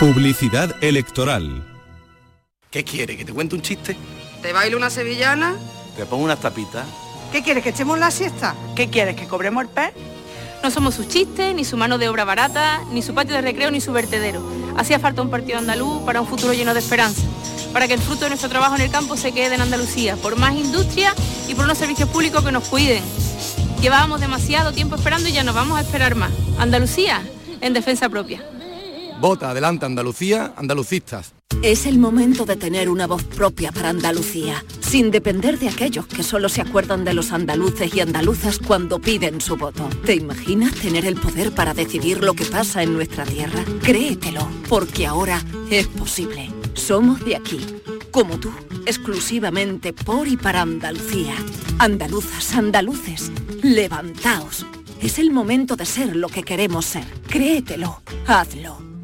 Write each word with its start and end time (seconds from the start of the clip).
Publicidad 0.00 0.76
electoral. 0.80 1.66
¿Qué 2.70 2.84
quiere? 2.84 3.16
¿Que 3.16 3.24
te 3.24 3.32
cuente 3.32 3.56
un 3.56 3.62
chiste? 3.62 3.96
¿Te 4.40 4.52
bailo 4.52 4.76
una 4.76 4.90
sevillana? 4.90 5.56
¿Te 5.96 6.06
pongo 6.06 6.22
unas 6.22 6.38
tapitas? 6.38 6.86
¿Qué 7.32 7.42
quieres? 7.42 7.64
¿Que 7.64 7.70
echemos 7.70 7.98
la 7.98 8.12
siesta? 8.12 8.54
¿Qué 8.76 8.88
quieres? 8.90 9.16
¿Que 9.16 9.26
cobremos 9.26 9.64
el 9.64 9.68
pez? 9.68 9.90
No 10.62 10.70
somos 10.70 10.94
sus 10.94 11.08
chistes, 11.08 11.52
ni 11.52 11.64
su 11.64 11.76
mano 11.76 11.98
de 11.98 12.08
obra 12.08 12.24
barata, 12.24 12.80
ni 12.92 13.02
su 13.02 13.12
patio 13.12 13.34
de 13.34 13.40
recreo, 13.42 13.72
ni 13.72 13.80
su 13.80 13.92
vertedero. 13.92 14.40
Hacía 14.76 15.00
falta 15.00 15.20
un 15.20 15.30
partido 15.30 15.58
andaluz 15.58 16.04
para 16.04 16.20
un 16.20 16.28
futuro 16.28 16.52
lleno 16.52 16.74
de 16.74 16.80
esperanza, 16.80 17.22
para 17.72 17.88
que 17.88 17.94
el 17.94 18.00
fruto 18.00 18.20
de 18.20 18.28
nuestro 18.28 18.48
trabajo 18.48 18.76
en 18.76 18.82
el 18.82 18.92
campo 18.92 19.16
se 19.16 19.32
quede 19.32 19.56
en 19.56 19.62
Andalucía, 19.62 20.14
por 20.14 20.36
más 20.36 20.54
industria 20.54 21.12
y 21.48 21.56
por 21.56 21.64
unos 21.64 21.76
servicios 21.76 22.08
públicos 22.08 22.44
que 22.44 22.52
nos 22.52 22.68
cuiden. 22.68 23.02
Llevábamos 23.80 24.20
demasiado 24.20 24.70
tiempo 24.70 24.94
esperando 24.94 25.28
y 25.28 25.32
ya 25.32 25.42
no 25.42 25.52
vamos 25.52 25.76
a 25.76 25.80
esperar 25.80 26.14
más. 26.14 26.30
Andalucía, 26.56 27.20
en 27.60 27.72
defensa 27.72 28.08
propia. 28.08 28.44
Vota 29.20 29.50
adelante 29.50 29.84
Andalucía, 29.84 30.52
andalucistas. 30.56 31.34
Es 31.60 31.86
el 31.86 31.98
momento 31.98 32.44
de 32.44 32.54
tener 32.54 32.88
una 32.88 33.08
voz 33.08 33.24
propia 33.24 33.72
para 33.72 33.88
Andalucía, 33.88 34.64
sin 34.78 35.10
depender 35.10 35.58
de 35.58 35.68
aquellos 35.68 36.06
que 36.06 36.22
solo 36.22 36.48
se 36.48 36.60
acuerdan 36.60 37.04
de 37.04 37.14
los 37.14 37.32
andaluces 37.32 37.92
y 37.92 37.98
andaluzas 37.98 38.60
cuando 38.60 39.00
piden 39.00 39.40
su 39.40 39.56
voto. 39.56 39.88
¿Te 40.04 40.14
imaginas 40.14 40.72
tener 40.74 41.04
el 41.04 41.16
poder 41.16 41.50
para 41.50 41.74
decidir 41.74 42.22
lo 42.22 42.34
que 42.34 42.44
pasa 42.44 42.84
en 42.84 42.92
nuestra 42.92 43.24
tierra? 43.24 43.64
Créetelo, 43.82 44.46
porque 44.68 45.08
ahora 45.08 45.42
es 45.68 45.88
posible. 45.88 46.48
Somos 46.74 47.24
de 47.24 47.34
aquí, 47.34 47.58
como 48.12 48.38
tú, 48.38 48.52
exclusivamente 48.86 49.92
por 49.92 50.28
y 50.28 50.36
para 50.36 50.62
Andalucía. 50.62 51.34
Andaluzas, 51.80 52.54
andaluces, 52.54 53.32
levantaos. 53.64 54.64
Es 55.00 55.18
el 55.18 55.32
momento 55.32 55.74
de 55.74 55.86
ser 55.86 56.14
lo 56.14 56.28
que 56.28 56.44
queremos 56.44 56.84
ser. 56.86 57.04
Créetelo, 57.28 58.00
hazlo. 58.28 58.87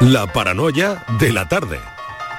La 0.00 0.26
paranoia 0.32 1.04
de 1.18 1.32
la 1.32 1.48
tarde. 1.48 1.80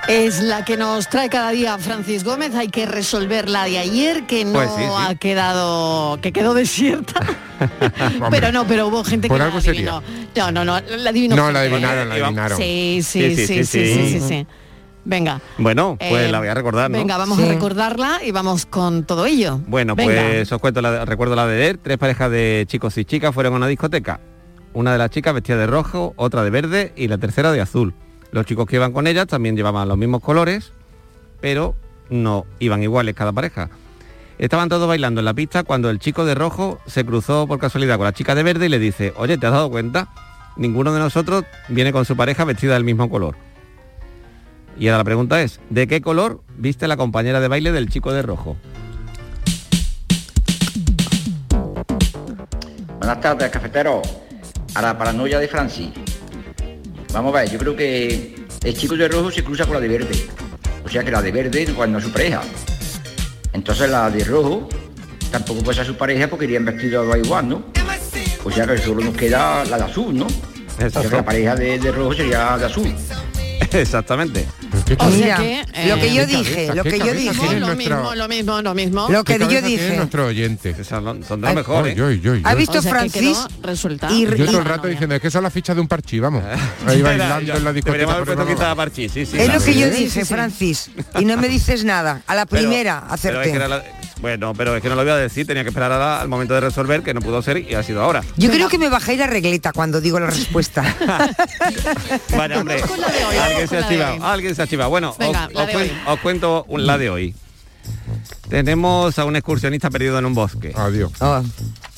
Es 0.07 0.41
la 0.41 0.63
que 0.65 0.77
nos 0.77 1.09
trae 1.09 1.29
cada 1.29 1.51
día 1.51 1.77
Francis 1.77 2.23
Gómez. 2.23 2.55
Hay 2.55 2.69
que 2.69 2.85
resolver 2.85 3.49
la 3.49 3.65
de 3.65 3.77
ayer 3.77 4.25
que 4.25 4.45
no 4.45 4.53
Pues 4.53 4.69
sí, 4.71 4.81
sí. 4.81 4.89
ha 4.97 5.15
quedado, 5.15 6.19
que 6.21 6.31
quedó 6.31 6.53
desierta. 6.53 7.21
pero 8.31 8.51
no, 8.53 8.65
pero 8.65 8.87
hubo 8.87 9.03
gente 9.03 9.27
Por 9.27 9.37
que 9.37 9.43
algo 9.43 9.57
la 9.57 9.61
sería. 9.61 9.97
adivinó. 9.97 10.31
No, 10.35 10.51
no, 10.51 10.65
no, 10.65 10.79
la 10.97 11.09
adivinó. 11.09 11.35
No, 11.35 11.51
la 11.51 11.59
adivinaron, 11.59 12.09
la 12.09 12.15
adivinaron. 12.15 12.57
Sí, 12.57 13.01
sí, 13.03 13.35
sí, 13.35 13.45
sí, 13.45 13.63
sí, 13.65 14.09
sí, 14.19 14.19
sí. 14.21 14.47
Venga. 15.03 15.41
Bueno, 15.57 15.97
pues 15.99 16.27
Eh, 16.27 16.31
la 16.31 16.39
voy 16.39 16.47
a 16.47 16.53
recordar, 16.53 16.89
¿no? 16.89 16.97
Venga, 16.97 17.17
vamos 17.17 17.39
a 17.39 17.45
recordarla 17.45 18.19
y 18.25 18.31
vamos 18.31 18.65
con 18.65 19.03
todo 19.03 19.25
ello. 19.25 19.59
Bueno, 19.67 19.95
Venga. 19.95 20.13
pues 20.29 20.51
os 20.51 20.61
cuento, 20.61 20.81
la, 20.81 21.03
recuerdo 21.03 21.35
la 21.35 21.45
de 21.45 21.61
ayer. 21.61 21.77
Tres 21.81 21.97
parejas 21.97 22.31
de 22.31 22.63
chicos 22.67 22.97
y 22.97 23.05
chicas 23.05 23.33
fueron 23.33 23.53
a 23.53 23.57
una 23.57 23.67
discoteca. 23.67 24.19
Una 24.79 24.93
de 24.93 24.97
las 24.97 25.09
chicas 25.09 25.33
vestía 25.33 25.57
de 25.57 25.67
rojo, 25.67 26.13
otra 26.15 26.41
de 26.41 26.51
verde 26.51 26.93
y 26.95 27.09
la 27.09 27.17
tercera 27.17 27.51
de 27.51 27.59
azul. 27.59 27.93
Los 28.31 28.45
chicos 28.45 28.65
que 28.65 28.77
iban 28.77 28.93
con 28.93 29.07
ellas 29.07 29.27
también 29.27 29.57
llevaban 29.57 29.89
los 29.89 29.97
mismos 29.97 30.21
colores, 30.21 30.71
pero 31.41 31.75
no 32.09 32.45
iban 32.59 32.81
iguales 32.81 33.13
cada 33.13 33.33
pareja. 33.33 33.69
Estaban 34.37 34.69
todos 34.69 34.87
bailando 34.87 35.19
en 35.19 35.25
la 35.25 35.33
pista 35.33 35.63
cuando 35.63 35.89
el 35.89 35.99
chico 35.99 36.23
de 36.23 36.33
rojo 36.33 36.79
se 36.85 37.03
cruzó 37.03 37.45
por 37.45 37.59
casualidad 37.59 37.97
con 37.97 38.05
la 38.05 38.13
chica 38.13 38.35
de 38.35 38.43
verde 38.43 38.67
y 38.67 38.69
le 38.69 38.79
dice, 38.79 39.11
oye, 39.17 39.37
¿te 39.37 39.47
has 39.47 39.51
dado 39.51 39.69
cuenta? 39.69 40.07
Ninguno 40.55 40.93
de 40.93 40.99
nosotros 40.99 41.43
viene 41.67 41.91
con 41.91 42.05
su 42.05 42.15
pareja 42.15 42.45
vestida 42.45 42.75
del 42.75 42.85
mismo 42.85 43.09
color. 43.09 43.35
Y 44.79 44.87
ahora 44.87 44.99
la 44.99 45.03
pregunta 45.03 45.41
es, 45.41 45.59
¿de 45.69 45.87
qué 45.87 45.99
color 45.99 46.41
viste 46.57 46.87
la 46.87 46.95
compañera 46.95 47.41
de 47.41 47.49
baile 47.49 47.73
del 47.73 47.89
chico 47.89 48.13
de 48.13 48.21
rojo? 48.21 48.55
Buenas 52.97 53.19
tardes, 53.19 53.49
cafetero. 53.49 54.28
A 54.75 54.81
la 54.81 54.97
paranoia 54.97 55.39
de 55.39 55.47
Francis. 55.47 55.89
Vamos 57.11 57.35
a 57.35 57.39
ver, 57.41 57.49
yo 57.51 57.57
creo 57.57 57.75
que 57.75 58.35
el 58.63 58.77
chico 58.77 58.95
de 58.95 59.07
rojo 59.07 59.31
se 59.31 59.43
cruza 59.43 59.65
con 59.65 59.73
la 59.73 59.79
de 59.79 59.87
verde. 59.87 60.27
O 60.85 60.89
sea 60.89 61.03
que 61.03 61.11
la 61.11 61.21
de 61.21 61.31
verde 61.31 61.65
cuando 61.75 61.97
a 61.97 62.01
su 62.01 62.11
pareja. 62.11 62.41
Entonces 63.53 63.89
la 63.89 64.09
de 64.09 64.23
rojo 64.23 64.69
tampoco 65.31 65.61
puede 65.63 65.77
ser 65.77 65.85
su 65.87 65.95
pareja 65.95 66.27
porque 66.27 66.45
irían 66.45 66.65
vestidos 66.65 67.07
dos 67.07 67.17
igual, 67.17 67.49
¿no? 67.49 67.63
O 68.43 68.51
sea 68.51 68.65
que 68.65 68.77
solo 68.77 69.03
nos 69.03 69.15
queda 69.15 69.65
la 69.65 69.77
de 69.77 69.83
azul, 69.83 70.15
¿no? 70.17 70.25
O 70.25 70.89
sea 70.89 71.01
que 71.01 71.09
la 71.09 71.25
pareja 71.25 71.55
de, 71.55 71.77
de 71.79 71.91
rojo 71.91 72.13
sería 72.13 72.57
de 72.57 72.65
azul. 72.65 72.93
Exactamente. 73.71 74.45
O 74.99 75.11
sea 75.11 75.37
que, 75.37 75.63
lo 75.87 75.95
que 75.95 76.13
yo 76.13 76.23
eh, 76.23 76.25
dije, 76.25 76.73
lo 76.73 76.83
¿Qué 76.83 76.91
que 76.91 76.99
yo 76.99 77.13
dije. 77.13 77.59
lo 77.59 77.75
mismo, 77.75 78.15
lo 78.15 78.27
mismo, 78.27 78.61
lo 78.61 78.73
mismo. 78.75 79.07
Lo 79.09 79.23
que 79.23 79.37
¿Qué 79.37 79.47
yo 79.47 79.61
dije. 79.61 79.95
nuestro 79.97 80.27
oyente. 80.27 80.75
Ay, 80.79 82.41
¿Ha 82.43 82.53
visto 82.55 82.79
O 82.79 82.81
sea, 82.81 82.91
Francis? 82.91 83.37
resultado. 83.61 84.13
Y- 84.15 84.25
Yo 84.25 84.45
todo 84.45 84.59
el 84.59 84.65
rato 84.65 84.87
diciendo, 84.87 85.15
es 85.15 85.21
que 85.21 85.31
son 85.31 85.43
las 85.43 85.53
fichas 85.53 85.75
de 85.75 85.81
un 85.81 85.87
parchí, 85.87 86.19
vamos. 86.19 86.43
Ahí 86.85 87.01
bailando 87.01 87.55
en 87.55 87.63
la 87.63 87.73
discoteca. 87.73 88.23
Sí, 88.93 89.09
sí. 89.09 89.27
Es 89.37 89.53
lo 89.53 89.61
que 89.61 89.73
yo 89.77 89.89
dije. 89.89 90.25
Francis. 90.25 90.91
Y 91.19 91.25
no 91.25 91.37
me 91.37 91.47
dices 91.49 91.83
nada. 91.83 92.21
A 92.27 92.35
la 92.35 92.45
primera, 92.45 92.99
acerté. 93.09 93.53
bueno, 94.21 94.53
pero 94.53 94.75
es 94.75 94.81
que 94.81 94.89
no 94.89 94.95
lo 94.95 95.03
voy 95.03 95.11
a 95.11 95.15
decir, 95.15 95.47
tenía 95.47 95.63
que 95.63 95.69
esperar 95.69 95.91
al 95.91 96.27
momento 96.27 96.53
de 96.53 96.59
resolver, 96.61 97.01
que 97.03 97.13
no 97.13 97.21
pudo 97.21 97.41
ser 97.41 97.57
y 97.57 97.73
ha 97.75 97.83
sido 97.83 98.01
ahora. 98.03 98.23
Yo 98.37 98.49
creo 98.51 98.67
que 98.69 98.77
me 98.77 98.89
bajé 98.89 99.15
la 99.17 99.27
regleta 99.27 99.71
cuando 99.71 100.01
digo 100.01 100.19
la 100.19 100.27
respuesta. 100.27 100.83
Hombre, 102.59 102.81
alguien 103.41 103.67
se 103.67 103.77
ha 103.77 104.33
alguien 104.33 104.55
chivado. 104.67 104.89
Bueno, 104.89 105.15
Venga, 105.19 105.47
os, 105.53 105.69
cuen- 105.69 106.19
cuento 106.21 106.65
un- 106.67 106.85
la 106.85 106.97
de 106.97 107.09
hoy. 107.09 107.35
Tenemos 108.49 109.17
a 109.19 109.25
un 109.25 109.35
excursionista 109.35 109.89
perdido 109.89 110.17
en 110.19 110.25
un 110.25 110.33
bosque. 110.33 110.73
Adiós. 110.75 111.11
Oh, 111.19 111.41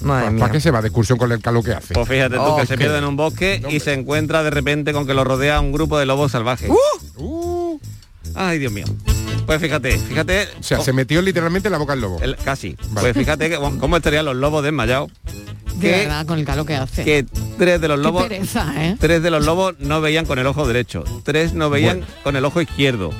madre 0.01 0.25
¿Para 0.25 0.31
mía. 0.31 0.49
qué 0.51 0.59
se 0.59 0.72
va 0.72 0.81
de 0.81 0.89
excursión 0.89 1.17
con 1.17 1.31
el 1.31 1.41
calor 1.41 1.63
que 1.63 1.72
hace? 1.73 1.94
Pues 1.94 2.07
fíjate 2.07 2.35
tú 2.35 2.41
Oh, 2.41 2.57
que 2.57 2.66
se 2.66 2.77
pierde 2.77 2.97
en 2.97 3.05
un 3.05 3.16
bosque 3.16 3.61
y 3.69 3.79
se 3.79 3.94
encuentra 3.94 4.44
de 4.44 4.49
repente 4.49 4.94
con 4.94 5.05
que 5.07 5.13
lo 5.13 5.23
rodea 5.23 5.59
un 5.59 5.72
grupo 5.72 5.97
de 5.97 6.05
lobos 6.05 6.31
salvajes. 6.31 6.69
Uh, 7.17 7.79
Ay, 8.35 8.59
Dios 8.59 8.72
mío. 8.72 8.85
Pues 9.45 9.59
fíjate, 9.59 9.97
fíjate. 9.97 10.47
o 10.59 10.63
sea, 10.63 10.79
se 10.81 10.93
metió 10.93 11.22
literalmente 11.22 11.67
en 11.67 11.72
la 11.73 11.78
boca 11.78 11.93
del 11.93 12.01
lobo. 12.01 12.19
el- 12.22 12.35
casi. 12.38 12.75
Vale. 12.89 13.11
Pues 13.13 13.17
fíjate 13.25 13.49
que, 13.49 13.55
cómo 13.57 13.97
estarían 13.97 14.25
los 14.25 14.35
lobos 14.35 14.63
desmayados. 14.63 15.11
De 15.81 15.89
que- 15.91 15.97
verdad, 15.99 16.25
con 16.25 16.39
el 16.39 16.45
calor 16.45 16.65
que 16.65 16.75
hace. 16.75 17.03
Que 17.03 17.25
tres 17.57 17.81
de 17.81 17.87
los 17.87 17.99
lobos. 17.99 18.23
pereza, 18.23 18.73
¿eh? 18.77 18.95
Tres 18.99 19.21
de 19.23 19.31
los 19.31 19.45
lobos 19.45 19.75
no 19.79 20.01
veían 20.01 20.25
con 20.25 20.39
el 20.39 20.47
ojo 20.47 20.67
derecho, 20.67 21.03
tres 21.23 21.53
no 21.53 21.69
veían 21.69 21.99
Bueno. 21.99 22.13
con 22.23 22.35
el 22.35 22.45
ojo 22.45 22.61
izquierdo, 22.61 23.11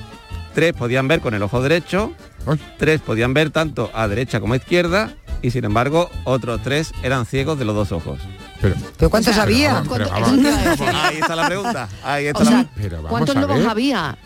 tres 0.53 0.73
podían 0.73 1.07
ver 1.07 1.21
con 1.21 1.33
el 1.33 1.43
ojo 1.43 1.61
derecho, 1.61 2.11
Ay, 2.47 2.59
tres 2.77 3.01
podían 3.01 3.33
ver 3.33 3.49
tanto 3.51 3.89
a 3.93 4.07
derecha 4.07 4.39
como 4.39 4.53
a 4.53 4.57
izquierda 4.57 5.13
y 5.41 5.51
sin 5.51 5.63
embargo 5.65 6.09
otros 6.23 6.61
tres 6.63 6.91
eran 7.03 7.25
ciegos 7.25 7.57
de 7.59 7.65
los 7.65 7.75
dos 7.75 7.91
ojos. 7.91 8.19
pero, 8.61 8.75
¿Pero 8.97 9.09
cuántos 9.09 9.31
O 9.31 9.33
sea, 9.35 9.43
había? 9.43 9.83
pero 9.89 10.07
¿cuánto- 10.07 10.09
vamos. 10.21 10.29
eso 10.29 10.41
te 10.41 10.49
iba 10.49 10.57
a 10.59 10.69
decir. 10.71 10.87
Ahí 10.93 11.17
está 11.19 11.35
la 11.35 11.47
pregunta. 11.47 11.89
Ahí 12.03 12.25
está 12.27 12.41
O 12.41 12.45
sea, 12.45 12.65
la 13.01 13.09
¿cuántos 13.09 13.35
lobos 13.35 13.65
había? 13.65 14.17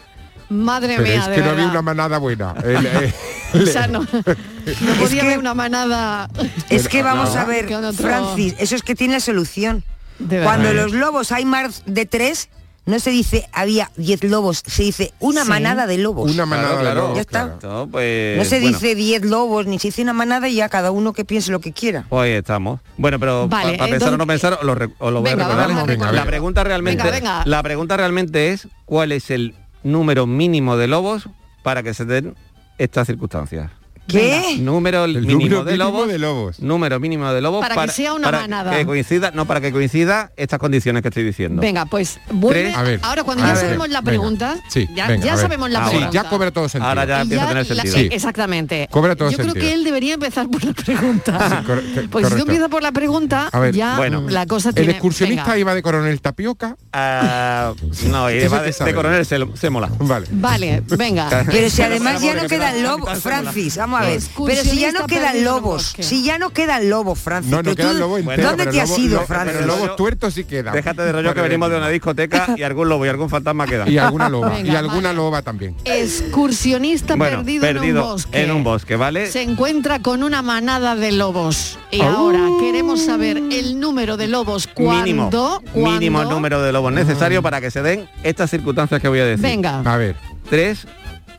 Madre 0.50 0.95
pero 0.97 1.03
mía, 1.07 1.19
es 1.21 1.27
de 1.27 1.36
que 1.36 1.42
no 1.42 1.45
verdad. 1.47 1.59
había 1.59 1.71
una 1.71 1.81
manada 1.81 2.18
buena. 2.18 2.53
El, 2.63 2.86
eh, 2.86 3.13
O 3.53 3.65
sea, 3.65 3.88
no, 3.88 4.00
no 4.01 4.94
podía 5.00 5.21
que- 5.21 5.27
haber 5.27 5.39
una 5.39 5.53
manada. 5.53 6.30
Es 6.69 6.88
que 6.88 7.03
vamos 7.03 7.33
no. 7.33 7.42
a 7.42 7.45
ver, 7.45 7.68
Francis, 7.95 8.56
eso 8.59 8.75
es 8.75 8.83
que 8.83 8.95
tiene 8.95 9.13
la 9.15 9.19
solución. 9.19 9.83
De. 10.19 10.42
Cuando 10.44 10.74
los 10.74 10.94
lobos 10.94 11.31
hay 11.31 11.44
más 11.45 11.83
de 11.86 12.06
tres, 12.06 12.50
no 12.86 13.00
se 13.00 13.09
dice 13.09 13.50
había 13.51 13.92
diez 13.97 14.24
lobos, 14.24 14.62
se 14.65 14.83
dice 14.83 15.12
una 15.19 15.44
Sí. 15.44 15.50
manada 15.50 15.88
de 15.88 15.97
lobos. 15.97 16.31
una 16.31 16.45
manada 16.45 16.68
Claro, 16.69 16.81
claro. 16.81 16.95
de 16.95 17.01
lobos, 17.01 17.15
Ya 17.15 17.21
está. 17.21 17.57
claro. 17.59 17.75
No, 17.86 17.88
pues, 17.91 18.38
no 18.38 18.45
se 18.45 18.59
bueno, 18.62 18.77
dice 18.77 18.95
diez 18.95 19.25
lobos, 19.25 19.65
ni 19.65 19.80
se 19.80 19.88
dice 19.89 20.03
una 20.03 20.13
manada 20.13 20.48
y 20.48 20.56
ya 20.56 20.69
cada 20.69 20.91
uno 20.91 21.12
que 21.12 21.25
piense 21.25 21.51
lo 21.51 21.59
que 21.59 21.74
quiera. 21.74 22.06
Pues 22.07 22.24
ahí 22.25 22.31
estamos. 22.38 22.80
Bueno, 22.98 23.19
pero 23.19 23.48
Vale, 23.50 23.77
para 23.77 23.89
pensar 23.91 24.13
o 24.13 24.18
no 24.18 24.27
pensar, 24.27 24.53
os 24.53 24.63
lo, 24.63 24.75
re- 24.75 24.89
os 25.00 25.12
lo 25.12 25.21
voy 25.21 25.31
Venga, 25.31 25.45
a 25.45 25.65
recordar. 25.68 25.88
Venga. 25.88 26.12
La 26.12 26.25
pregunta 26.25 26.63
realmente, 26.63 27.03
la 27.45 27.63
pregunta 27.63 27.98
realmente 27.98 28.51
es 28.53 28.68
cuál 28.86 29.12
es 29.12 29.31
el 29.31 29.56
número 29.85 30.25
mínimo 30.25 30.75
de 30.75 30.87
lobos 30.87 31.29
para 31.63 31.83
que 31.83 31.93
se 31.93 32.03
den 32.03 32.35
estas 32.77 33.07
circunstancias. 33.07 33.71
¿Qué? 34.07 34.57
Número 34.59 35.05
El 35.05 35.21
mínimo, 35.21 35.31
número 35.39 35.63
de, 35.63 35.71
mínimo 35.73 35.91
lobos, 35.91 36.07
de 36.07 36.19
lobos. 36.19 36.59
Número 36.59 36.99
mínimo 36.99 37.31
de 37.33 37.41
lobos 37.41 37.67
Para 37.67 37.85
que 37.85 37.91
sea 37.91 38.13
una 38.13 38.25
para 38.25 38.41
manada. 38.41 38.71
Que 38.71 38.85
coincida, 38.85 39.31
no, 39.31 39.45
para 39.45 39.61
que 39.61 39.71
coincida 39.71 40.31
estas 40.37 40.59
condiciones 40.59 41.01
que 41.01 41.07
estoy 41.09 41.23
diciendo. 41.23 41.61
Venga, 41.61 41.85
pues 41.85 42.19
vuelve. 42.29 42.73
A 42.73 42.83
ver, 42.83 42.99
Ahora 43.03 43.23
cuando 43.23 43.43
a 43.43 43.47
ya 43.47 43.53
ver, 43.53 43.61
sabemos 43.63 43.89
la 43.89 44.01
venga. 44.01 44.09
pregunta, 44.11 44.55
Sí, 44.69 44.87
ya, 44.95 45.07
venga, 45.07 45.25
ya 45.25 45.37
sabemos 45.37 45.69
la 45.69 45.79
Ahora. 45.79 45.89
pregunta. 45.89 46.11
Sí, 46.11 46.23
ya 46.23 46.29
cobra 46.29 46.51
todo 46.51 46.69
sentido. 46.69 46.89
Ahora 46.89 47.05
ya 47.05 47.21
empieza 47.21 47.43
a 47.43 47.47
tener 47.47 47.67
la- 47.69 47.75
sentido. 47.83 47.95
sí, 47.97 48.09
exactamente. 48.11 48.87
Cobra 48.91 49.15
todo 49.15 49.31
Yo 49.31 49.37
creo 49.37 49.53
que 49.53 49.73
él 49.73 49.83
debería 49.83 50.13
empezar 50.13 50.47
por 50.49 50.63
la 50.63 50.73
pregunta. 50.73 51.63
Cor- 51.65 51.83
Pues 52.11 52.27
si 52.27 52.35
tú 52.35 52.41
empiezas 52.41 52.69
por 52.69 52.83
la 52.83 52.91
pregunta, 52.91 53.49
A 53.51 53.59
ver, 53.59 53.73
ya 53.75 53.97
bueno. 53.97 54.21
la 54.29 54.45
cosa 54.45 54.69
El 54.69 54.75
tiene... 54.75 54.91
excursionista 54.91 55.43
venga. 55.45 55.57
iba 55.57 55.73
de 55.75 55.81
coronel 55.81 56.21
tapioca. 56.21 56.75
Ah, 56.93 57.73
no, 58.07 58.25
hay 58.27 58.37
de, 58.39 58.93
coronel 58.93 59.25
se, 59.25 59.37
se 59.55 59.69
mola. 59.69 59.89
Vale. 59.99 60.27
Vale, 60.31 60.83
venga. 60.89 61.43
Pero 61.51 61.69
si 61.69 61.81
además 61.81 62.21
ya 62.21 62.33
no 62.35 62.47
quedan 62.47 62.83
lobos, 62.83 63.19
Francis, 63.19 63.77
vamos 63.77 63.94
a 63.95 64.01
ver. 64.01 64.13
Excursionista 64.13 64.63
Pero 64.63 64.75
si 64.75 64.80
ya 64.81 64.92
no 64.92 65.06
quedan 65.07 65.44
lobos, 65.44 65.95
si 66.00 66.24
ya 66.24 66.38
no 66.38 66.50
quedan 66.51 66.89
lobos, 66.89 67.19
Francis. 67.19 67.51
No, 67.51 67.57
no 67.57 67.63
pero 67.63 67.75
queda 67.75 67.88
tú, 67.88 67.94
el 67.94 68.00
lobo 68.00 68.18
entero. 68.18 68.44
¿Dónde 68.50 68.65
te 68.68 68.81
has 68.81 68.97
ido, 68.97 69.21
Francis? 69.25 69.57
Pero 69.59 69.68
lobos 69.68 69.95
tuertos 69.95 70.33
sí 70.33 70.44
quedan. 70.44 70.74
Déjate 70.74 71.01
de 71.01 71.12
rollo 71.12 71.33
que 71.33 71.42
venimos 71.42 71.69
de 71.69 71.77
una 71.77 71.89
discoteca 71.89 72.53
y 72.57 72.63
algún 72.63 72.89
lobo 72.89 73.06
y 73.06 73.09
algún 73.09 73.30
fantasma 73.30 73.65
queda. 73.65 73.88
Y 73.89 73.97
alguna 73.97 74.30
loba. 74.30 74.50
Venga, 74.50 74.74
y 74.74 74.75
alguna 74.75 75.09
vale. 75.09 75.13
loba 75.15 75.42
también. 75.42 75.75
Excursionista 75.86 77.15
Bueno, 77.15 77.38
perdido, 77.38 77.62
perdido 77.62 78.00
en 78.00 78.03
un 78.06 78.12
bosque. 78.12 78.42
en 78.44 78.51
un 78.51 78.63
bosque, 78.63 78.95
¿vale? 78.95 79.31
Se 79.31 79.42
encuentra 79.42 80.00
con 80.00 80.24
una 80.24 80.41
manada 80.41 80.95
de 80.95 81.12
lobos. 81.12 81.77
Y 81.91 82.01
Au. 82.01 82.07
ahora 82.09 82.48
queremos 82.59 83.01
saber 83.06 83.38
el 83.38 83.80
número 83.80 84.18
de 84.18 84.27
lobos 84.27 84.68
mínimo, 84.77 85.30
cuando... 85.30 85.62
mínimo 85.74 86.19
el 86.19 86.25
cuando- 86.25 86.36
número 86.36 86.62
de 86.62 86.71
lobos 86.71 86.91
necesario 86.94 87.41
para 87.41 87.62
que 87.62 87.71
se 87.71 87.81
den 87.81 88.09
estas 88.24 88.50
circunstancias 88.50 89.01
que 89.01 89.07
voy 89.07 89.19
a 89.19 89.25
decir. 89.25 89.44
Venga. 89.44 89.81
A 89.86 89.98
ver. 89.98 90.15
Tres 90.50 90.88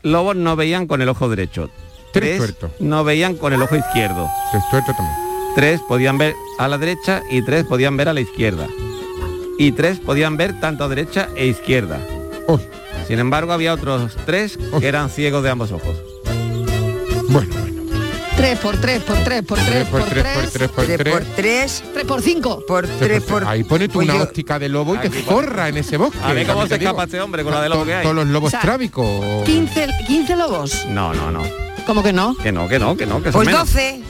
lobos 0.03 0.35
no 0.35 0.55
veían 0.55 0.87
con 0.87 1.01
el 1.01 1.09
ojo 1.09 1.29
derecho. 1.29 1.69
Tres 2.19 2.55
no 2.79 3.03
veían 3.03 3.35
con 3.35 3.53
el 3.53 3.61
ojo 3.61 3.75
izquierdo. 3.75 4.27
Tres 4.51 4.63
tuertos 4.71 4.95
también. 4.95 5.15
Tres 5.55 5.81
podían 5.87 6.17
ver 6.17 6.33
a 6.59 6.67
la 6.67 6.77
derecha 6.77 7.21
y 7.31 7.41
tres 7.43 7.63
podían 7.65 7.97
ver 7.97 8.09
a 8.09 8.13
la 8.13 8.21
izquierda. 8.21 8.67
Y 9.57 9.71
tres 9.71 9.99
podían 9.99 10.37
ver 10.37 10.59
tanto 10.59 10.83
a 10.83 10.87
derecha 10.87 11.29
e 11.35 11.47
izquierda. 11.47 11.99
Uy, 12.47 12.59
Sin 13.07 13.19
embargo, 13.19 13.53
había 13.53 13.73
otros 13.73 14.15
tres 14.25 14.57
que 14.79 14.87
eran 14.87 15.09
ciegos 15.09 15.43
de 15.43 15.49
ambos 15.49 15.71
ojos. 15.71 15.95
bueno, 17.29 17.49
bueno. 17.59 17.77
Tres 18.35 18.59
por 18.59 18.77
tres, 18.77 19.01
por 19.01 19.17
tres, 19.23 19.41
por 19.43 19.57
tres, 19.57 19.71
Tres 19.71 19.87
por 19.87 20.03
tres, 20.03 20.23
por 20.27 20.45
tres, 20.51 20.69
por 20.69 20.85
Tres 20.85 20.97
tres. 20.99 21.13
por 21.13 21.23
tres, 21.35 21.83
Tres 21.91 22.05
por 22.05 22.21
cinco. 22.21 22.63
por 22.67 22.87
Tres 22.87 23.23
por. 23.23 23.43
Ahí 23.47 23.63
pone 23.63 23.87
tú 23.87 23.95
pues 23.95 24.09
una 24.09 24.21
óptica 24.21 24.59
de 24.59 24.69
lobo 24.69 24.93
y 24.93 24.99
te 24.99 25.09
forra 25.09 25.69
en 25.69 25.77
ese 25.77 25.97
bosque. 25.97 26.19
A 26.23 26.33
ver 26.33 26.45
cómo 26.45 26.67
se 26.67 26.75
escapa 26.75 27.05
este 27.05 27.19
hombre 27.19 27.43
con 27.43 27.51
la 27.51 27.63
de 27.63 27.69
lobo 27.69 27.83
que 27.83 27.95
hay. 27.95 28.03
Todos 28.03 28.15
los 28.15 28.27
lobos 28.27 28.51
trábicos. 28.61 29.43
15, 29.43 29.87
15 30.05 30.35
lobos. 30.35 30.85
No, 30.87 31.15
no, 31.15 31.31
no. 31.31 31.41
¿Cómo 31.87 32.03
que 32.03 32.13
no? 32.13 32.35
Que 32.37 32.51
no, 32.51 32.67
que 32.67 32.77
no, 32.79 32.95
que 32.95 33.05
no, 33.07 33.23
que 33.23 33.31
son 33.31 33.43
Pues 33.43 33.47
menos. 33.47 33.67
12. 33.73 34.01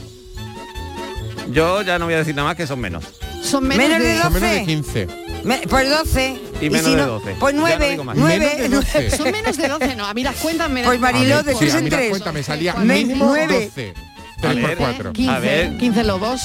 Yo 1.52 1.82
ya 1.84 1.98
no 2.00 2.06
voy 2.06 2.16
a 2.16 2.18
decir 2.18 2.36
nada 2.36 2.50
más 2.50 2.58
que 2.58 2.68
son 2.68 2.80
menos. 2.80 3.06
Son 3.42 3.66
menos, 3.66 3.88
Menos 3.88 4.00
de 4.02 4.08
de... 4.16 4.22
Son 4.22 4.34
menos 4.34 4.50
de 4.50 4.60
12. 4.60 4.66
15. 4.66 5.08
Me- 5.46 5.60
pues 5.70 5.90
12. 5.90 6.42
Y 6.60 6.70
menos 6.70 6.86
si 6.86 6.92
de 6.96 7.02
no, 7.02 7.08
12. 7.08 7.36
Pues 7.40 7.54
Ya 7.54 7.60
no 7.62 7.68
9. 7.68 7.90
digo 7.92 8.04
más. 8.04 8.18
9. 8.18 8.40
Menos 8.40 8.58
de 8.94 9.00
12. 9.00 9.18
Son 9.18 9.32
menos 9.32 9.58
de 9.58 9.68
12, 9.70 9.96
no. 9.96 10.06
A 10.08 10.14
mí 10.14 10.24
las 10.24 10.36
cuentas 10.36 10.70
me 10.70 10.82
dan... 10.82 10.90
Pues 10.90 11.00
Mariló, 11.00 11.36
A 11.36 11.42
ver, 11.44 11.46
de 11.46 11.54
sí, 11.54 11.60
tres 11.60 11.76
a 11.76 11.78
en 11.78 11.84
mí 11.86 11.90
la 11.90 11.98
tres. 11.98 12.10
cuenta 12.10 12.32
me 12.34 12.44
salía 12.44 12.74
Nueve. 12.78 12.94
mínimo 13.06 13.26
Nueve. 13.28 13.66
12. 13.76 13.94
A 14.38 14.42
3 14.42 14.54
por 14.58 14.68
ver. 14.70 14.78
4. 14.78 15.14
15, 15.14 15.32
A 15.32 15.40
ver. 15.40 15.78
15 15.78 16.04
lobos. 16.04 16.42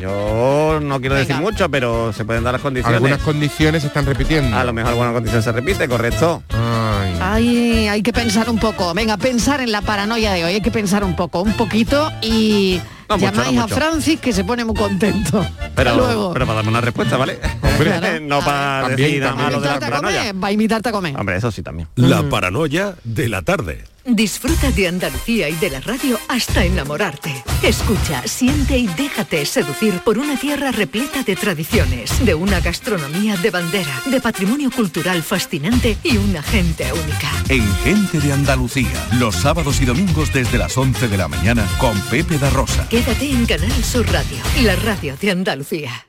Yo 0.00 0.78
no 0.82 1.00
quiero 1.00 1.14
decir 1.16 1.34
Venga. 1.36 1.40
mucho, 1.50 1.68
pero 1.70 2.12
se 2.12 2.24
pueden 2.24 2.44
dar 2.44 2.52
las 2.52 2.62
condiciones. 2.62 2.96
Algunas 2.96 3.20
condiciones 3.20 3.82
se 3.82 3.88
están 3.88 4.06
repitiendo. 4.06 4.56
A 4.56 4.64
lo 4.64 4.72
mejor 4.72 4.90
alguna 4.92 5.12
condición 5.12 5.42
se 5.42 5.50
repite, 5.52 5.88
correcto. 5.88 6.42
Ay. 6.50 7.07
Ay, 7.38 7.86
hay 7.86 8.02
que 8.02 8.12
pensar 8.12 8.50
un 8.50 8.58
poco. 8.58 8.92
Venga, 8.94 9.16
pensar 9.16 9.60
en 9.60 9.70
la 9.70 9.80
paranoia 9.80 10.32
de 10.32 10.44
hoy. 10.44 10.54
Hay 10.54 10.60
que 10.60 10.72
pensar 10.72 11.04
un 11.04 11.14
poco, 11.14 11.40
un 11.42 11.52
poquito 11.52 12.10
y 12.20 12.80
No 13.08 13.16
mucho, 13.16 13.30
llamáis 13.30 13.52
no 13.54 13.62
a. 13.62 13.68
Francis 13.68 14.18
que 14.18 14.32
se 14.32 14.42
pone 14.42 14.64
muy 14.64 14.74
contento. 14.74 15.46
Pero, 15.76 15.90
Hasta 15.90 16.02
luego. 16.02 16.32
pero 16.32 16.46
para 16.46 16.56
darme 16.56 16.70
una 16.70 16.80
respuesta, 16.80 17.16
¿vale? 17.16 17.38
Hombre. 17.78 18.20
no 18.22 18.40
para 18.40 18.88
También, 18.88 18.96
decir 19.08 19.20
nada 19.20 19.30
también. 19.32 19.46
malo 19.52 19.60
de 19.60 19.68
la 19.68 19.80
paranoia. 19.80 20.18
comer, 20.18 20.44
va 20.44 20.48
a 20.48 20.52
invitarte 20.52 20.88
a 20.88 20.92
comer. 20.92 21.16
Hombre, 21.16 21.36
eso 21.36 21.50
sí 21.50 21.62
también. 21.62 21.88
La 21.96 22.22
paranoia 22.28 22.94
de 23.04 23.28
la 23.28 23.42
tarde. 23.42 23.84
Disfruta 24.10 24.70
de 24.70 24.88
Andalucía 24.88 25.50
y 25.50 25.54
de 25.56 25.68
la 25.68 25.80
radio 25.80 26.18
hasta 26.28 26.64
enamorarte. 26.64 27.44
Escucha, 27.62 28.22
siente 28.26 28.78
y 28.78 28.86
déjate 28.86 29.44
seducir 29.44 30.00
por 30.00 30.16
una 30.16 30.38
tierra 30.38 30.72
repleta 30.72 31.22
de 31.24 31.36
tradiciones, 31.36 32.24
de 32.24 32.32
una 32.34 32.58
gastronomía 32.60 33.36
de 33.36 33.50
bandera, 33.50 34.00
de 34.06 34.18
patrimonio 34.22 34.70
cultural 34.70 35.22
fascinante 35.22 35.98
y 36.02 36.16
una 36.16 36.42
gente 36.42 36.90
única. 36.90 37.28
En 37.50 37.70
Gente 37.84 38.18
de 38.20 38.32
Andalucía, 38.32 39.06
los 39.18 39.34
sábados 39.36 39.78
y 39.82 39.84
domingos 39.84 40.32
desde 40.32 40.56
las 40.56 40.78
11 40.78 41.08
de 41.08 41.16
la 41.18 41.28
mañana 41.28 41.66
con 41.78 42.00
Pepe 42.02 42.38
da 42.38 42.48
Rosa. 42.48 42.88
Quédate 42.88 43.30
en 43.30 43.44
Canal 43.44 43.84
Sur 43.84 44.10
Radio, 44.10 44.38
la 44.62 44.74
radio 44.76 45.16
de 45.20 45.30
Andalucía. 45.32 46.06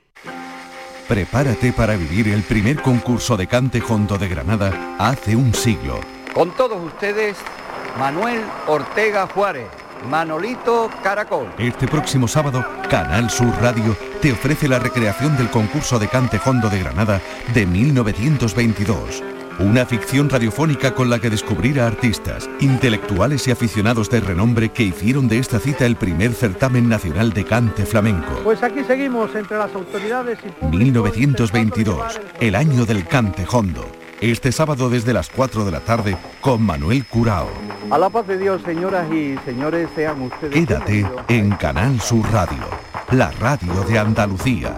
Prepárate 1.10 1.74
para 1.74 1.96
vivir 1.96 2.28
el 2.28 2.44
primer 2.44 2.84
concurso 2.84 3.36
de 3.36 3.48
cante 3.48 3.82
hondo 3.82 4.20
de 4.20 4.28
Granada 4.28 4.96
hace 5.00 5.36
un 5.36 5.56
siglo. 5.56 6.00
Con 6.36 6.52
todos 6.52 6.80
ustedes, 6.84 7.36
Manuel 7.98 8.44
Ortega 8.68 9.26
Juárez, 9.26 9.66
Manolito 10.08 10.88
Caracol. 11.02 11.48
Este 11.58 11.88
próximo 11.88 12.28
sábado, 12.28 12.64
Canal 12.92 13.32
Sur 13.32 13.52
Radio 13.60 13.98
te 14.22 14.34
ofrece 14.34 14.68
la 14.68 14.78
recreación 14.78 15.36
del 15.36 15.50
concurso 15.50 15.98
de 15.98 16.10
cante 16.10 16.40
hondo 16.46 16.70
de 16.70 16.78
Granada 16.78 17.20
de 17.56 17.66
1922. 17.66 19.39
Una 19.60 19.86
ficción 19.86 20.30
radiofónica 20.30 20.96
con 20.96 21.10
la 21.10 21.20
que 21.20 21.30
descubrir 21.30 21.82
a 21.82 21.88
artistas, 21.88 22.50
intelectuales 22.62 23.46
y 23.46 23.52
aficionados 23.52 24.10
de 24.10 24.22
renombre 24.22 24.70
que 24.70 24.84
hicieron 24.84 25.28
de 25.28 25.38
esta 25.38 25.60
cita 25.60 25.86
el 25.86 25.98
primer 25.98 26.32
certamen 26.32 26.88
nacional 26.88 27.34
de 27.34 27.44
cante 27.44 27.86
flamenco. 27.86 28.40
Pues 28.46 28.64
aquí 28.64 28.86
seguimos 28.86 29.36
entre 29.36 29.58
las 29.58 29.76
autoridades 29.76 30.40
y 30.62 30.66
1922, 30.66 32.22
el 32.40 32.56
año 32.56 32.86
del 32.86 33.06
cante 33.06 33.46
hondo. 33.52 33.86
Este 34.22 34.54
sábado 34.54 34.90
desde 34.90 35.12
las 35.12 35.30
4 35.30 35.66
de 35.66 35.72
la 35.72 35.82
tarde 35.82 36.16
con 36.40 36.62
Manuel 36.62 37.06
Curao. 37.06 37.50
A 37.92 37.98
la 37.98 38.10
paz 38.10 38.28
de 38.28 38.38
Dios, 38.38 38.62
señoras 38.64 39.12
y 39.12 39.38
señores, 39.44 39.90
sean 39.94 40.22
ustedes 40.22 40.54
Quédate 40.54 41.06
en 41.28 41.52
Canal 41.52 42.00
Sur 42.00 42.26
Radio, 42.32 42.64
la 43.12 43.30
radio 43.32 43.84
de 43.84 44.00
Andalucía. 44.00 44.78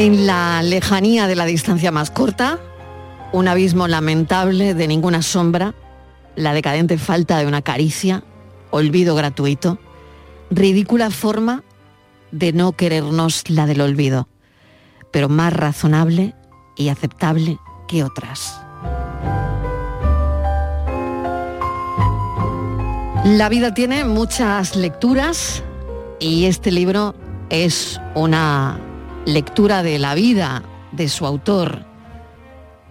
En 0.00 0.26
la 0.26 0.62
lejanía 0.62 1.26
de 1.26 1.36
la 1.36 1.44
distancia 1.44 1.92
más 1.92 2.10
corta, 2.10 2.58
un 3.32 3.48
abismo 3.48 3.86
lamentable 3.86 4.72
de 4.72 4.88
ninguna 4.88 5.20
sombra, 5.20 5.74
la 6.36 6.54
decadente 6.54 6.96
falta 6.96 7.36
de 7.36 7.46
una 7.46 7.60
caricia, 7.60 8.24
olvido 8.70 9.14
gratuito, 9.14 9.78
ridícula 10.50 11.10
forma 11.10 11.64
de 12.30 12.54
no 12.54 12.72
querernos 12.72 13.50
la 13.50 13.66
del 13.66 13.82
olvido, 13.82 14.26
pero 15.10 15.28
más 15.28 15.52
razonable 15.52 16.34
y 16.78 16.88
aceptable 16.88 17.58
que 17.86 18.02
otras. 18.02 18.58
La 23.26 23.50
vida 23.50 23.74
tiene 23.74 24.06
muchas 24.06 24.76
lecturas 24.76 25.62
y 26.18 26.46
este 26.46 26.72
libro 26.72 27.14
es 27.50 28.00
una 28.14 28.80
lectura 29.30 29.82
de 29.82 29.98
la 29.98 30.14
vida 30.14 30.62
de 30.92 31.08
su 31.08 31.24
autor 31.24 31.84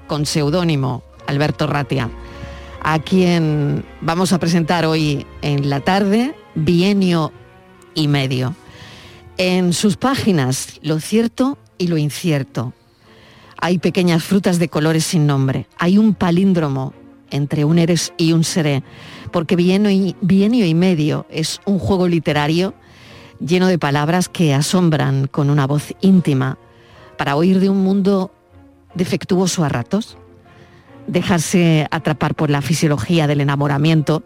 con 0.08 0.25
seudónimo 0.25 1.03
Alberto 1.27 1.67
Ratia, 1.67 2.10
a 2.81 3.00
quien 3.00 3.86
vamos 4.01 4.31
a 4.31 4.39
presentar 4.39 4.86
hoy 4.86 5.25
en 5.41 5.69
la 5.69 5.81
tarde, 5.81 6.34
bienio 6.55 7.31
y 7.93 8.08
medio. 8.08 8.55
En 9.38 9.74
sus 9.74 9.98
páginas, 9.98 10.79
lo 10.81 11.00
cierto 11.00 11.58
y 11.77 11.88
lo 11.88 11.98
incierto. 11.98 12.74
Hay 13.62 13.77
pequeñas 13.77 14.24
frutas 14.24 14.60
de 14.60 14.69
colores 14.69 15.03
sin 15.03 15.27
nombre. 15.27 15.67
Hay 15.77 15.98
un 15.98 16.13
palíndromo 16.13 16.93
entre 17.31 17.65
un 17.65 17.77
eres 17.77 18.13
y 18.17 18.31
un 18.31 18.43
seré, 18.43 18.81
porque 19.31 19.55
bienio 19.55 19.91
y, 19.91 20.15
bienio 20.22 20.65
y 20.65 20.74
medio 20.74 21.25
es 21.29 21.60
un 21.65 21.79
juego 21.79 22.08
literario 22.08 22.74
lleno 23.39 23.67
de 23.67 23.77
palabras 23.79 24.29
que 24.29 24.53
asombran 24.53 25.27
con 25.27 25.50
una 25.50 25.65
voz 25.67 25.93
íntima, 26.01 26.58
para 27.17 27.36
oír 27.36 27.60
de 27.60 27.69
un 27.69 27.84
mundo 27.84 28.31
defectuoso 28.96 29.63
a 29.63 29.69
ratos, 29.69 30.17
dejarse 31.08 31.88
atrapar 31.91 32.36
por 32.36 32.50
la 32.50 32.62
fisiología 32.62 33.27
del 33.27 33.41
enamoramiento, 33.41 34.24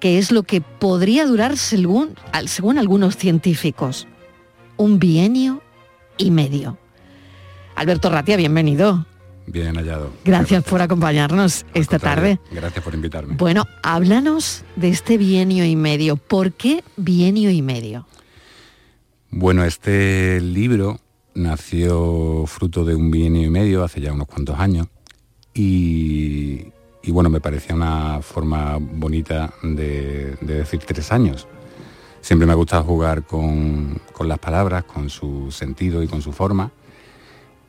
que 0.00 0.18
es 0.18 0.32
lo 0.32 0.42
que 0.42 0.60
podría 0.60 1.26
durar 1.26 1.56
según, 1.56 2.14
al- 2.32 2.48
según 2.48 2.78
algunos 2.78 3.16
científicos, 3.16 4.06
un 4.76 4.98
bienio 4.98 5.62
y 6.18 6.30
medio. 6.30 6.78
Alberto 7.76 8.10
Ratia, 8.10 8.36
bienvenido. 8.36 9.06
Bien 9.46 9.74
hallado. 9.76 10.10
Gracias 10.24 10.64
por 10.64 10.80
acompañarnos 10.80 11.66
esta 11.74 11.98
tarde. 11.98 12.38
Gracias 12.50 12.82
por 12.82 12.94
invitarme. 12.94 13.34
Bueno, 13.36 13.66
háblanos 13.82 14.64
de 14.76 14.88
este 14.88 15.18
bienio 15.18 15.64
y 15.66 15.76
medio. 15.76 16.16
¿Por 16.16 16.52
qué 16.52 16.82
bienio 16.96 17.50
y 17.50 17.60
medio? 17.60 18.06
Bueno, 19.36 19.64
este 19.64 20.40
libro 20.40 21.00
nació 21.34 22.44
fruto 22.46 22.84
de 22.84 22.94
un 22.94 23.10
bienio 23.10 23.42
y 23.42 23.50
medio 23.50 23.82
hace 23.82 24.00
ya 24.00 24.12
unos 24.12 24.28
cuantos 24.28 24.60
años 24.60 24.86
y, 25.52 26.66
bueno, 27.08 27.30
me 27.30 27.40
parecía 27.40 27.74
una 27.74 28.22
forma 28.22 28.78
bonita 28.78 29.52
de, 29.60 30.36
de 30.40 30.54
decir 30.54 30.84
tres 30.86 31.10
años. 31.10 31.48
Siempre 32.20 32.46
me 32.46 32.52
ha 32.52 32.54
gustado 32.54 32.84
jugar 32.84 33.24
con, 33.24 34.00
con 34.12 34.28
las 34.28 34.38
palabras, 34.38 34.84
con 34.84 35.10
su 35.10 35.50
sentido 35.50 36.04
y 36.04 36.06
con 36.06 36.22
su 36.22 36.30
forma 36.30 36.70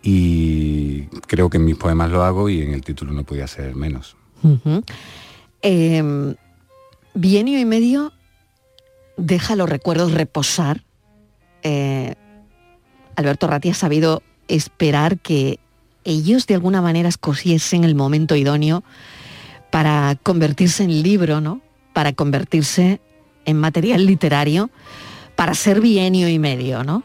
y 0.03 1.05
creo 1.25 1.49
que 1.49 1.57
en 1.57 1.65
mis 1.65 1.77
poemas 1.77 2.11
lo 2.11 2.23
hago 2.23 2.47
y 2.47 2.61
en 2.61 2.75
el 2.75 2.83
título 2.83 3.11
no 3.11 3.23
podía 3.23 3.47
ser 3.47 3.75
menos. 3.75 4.15
Eh, 5.63 6.35
bienio 7.15 7.59
y 7.59 7.65
medio 7.65 8.13
deja 9.17 9.55
los 9.55 9.67
recuerdos 9.67 10.11
reposar. 10.11 10.83
Eh, 11.67 12.13
Alberto 13.15 13.47
Ratti 13.47 13.71
ha 13.71 13.73
sabido 13.73 14.21
esperar 14.47 15.17
que 15.17 15.59
ellos 16.03 16.45
de 16.45 16.53
alguna 16.53 16.79
manera 16.79 17.09
escogiesen 17.09 17.83
el 17.83 17.95
momento 17.95 18.35
idóneo 18.35 18.83
para 19.71 20.15
convertirse 20.21 20.83
en 20.83 21.01
libro, 21.01 21.41
¿no? 21.41 21.61
Para 21.91 22.13
convertirse 22.13 23.01
en 23.45 23.57
material 23.57 24.05
literario, 24.05 24.69
para 25.35 25.55
ser 25.55 25.81
bienio 25.81 26.29
y 26.29 26.37
medio, 26.37 26.83
¿no? 26.83 27.03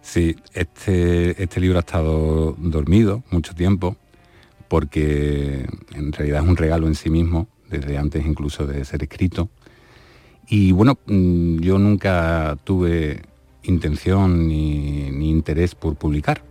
Sí, 0.00 0.36
este, 0.52 1.42
este 1.42 1.58
libro 1.60 1.78
ha 1.78 1.80
estado 1.80 2.54
dormido 2.58 3.24
mucho 3.30 3.54
tiempo 3.54 3.96
porque 4.68 5.66
en 5.92 6.12
realidad 6.12 6.44
es 6.44 6.48
un 6.48 6.56
regalo 6.56 6.86
en 6.86 6.94
sí 6.94 7.10
mismo, 7.10 7.48
desde 7.68 7.98
antes 7.98 8.24
incluso 8.24 8.68
de 8.68 8.84
ser 8.84 9.02
escrito. 9.02 9.50
Y 10.46 10.70
bueno, 10.70 10.98
mm, 11.06 11.58
yo 11.58 11.78
nunca 11.78 12.56
tuve 12.62 13.31
intención 13.64 14.48
ni, 14.48 15.08
interés 15.30 15.74
por 15.74 15.96
publicar, 15.96 16.42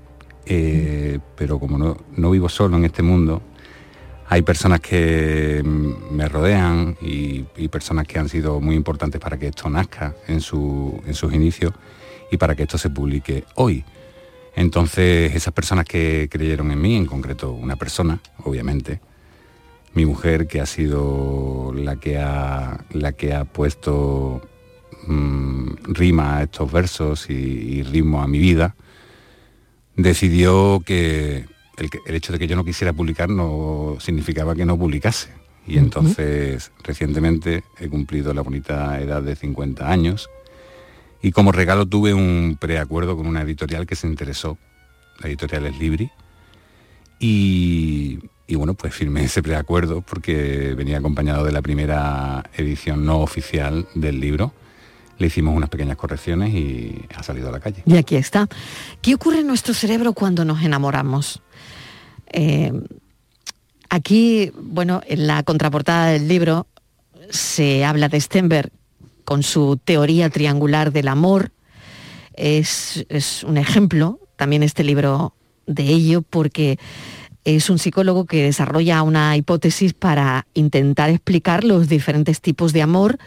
Eh, 0.45 1.19
pero 1.37 1.59
como 1.59 1.77
no, 1.77 2.31
vivo 2.31 2.49
solo 2.49 2.75
en 2.75 2.83
este 2.85 3.03
mundo, 3.03 3.41
hay 4.27 4.41
personas 4.41 4.79
que 4.79 5.61
me 5.63 6.27
rodean 6.27 6.97
y, 6.99 7.45
y 7.57 7.67
personas 7.67 8.07
que 8.07 8.17
han 8.17 8.27
sido 8.27 8.59
muy 8.59 8.75
importantes 8.75 9.21
para 9.21 9.37
que 9.37 9.47
esto 9.49 9.69
nazca 9.69 10.15
en, 10.27 10.41
su- 10.41 10.99
en 11.05 11.13
sus 11.13 11.31
inicios 11.33 11.73
y 12.31 12.37
para 12.37 12.55
que 12.55 12.63
esto 12.63 12.77
se 12.79 12.89
publique 12.89 13.43
hoy. 13.55 13.83
Entonces, 14.55 15.33
esas 15.35 15.53
personas 15.53 15.85
que 15.85 16.27
creyeron 16.29 16.71
en 16.71 16.81
mí, 16.81 16.95
en 16.95 17.05
concreto 17.05 17.51
una 17.53 17.75
persona, 17.75 18.19
obviamente, 18.43 18.99
mi 19.93 20.05
mujer, 20.05 20.47
que 20.47 20.59
ha 20.59 20.65
sido 20.65 21.71
la 21.75 21.97
que 21.97 22.17
ha, 22.17 22.83
la 22.91 23.11
que 23.13 23.33
ha 23.33 23.45
puesto 23.45 24.41
mm, 25.07 25.93
rima 25.93 26.37
a 26.37 26.43
estos 26.43 26.71
versos 26.71 27.29
y, 27.29 27.33
y 27.33 27.83
ritmo 27.83 28.21
a 28.21 28.27
mi 28.27 28.39
vida, 28.39 28.75
decidió 29.95 30.81
que 30.85 31.45
el, 31.77 31.89
que- 31.89 31.99
el 32.05 32.15
hecho 32.15 32.33
de 32.33 32.39
que 32.39 32.47
yo 32.47 32.55
no 32.55 32.65
quisiera 32.65 32.93
publicar 32.93 33.29
no 33.29 33.97
significaba 33.99 34.55
que 34.55 34.65
no 34.65 34.77
publicase. 34.77 35.29
Y 35.67 35.77
entonces, 35.77 36.71
recientemente 36.83 37.63
he 37.79 37.87
cumplido 37.87 38.33
la 38.33 38.41
bonita 38.41 38.99
edad 38.99 39.21
de 39.21 39.35
50 39.35 39.91
años 39.91 40.27
y 41.21 41.31
como 41.31 41.51
regalo 41.51 41.85
tuve 41.85 42.15
un 42.15 42.57
preacuerdo 42.59 43.15
con 43.15 43.27
una 43.27 43.43
editorial 43.43 43.85
que 43.85 43.95
se 43.95 44.07
interesó, 44.07 44.57
la 45.19 45.27
editorial 45.27 45.67
es 45.67 45.77
Libri, 45.77 46.09
y, 47.19 48.19
y 48.47 48.55
bueno, 48.55 48.73
pues 48.73 48.93
firmé 48.95 49.23
ese 49.25 49.43
preacuerdo 49.43 50.01
porque 50.01 50.73
venía 50.75 50.97
acompañado 50.97 51.43
de 51.43 51.51
la 51.51 51.61
primera 51.61 52.43
edición 52.57 53.05
no 53.05 53.19
oficial 53.19 53.87
del 53.93 54.19
libro. 54.19 54.53
Le 55.21 55.27
hicimos 55.27 55.55
unas 55.55 55.69
pequeñas 55.69 55.97
correcciones 55.97 56.51
y 56.51 57.05
ha 57.15 57.21
salido 57.21 57.49
a 57.49 57.51
la 57.51 57.59
calle. 57.59 57.83
Y 57.85 57.95
aquí 57.95 58.15
está. 58.15 58.49
¿Qué 59.03 59.13
ocurre 59.13 59.41
en 59.41 59.47
nuestro 59.47 59.75
cerebro 59.75 60.13
cuando 60.13 60.45
nos 60.45 60.63
enamoramos? 60.63 61.43
Eh, 62.33 62.73
aquí, 63.87 64.51
bueno, 64.59 65.03
en 65.05 65.27
la 65.27 65.43
contraportada 65.43 66.07
del 66.07 66.27
libro 66.27 66.65
se 67.29 67.85
habla 67.85 68.09
de 68.09 68.19
Stenberg 68.19 68.71
con 69.23 69.43
su 69.43 69.77
teoría 69.77 70.31
triangular 70.31 70.91
del 70.91 71.07
amor. 71.07 71.51
Es, 72.33 73.05
es 73.07 73.43
un 73.43 73.57
ejemplo, 73.57 74.19
también 74.37 74.63
este 74.63 74.83
libro, 74.83 75.35
de 75.67 75.83
ello, 75.83 76.23
porque 76.23 76.79
es 77.43 77.69
un 77.69 77.77
psicólogo 77.77 78.25
que 78.25 78.41
desarrolla 78.41 79.03
una 79.03 79.37
hipótesis 79.37 79.93
para 79.93 80.47
intentar 80.55 81.11
explicar 81.11 81.63
los 81.63 81.89
diferentes 81.89 82.41
tipos 82.41 82.73
de 82.73 82.81
amor 82.81 83.19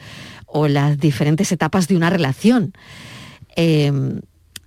o 0.57 0.69
las 0.69 0.99
diferentes 0.99 1.51
etapas 1.51 1.89
de 1.89 1.97
una 1.97 2.11
relación. 2.11 2.75
Eh, 3.57 3.93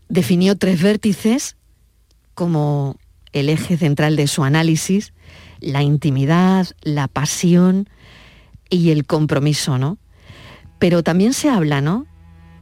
definió 0.10 0.58
tres 0.58 0.82
vértices 0.82 1.56
como 2.34 2.98
el 3.32 3.48
eje 3.48 3.78
central 3.78 4.18
de 4.18 4.28
su 4.28 4.44
análisis, 4.44 5.14
la 5.62 5.84
intimidad, 5.84 6.68
la 6.82 7.08
pasión 7.08 7.90
y 8.70 8.92
el 8.92 9.06
compromiso, 9.06 9.78
¿no? 9.78 9.98
Pero 10.78 11.04
también 11.04 11.32
se 11.32 11.50
habla, 11.50 11.80
¿no? 11.80 12.06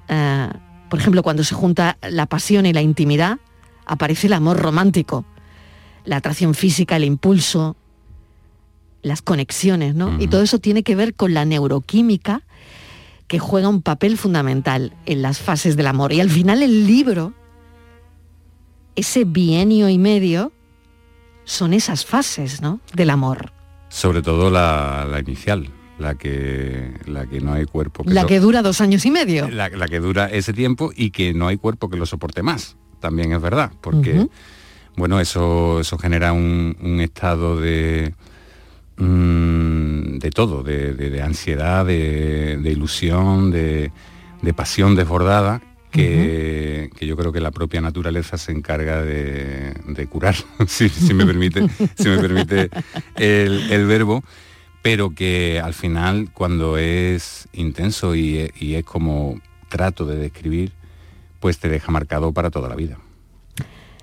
Eh, 0.08 0.50
por 0.92 1.00
ejemplo, 1.00 1.24
cuando 1.24 1.44
se 1.44 1.56
junta 1.56 1.98
la 2.08 2.28
pasión 2.28 2.68
y 2.68 2.74
la 2.74 2.84
intimidad, 2.84 3.40
aparece 3.88 4.28
el 4.28 4.34
amor 4.34 4.60
romántico, 4.60 5.26
la 6.04 6.18
atracción 6.18 6.54
física, 6.54 6.96
el 6.96 7.06
impulso, 7.06 7.76
las 9.02 9.24
conexiones, 9.24 9.96
¿no? 9.96 10.22
Y 10.22 10.28
todo 10.28 10.44
eso 10.44 10.60
tiene 10.60 10.84
que 10.84 10.96
ver 10.96 11.16
con 11.16 11.34
la 11.34 11.44
neuroquímica 11.44 12.44
que 13.28 13.40
juega 13.40 13.68
un 13.70 13.82
papel 13.82 14.18
fundamental 14.18 14.94
en 15.06 15.22
las 15.22 15.40
fases 15.40 15.76
del 15.76 15.88
amor. 15.88 16.14
Y 16.14 16.20
al 16.22 16.30
final 16.30 16.62
el 16.64 16.86
libro, 16.86 17.34
ese 18.96 19.24
bienio 19.26 19.90
y 19.90 19.98
medio, 19.98 20.52
son 21.44 21.74
esas 21.74 22.06
fases, 22.06 22.62
¿no? 22.62 22.80
Del 22.94 23.10
amor. 23.10 23.52
Sobre 23.90 24.22
todo 24.22 24.50
la, 24.50 25.08
la 25.10 25.20
inicial, 25.20 25.70
la 26.00 26.16
que, 26.16 26.92
la 27.06 27.26
que 27.28 27.40
no 27.42 27.54
hay 27.54 27.66
cuerpo 27.66 28.04
La 28.06 28.22
lo- 28.24 28.28
que 28.28 28.40
dura 28.40 28.62
dos 28.62 28.82
años 28.82 29.06
y 29.06 29.12
medio. 29.12 29.50
la, 29.50 29.70
la 29.70 29.88
que 29.88 30.00
dura 30.00 30.28
ese 30.28 30.54
tiempo 30.54 30.92
y 30.96 31.12
que 31.12 31.34
no 31.34 31.48
hay 31.48 31.58
cuerpo 31.58 31.90
que 31.90 31.98
lo 31.98 32.06
soporte 32.06 32.42
más. 32.44 32.78
También 33.00 33.32
es 33.34 33.42
verdad, 33.42 33.72
porque 33.82 34.28
bueno, 34.98 35.20
eso, 35.20 35.80
eso 35.82 35.98
genera 35.98 36.32
un, 36.34 36.76
un 36.82 37.00
estado 37.02 37.60
de 37.60 38.16
mm, 38.98 40.18
de 40.20 40.30
todo, 40.32 40.64
de, 40.64 40.94
de- 40.94 41.10
de 41.10 41.22
ansiedad, 41.22 41.86
de, 41.86 42.58
de 42.62 42.72
ilusión, 42.72 43.52
de, 43.52 43.92
de 44.42 44.54
pasión 44.54 44.96
desbordada. 44.96 45.62
Que, 45.92 46.90
que 46.98 47.08
yo 47.08 47.16
creo 47.16 47.32
que 47.32 47.40
la 47.40 47.52
propia 47.52 47.80
naturaleza 47.80 48.38
se 48.38 48.52
encarga 48.52 49.02
de, 49.02 49.74
de 49.88 50.08
curar, 50.08 50.36
si, 50.68 50.90
si 50.90 51.14
me 51.14 51.26
permite, 51.26 51.66
si 51.96 52.10
me 52.10 52.18
permite 52.18 52.70
el, 53.16 53.72
el 53.72 53.86
verbo, 53.86 54.22
pero 54.82 55.12
que 55.12 55.62
al 55.64 55.74
final 55.74 56.32
cuando 56.34 56.78
es 56.78 57.48
intenso 57.54 58.14
y, 58.14 58.52
y 58.60 58.76
es 58.76 58.84
como 58.84 59.40
trato 59.70 60.06
de 60.06 60.18
describir, 60.18 60.74
pues 61.40 61.60
te 61.60 61.70
deja 61.70 61.94
marcado 61.94 62.34
para 62.34 62.50
toda 62.52 62.68
la 62.68 62.76
vida. 62.76 62.98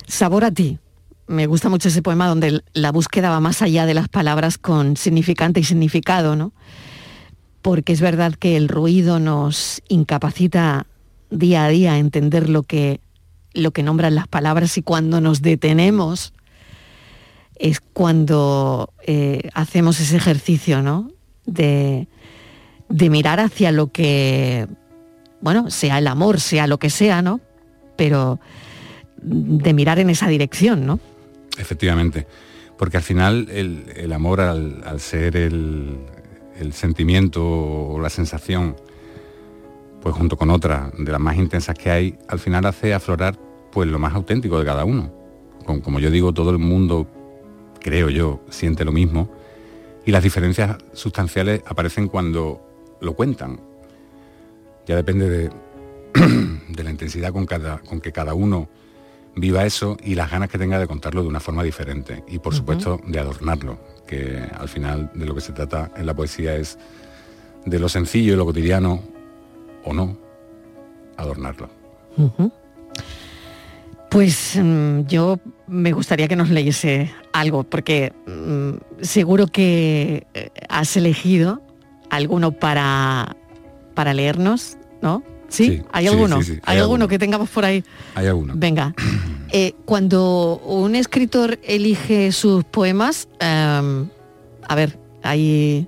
Sabor 0.07 0.45
a 0.47 0.51
ti. 0.51 0.79
Me 1.27 1.47
gusta 1.47 1.69
mucho 1.69 1.89
ese 1.89 2.03
poema 2.03 2.27
donde 2.27 2.63
la 2.73 2.93
búsqueda 2.93 3.31
va 3.31 3.41
más 3.41 3.63
allá 3.63 3.87
de 3.87 3.95
las 3.95 4.09
palabras 4.09 4.59
con 4.59 4.97
significante 4.97 5.61
y 5.61 5.65
significado, 5.65 6.37
¿no? 6.37 6.53
Porque 7.63 7.93
es 7.93 8.01
verdad 8.01 8.35
que 8.35 8.57
el 8.57 8.69
ruido 8.69 9.21
nos 9.21 9.83
incapacita 9.89 10.87
día 11.31 11.65
a 11.65 11.69
día 11.69 11.93
a 11.93 11.99
entender 11.99 12.49
lo 12.49 12.65
que, 12.65 13.01
lo 13.55 13.71
que 13.71 13.83
nombran 13.83 14.15
las 14.15 14.27
palabras 14.27 14.77
y 14.79 14.83
cuando 14.83 15.21
nos 15.21 15.43
detenemos 15.43 16.33
es 17.57 17.81
cuando 17.81 18.93
eh, 19.07 19.49
hacemos 19.55 20.01
ese 20.01 20.17
ejercicio, 20.17 20.83
¿no? 20.83 21.13
De, 21.47 22.09
de 22.89 23.11
mirar 23.11 23.39
hacia 23.39 23.71
lo 23.71 23.93
que, 23.93 24.67
bueno, 25.41 25.71
sea 25.71 25.99
el 25.99 26.09
amor, 26.09 26.41
sea 26.41 26.67
lo 26.67 26.79
que 26.79 26.91
sea, 26.91 27.23
¿no? 27.23 27.41
Pero 27.97 28.41
de 29.23 29.73
mirar 29.73 30.01
en 30.01 30.11
esa 30.11 30.27
dirección, 30.27 30.85
¿no? 30.85 30.99
Efectivamente, 31.59 32.27
porque 32.79 32.97
al 32.97 33.03
final 33.03 33.49
el, 33.51 33.93
el 33.95 34.13
amor 34.13 34.41
al, 34.41 34.83
al 34.85 35.01
ser 35.01 35.37
el, 35.37 35.99
el 36.59 36.73
sentimiento 36.73 37.43
o 37.45 38.01
la 38.01 38.11
sensación 38.11 38.77
pues 40.03 40.17
junto 40.17 40.37
con 40.37 40.51
otra 40.51 40.91
de 40.99 41.13
las 41.13 41.21
más 41.21 41.37
intensas 41.37 41.77
que 41.79 41.91
hay, 41.91 42.19
al 42.27 42.41
final 42.41 42.67
hace 42.67 42.93
aflorar 42.93 43.39
pues 43.71 43.89
lo 43.89 44.01
más 44.01 44.15
auténtico 44.15 44.59
de 44.59 44.65
cada 44.65 44.85
uno. 44.85 45.13
Como, 45.65 45.81
como 45.81 46.01
yo 46.01 46.11
digo, 46.11 46.35
todo 46.35 46.51
el 46.51 46.59
mundo, 46.59 47.07
creo 47.81 48.11
yo, 48.11 48.41
siente 48.51 48.85
lo 48.85 48.91
mismo 48.91 49.31
y 50.05 50.11
las 50.11 50.25
diferencias 50.25 50.77
sustanciales 50.93 51.63
aparecen 51.67 52.09
cuando 52.09 52.61
lo 53.01 53.15
cuentan. 53.15 53.61
Ya 54.87 54.97
depende 54.97 55.29
de, 55.29 55.51
de 56.69 56.85
la 56.85 56.91
intensidad 56.91 57.33
con, 57.33 57.47
cada, 57.47 57.79
con 57.79 58.01
que 58.01 58.11
cada 58.11 58.35
uno 58.35 58.69
viva 59.35 59.65
eso 59.65 59.97
y 60.03 60.15
las 60.15 60.31
ganas 60.31 60.51
que 60.51 60.59
tenga 60.59 60.79
de 60.79 60.87
contarlo 60.87 61.23
de 61.23 61.29
una 61.29 61.41
forma 61.41 61.63
diferente 61.63 62.23
y 62.29 62.39
por 62.39 62.55
supuesto 62.55 63.01
de 63.07 63.19
adornarlo, 63.19 63.79
que 64.07 64.43
al 64.59 64.69
final 64.69 65.11
de 65.15 65.27
lo 65.27 65.35
que 65.35 65.41
se 65.41 65.53
trata 65.53 65.91
en 65.97 66.07
la 66.07 66.15
poesía 66.15 66.55
es 66.57 66.79
de 67.65 67.79
lo 67.79 67.89
sencillo 67.89 68.35
y 68.35 68.37
lo 68.37 68.45
cotidiano 68.45 69.03
o 69.85 69.93
no, 69.95 70.17
adornarlo. 71.17 71.69
Pues 74.11 74.59
mm, 74.61 75.07
yo 75.07 75.39
me 75.67 75.93
gustaría 75.93 76.29
que 76.29 76.37
nos 76.37 76.51
leyese 76.51 77.11
algo, 77.33 77.65
porque 77.65 78.13
mm, 78.27 79.03
seguro 79.03 79.47
que 79.47 80.27
eh, 80.35 80.51
has 80.69 80.97
elegido 80.97 81.63
alguno 82.11 82.53
para, 82.53 83.37
para 83.95 84.13
leernos, 84.13 84.77
¿no? 85.01 85.23
¿Sí? 85.53 85.65
Sí, 85.67 85.83
¿Hay 85.93 86.07
alguno? 86.09 86.39
sí, 86.43 86.45
sí, 86.45 86.61
¿Hay, 86.65 86.77
hay 86.77 86.79
alguno 86.79 86.95
alguno. 87.05 87.09
que 87.09 87.19
tengamos 87.19 87.51
por 87.51 87.65
ahí? 87.65 87.85
Hay 88.15 88.27
alguno. 88.27 88.55
Venga. 88.57 88.95
Eh, 89.55 89.75
cuando 89.85 90.63
un 90.65 90.95
escritor 90.95 91.59
elige 91.63 92.33
sus 92.33 92.65
poemas, 92.65 93.29
em, 93.39 94.09
a 94.67 94.75
ver, 94.75 94.99
¿hay, 95.23 95.87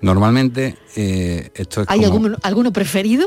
Normalmente 0.00 0.76
eh, 0.94 1.50
esto 1.54 1.82
es 1.82 1.88
¿hay 1.90 1.98
como- 2.00 2.12
alguno, 2.12 2.36
alguno 2.44 2.72
preferido? 2.72 3.26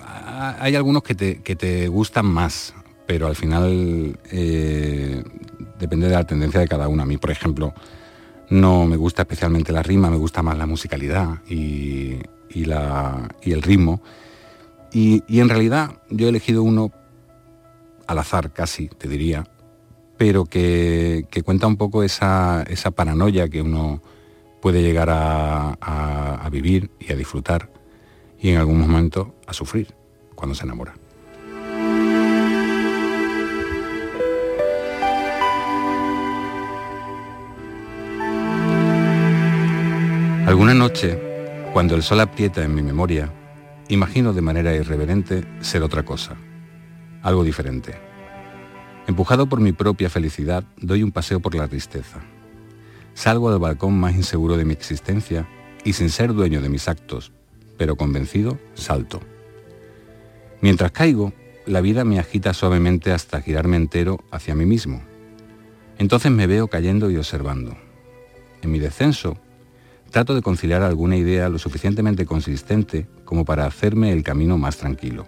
Ah, 0.00 0.56
hay 0.60 0.76
algunos 0.76 1.02
que 1.02 1.16
te, 1.16 1.42
que 1.42 1.56
te 1.56 1.88
gustan 1.88 2.26
más, 2.26 2.72
pero 3.06 3.26
al 3.26 3.34
final 3.34 4.16
eh, 4.30 5.24
depende 5.80 6.06
de 6.08 6.14
la 6.14 6.24
tendencia 6.24 6.60
de 6.60 6.68
cada 6.68 6.86
uno. 6.86 7.02
A 7.02 7.06
mí, 7.06 7.16
por 7.16 7.32
ejemplo, 7.32 7.74
no 8.50 8.86
me 8.86 8.96
gusta 8.96 9.22
especialmente 9.22 9.72
la 9.72 9.82
rima, 9.82 10.08
me 10.10 10.18
gusta 10.18 10.42
más 10.42 10.56
la 10.56 10.66
musicalidad 10.66 11.42
y, 11.48 12.18
y 12.50 12.64
la, 12.66 13.28
y 13.42 13.52
el 13.52 13.62
ritmo. 13.62 14.02
Y, 14.98 15.22
en 15.40 15.50
realidad 15.50 16.00
yo 16.08 16.24
he 16.24 16.30
elegido 16.30 16.62
uno 16.62 16.90
al 18.06 18.18
azar 18.18 18.54
casi, 18.54 18.88
te 18.88 19.08
diría, 19.08 19.46
pero 20.16 20.46
que, 20.46 21.26
que 21.30 21.42
cuenta 21.42 21.66
un 21.66 21.76
poco 21.76 22.02
esa, 22.02 22.62
esa 22.62 22.92
paranoia 22.92 23.50
que 23.50 23.60
uno 23.60 24.00
puede 24.62 24.80
llegar 24.80 25.10
a, 25.10 25.76
a- 25.78 26.36
a 26.42 26.48
vivir 26.48 26.90
y 26.98 27.12
a 27.12 27.16
disfrutar 27.16 27.68
y 28.40 28.48
en 28.48 28.56
algún 28.56 28.80
momento 28.80 29.34
a 29.46 29.52
sufrir 29.52 29.94
cuando 30.34 30.54
se 30.54 30.64
enamora. 30.64 30.94
Alguna 40.46 40.74
noche, 40.74 41.18
cuando 41.72 41.96
el 41.96 42.02
sol 42.02 42.20
aprieta 42.20 42.62
en 42.64 42.74
mi 42.74 42.82
memoria, 42.82 43.30
imagino 43.88 44.32
de 44.32 44.42
manera 44.42 44.74
irreverente 44.74 45.44
ser 45.60 45.82
otra 45.82 46.04
cosa, 46.04 46.36
algo 47.22 47.44
diferente. 47.44 47.94
Empujado 49.06 49.48
por 49.48 49.60
mi 49.60 49.72
propia 49.72 50.10
felicidad, 50.10 50.64
doy 50.76 51.02
un 51.02 51.12
paseo 51.12 51.40
por 51.40 51.54
la 51.54 51.68
tristeza. 51.68 52.20
Salgo 53.14 53.48
al 53.50 53.58
balcón 53.58 53.98
más 53.98 54.16
inseguro 54.16 54.56
de 54.56 54.64
mi 54.64 54.72
existencia 54.72 55.48
y 55.84 55.92
sin 55.92 56.10
ser 56.10 56.34
dueño 56.34 56.60
de 56.60 56.68
mis 56.68 56.88
actos, 56.88 57.32
pero 57.78 57.96
convencido, 57.96 58.58
salto. 58.74 59.20
Mientras 60.60 60.90
caigo, 60.90 61.32
la 61.66 61.80
vida 61.80 62.04
me 62.04 62.18
agita 62.18 62.54
suavemente 62.54 63.12
hasta 63.12 63.40
girarme 63.40 63.76
entero 63.76 64.24
hacia 64.32 64.54
mí 64.54 64.66
mismo. 64.66 65.02
Entonces 65.98 66.32
me 66.32 66.46
veo 66.46 66.68
cayendo 66.68 67.10
y 67.10 67.16
observando. 67.16 67.76
En 68.62 68.72
mi 68.72 68.80
descenso, 68.80 69.38
trato 70.10 70.34
de 70.34 70.42
conciliar 70.42 70.82
alguna 70.82 71.16
idea 71.16 71.48
lo 71.48 71.58
suficientemente 71.58 72.26
consistente 72.26 73.06
como 73.26 73.44
para 73.44 73.66
hacerme 73.66 74.12
el 74.12 74.22
camino 74.22 74.56
más 74.56 74.78
tranquilo. 74.78 75.26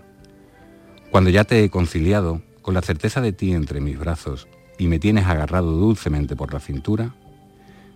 Cuando 1.11 1.29
ya 1.29 1.45
te 1.45 1.63
he 1.63 1.69
conciliado, 1.69 2.41
con 2.63 2.73
la 2.73 2.81
certeza 2.83 3.21
de 3.21 3.33
ti 3.33 3.53
entre 3.53 3.81
mis 3.81 3.99
brazos 3.99 4.49
y 4.79 4.87
me 4.87 4.99
tienes 4.99 5.27
agarrado 5.27 5.73
dulcemente 5.73 6.37
por 6.37 6.55
la 6.55 6.61
cintura, 6.61 7.15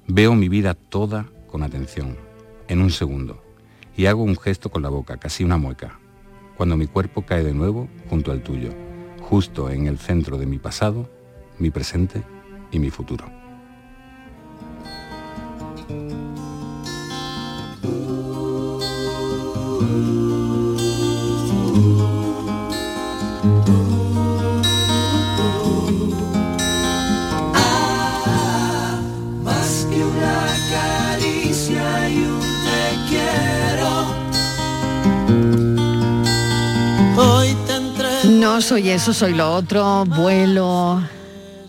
veo 0.07 0.35
mi 0.35 0.51
vida 0.51 0.75
toda 0.75 1.27
con 1.47 1.62
atención, 1.62 2.17
en 2.69 2.81
un 2.81 2.91
segundo, 2.91 3.43
y 3.97 4.07
hago 4.07 4.23
un 4.23 4.37
gesto 4.37 4.71
con 4.71 4.83
la 4.83 4.88
boca, 4.88 5.19
casi 5.19 5.45
una 5.45 5.59
mueca, 5.59 5.99
cuando 6.57 6.77
mi 6.77 6.87
cuerpo 6.87 7.23
cae 7.23 7.45
de 7.45 7.55
nuevo 7.55 7.88
junto 8.09 8.33
al 8.33 8.43
tuyo, 8.43 8.71
justo 9.21 9.71
en 9.71 9.87
el 9.87 9.99
centro 9.99 10.38
de 10.38 10.47
mi 10.47 10.59
pasado, 10.59 11.09
mi 11.59 11.71
presente 11.71 12.23
y 12.71 12.79
mi 12.79 12.91
futuro. 12.91 13.41
No 38.25 38.61
soy 38.61 38.90
eso, 38.90 39.12
soy 39.12 39.35
lo 39.35 39.55
otro, 39.55 40.05
vuelo, 40.05 41.03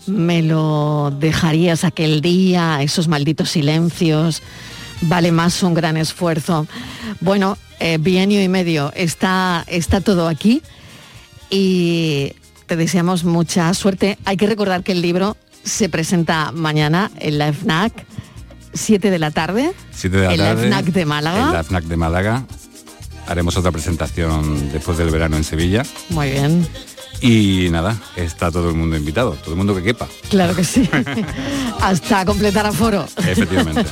me 0.06 0.42
lo 0.42 1.12
dejarías 1.18 1.84
aquel 1.84 2.20
día, 2.20 2.82
esos 2.82 3.08
malditos 3.08 3.50
silencios, 3.50 4.42
vale 5.02 5.32
más 5.32 5.62
un 5.62 5.74
gran 5.74 5.96
esfuerzo. 5.96 6.66
Bueno, 7.20 7.56
eh, 7.80 7.98
bienio 8.00 8.42
y 8.42 8.48
medio, 8.48 8.92
está, 8.94 9.64
está 9.66 10.00
todo 10.00 10.28
aquí 10.28 10.62
y 11.50 12.32
te 12.66 12.76
deseamos 12.76 13.24
mucha 13.24 13.72
suerte. 13.74 14.18
Hay 14.24 14.36
que 14.36 14.46
recordar 14.46 14.82
que 14.82 14.92
el 14.92 15.02
libro 15.02 15.36
se 15.62 15.88
presenta 15.88 16.52
mañana 16.52 17.10
en 17.18 17.38
la 17.38 17.52
FNAC, 17.52 17.92
7 18.72 19.10
de 19.10 19.18
la 19.18 19.30
tarde, 19.30 19.72
7 19.92 20.16
de 20.16 20.26
la 20.26 20.32
en 20.32 20.38
la 20.38 20.44
tarde, 20.46 20.66
FNAC 20.66 20.84
de 20.86 21.04
Málaga. 21.06 21.46
En 21.46 21.52
la 21.52 21.64
FNAC 21.64 21.84
de 21.84 21.96
Málaga. 21.96 22.46
Haremos 23.26 23.56
otra 23.56 23.72
presentación 23.72 24.70
después 24.70 24.98
del 24.98 25.10
verano 25.10 25.36
en 25.36 25.44
Sevilla. 25.44 25.82
Muy 26.10 26.30
bien, 26.30 26.68
Y 27.20 27.68
nada, 27.70 27.96
está 28.16 28.50
todo 28.50 28.68
el 28.68 28.74
mundo 28.74 28.96
invitado, 28.96 29.32
todo 29.32 29.52
el 29.52 29.56
mundo 29.56 29.74
que 29.74 29.82
quepa, 29.82 30.06
claro 30.28 30.54
que 30.54 30.62
sí. 30.64 30.88
Hasta 31.80 32.24
completar 32.26 32.66
aforo. 32.66 33.06
efectivamente. 33.16 33.84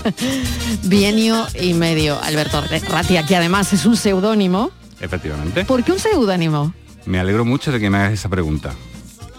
Bienio 0.85 1.46
y 1.58 1.72
medio, 1.74 2.20
Alberto 2.22 2.62
Ratia, 2.88 3.24
que 3.24 3.37
además 3.37 3.72
es 3.72 3.87
un 3.87 3.96
seudónimo. 3.96 4.70
efectivamente. 5.00 5.64
¿Por 5.64 5.82
qué 5.82 5.92
un 5.92 5.98
seudónimo? 5.98 6.74
Me 7.06 7.18
alegro 7.18 7.44
mucho 7.44 7.72
de 7.72 7.80
que 7.80 7.88
me 7.90 7.98
hagas 7.98 8.12
esa 8.12 8.28
pregunta. 8.28 8.74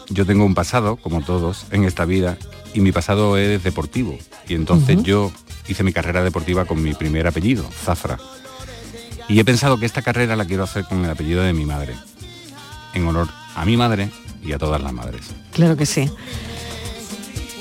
Yo 0.10 0.26
tengo 0.26 0.44
un 0.44 0.56
pasado, 0.56 0.96
como 0.98 1.22
todos, 1.22 1.66
en 1.72 1.84
esta 1.86 2.06
vida, 2.06 2.38
y 2.74 2.82
mi 2.82 2.92
pasado 2.92 3.38
es 3.38 3.64
deportivo. 3.64 4.18
Y 4.48 4.56
entonces 4.56 5.02
yo 5.04 5.32
hice 5.68 5.84
mi 5.84 5.94
carrera 5.94 6.24
deportiva 6.24 6.66
con 6.66 6.82
mi 6.82 6.94
primer 6.94 7.28
apellido, 7.28 7.64
Zafra. 7.86 8.18
Y 9.30 9.40
he 9.40 9.46
pensado 9.46 9.80
que 9.80 9.86
esta 9.86 10.02
carrera 10.02 10.36
la 10.36 10.46
quiero 10.46 10.64
hacer 10.64 10.84
con 10.86 11.06
el 11.06 11.10
apellido 11.12 11.44
de 11.44 11.54
mi 11.54 11.66
madre, 11.66 11.94
en 12.94 13.08
honor 13.08 13.30
a 13.56 13.66
mi 13.66 13.78
madre 13.78 14.10
y 14.44 14.52
a 14.54 14.58
todas 14.58 14.82
las 14.82 14.94
madres. 14.94 15.22
Claro 15.52 15.78
que 15.78 15.86
sí. 15.86 16.10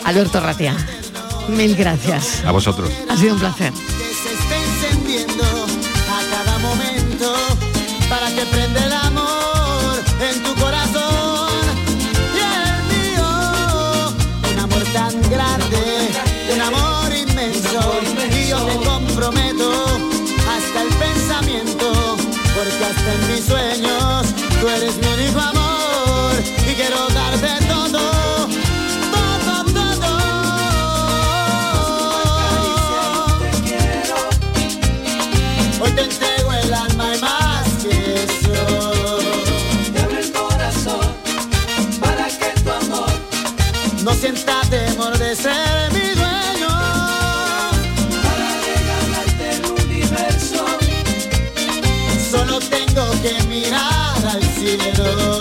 Alberto 0.05 0.41
Ratia, 0.41 0.75
mil 1.49 1.77
gracias. 1.77 2.45
A 2.45 2.51
vosotros. 2.51 2.91
Ha 3.09 3.17
sido 3.17 3.35
un 3.35 3.41
placer. 3.41 3.73
que 3.73 4.15
se 4.15 4.33
esté 4.35 4.89
encendiendo 4.89 5.45
a 5.45 6.21
cada 6.31 6.59
momento 6.59 7.35
para 8.09 8.29
que 8.35 8.45
prenda 8.47 8.85
el 8.85 8.93
amor 8.93 9.99
en 10.21 10.43
tu 10.43 10.55
corazón 10.61 11.51
y 12.35 12.41
el 12.41 12.83
mío. 12.93 14.15
Un 14.53 14.59
amor 14.59 14.83
tan 14.93 15.31
grande, 15.31 16.11
un 16.53 16.61
amor 16.61 17.13
inmenso 17.15 18.01
y 18.37 18.49
yo 18.49 18.59
te 18.65 18.77
comprometo 18.85 19.85
hasta 20.49 20.83
el 20.83 20.89
pensamiento 20.89 22.17
porque 22.57 22.85
hasta 22.85 23.15
en 23.15 23.33
mis 23.33 23.45
sueños 23.45 24.27
tú 24.61 24.69
eres 24.69 24.97
mi 24.97 25.07
único 25.07 25.41
amor 25.41 25.62
sienta 44.23 44.61
temor 44.71 45.19
de 45.19 45.35
ser 45.35 45.93
mi 45.93 46.15
dueño. 46.21 46.69
Para 48.23 48.49
regalarte 48.69 49.51
el 49.57 49.65
universo. 49.67 50.65
Solo 52.31 52.61
tengo 52.61 53.05
que 53.21 53.43
mirar 53.49 54.25
al 54.25 54.43
cielo. 54.55 55.32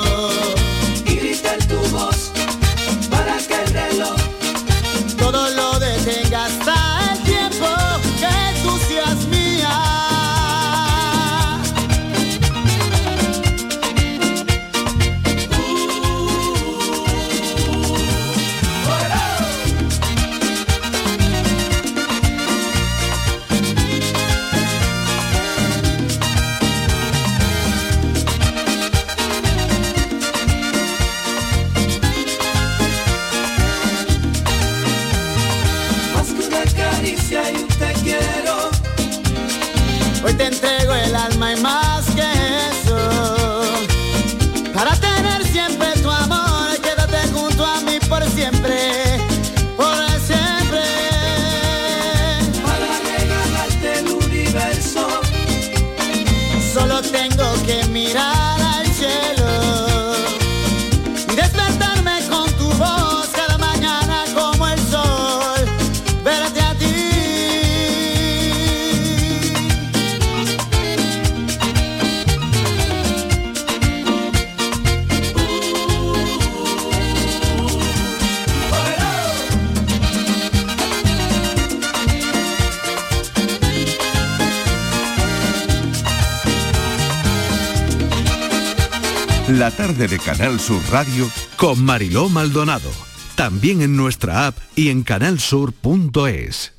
Tarde 89.78 90.08
de 90.08 90.20
Canal 90.20 90.60
Sur 90.60 90.82
Radio 90.92 91.30
con 91.56 91.84
Mariló 91.84 92.30
Maldonado. 92.30 92.90
También 93.36 93.82
en 93.82 93.96
nuestra 93.96 94.48
app 94.48 94.58
y 94.76 94.90
en 94.90 95.04
canalsur.es. 95.04 96.74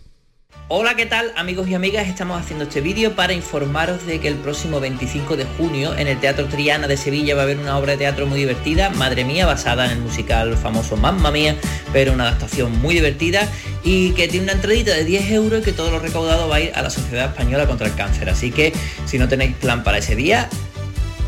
Hola, 0.69 0.95
¿qué 0.95 1.07
tal 1.07 1.33
amigos 1.37 1.69
y 1.69 1.75
amigas? 1.75 2.09
Estamos 2.09 2.41
haciendo 2.41 2.65
este 2.65 2.81
vídeo 2.81 3.15
para 3.15 3.33
informaros 3.33 4.07
de 4.07 4.21
que 4.21 4.29
el 4.29 4.37
próximo 4.37 4.81
25 4.81 5.37
de 5.37 5.45
junio 5.45 5.95
en 5.97 6.07
el 6.07 6.19
Teatro 6.19 6.47
Triana 6.47 6.87
de 6.87 6.97
Sevilla 6.97 7.35
va 7.35 7.43
a 7.43 7.45
haber 7.45 7.59
una 7.59 7.77
obra 7.77 7.93
de 7.93 7.99
teatro 7.99 8.27
muy 8.27 8.39
divertida, 8.39 8.91
Madre 8.91 9.25
Mía, 9.25 9.47
basada 9.47 9.87
en 9.87 9.93
el 9.93 9.99
musical 9.99 10.57
famoso 10.57 10.97
Mamma 10.97 11.31
Mía, 11.31 11.57
pero 11.93 12.13
una 12.13 12.25
adaptación 12.29 12.81
muy 12.81 12.95
divertida 12.95 13.49
y 13.83 14.13
que 14.13 14.29
tiene 14.29 14.45
una 14.45 14.55
entradita 14.55 14.95
de 14.95 15.05
10 15.05 15.31
euros 15.33 15.61
y 15.61 15.65
que 15.65 15.73
todo 15.73 15.91
lo 15.91 15.99
recaudado 15.99 16.49
va 16.49 16.57
a 16.57 16.61
ir 16.61 16.73
a 16.75 16.83
la 16.83 16.91
Sociedad 16.91 17.27
Española 17.27 17.67
contra 17.67 17.87
el 17.87 17.95
Cáncer. 17.95 18.31
Así 18.31 18.51
que 18.51 18.73
si 19.05 19.19
no 19.19 19.29
tenéis 19.29 19.57
plan 19.57 19.83
para 19.83 19.99
ese 19.99 20.17
día, 20.17 20.49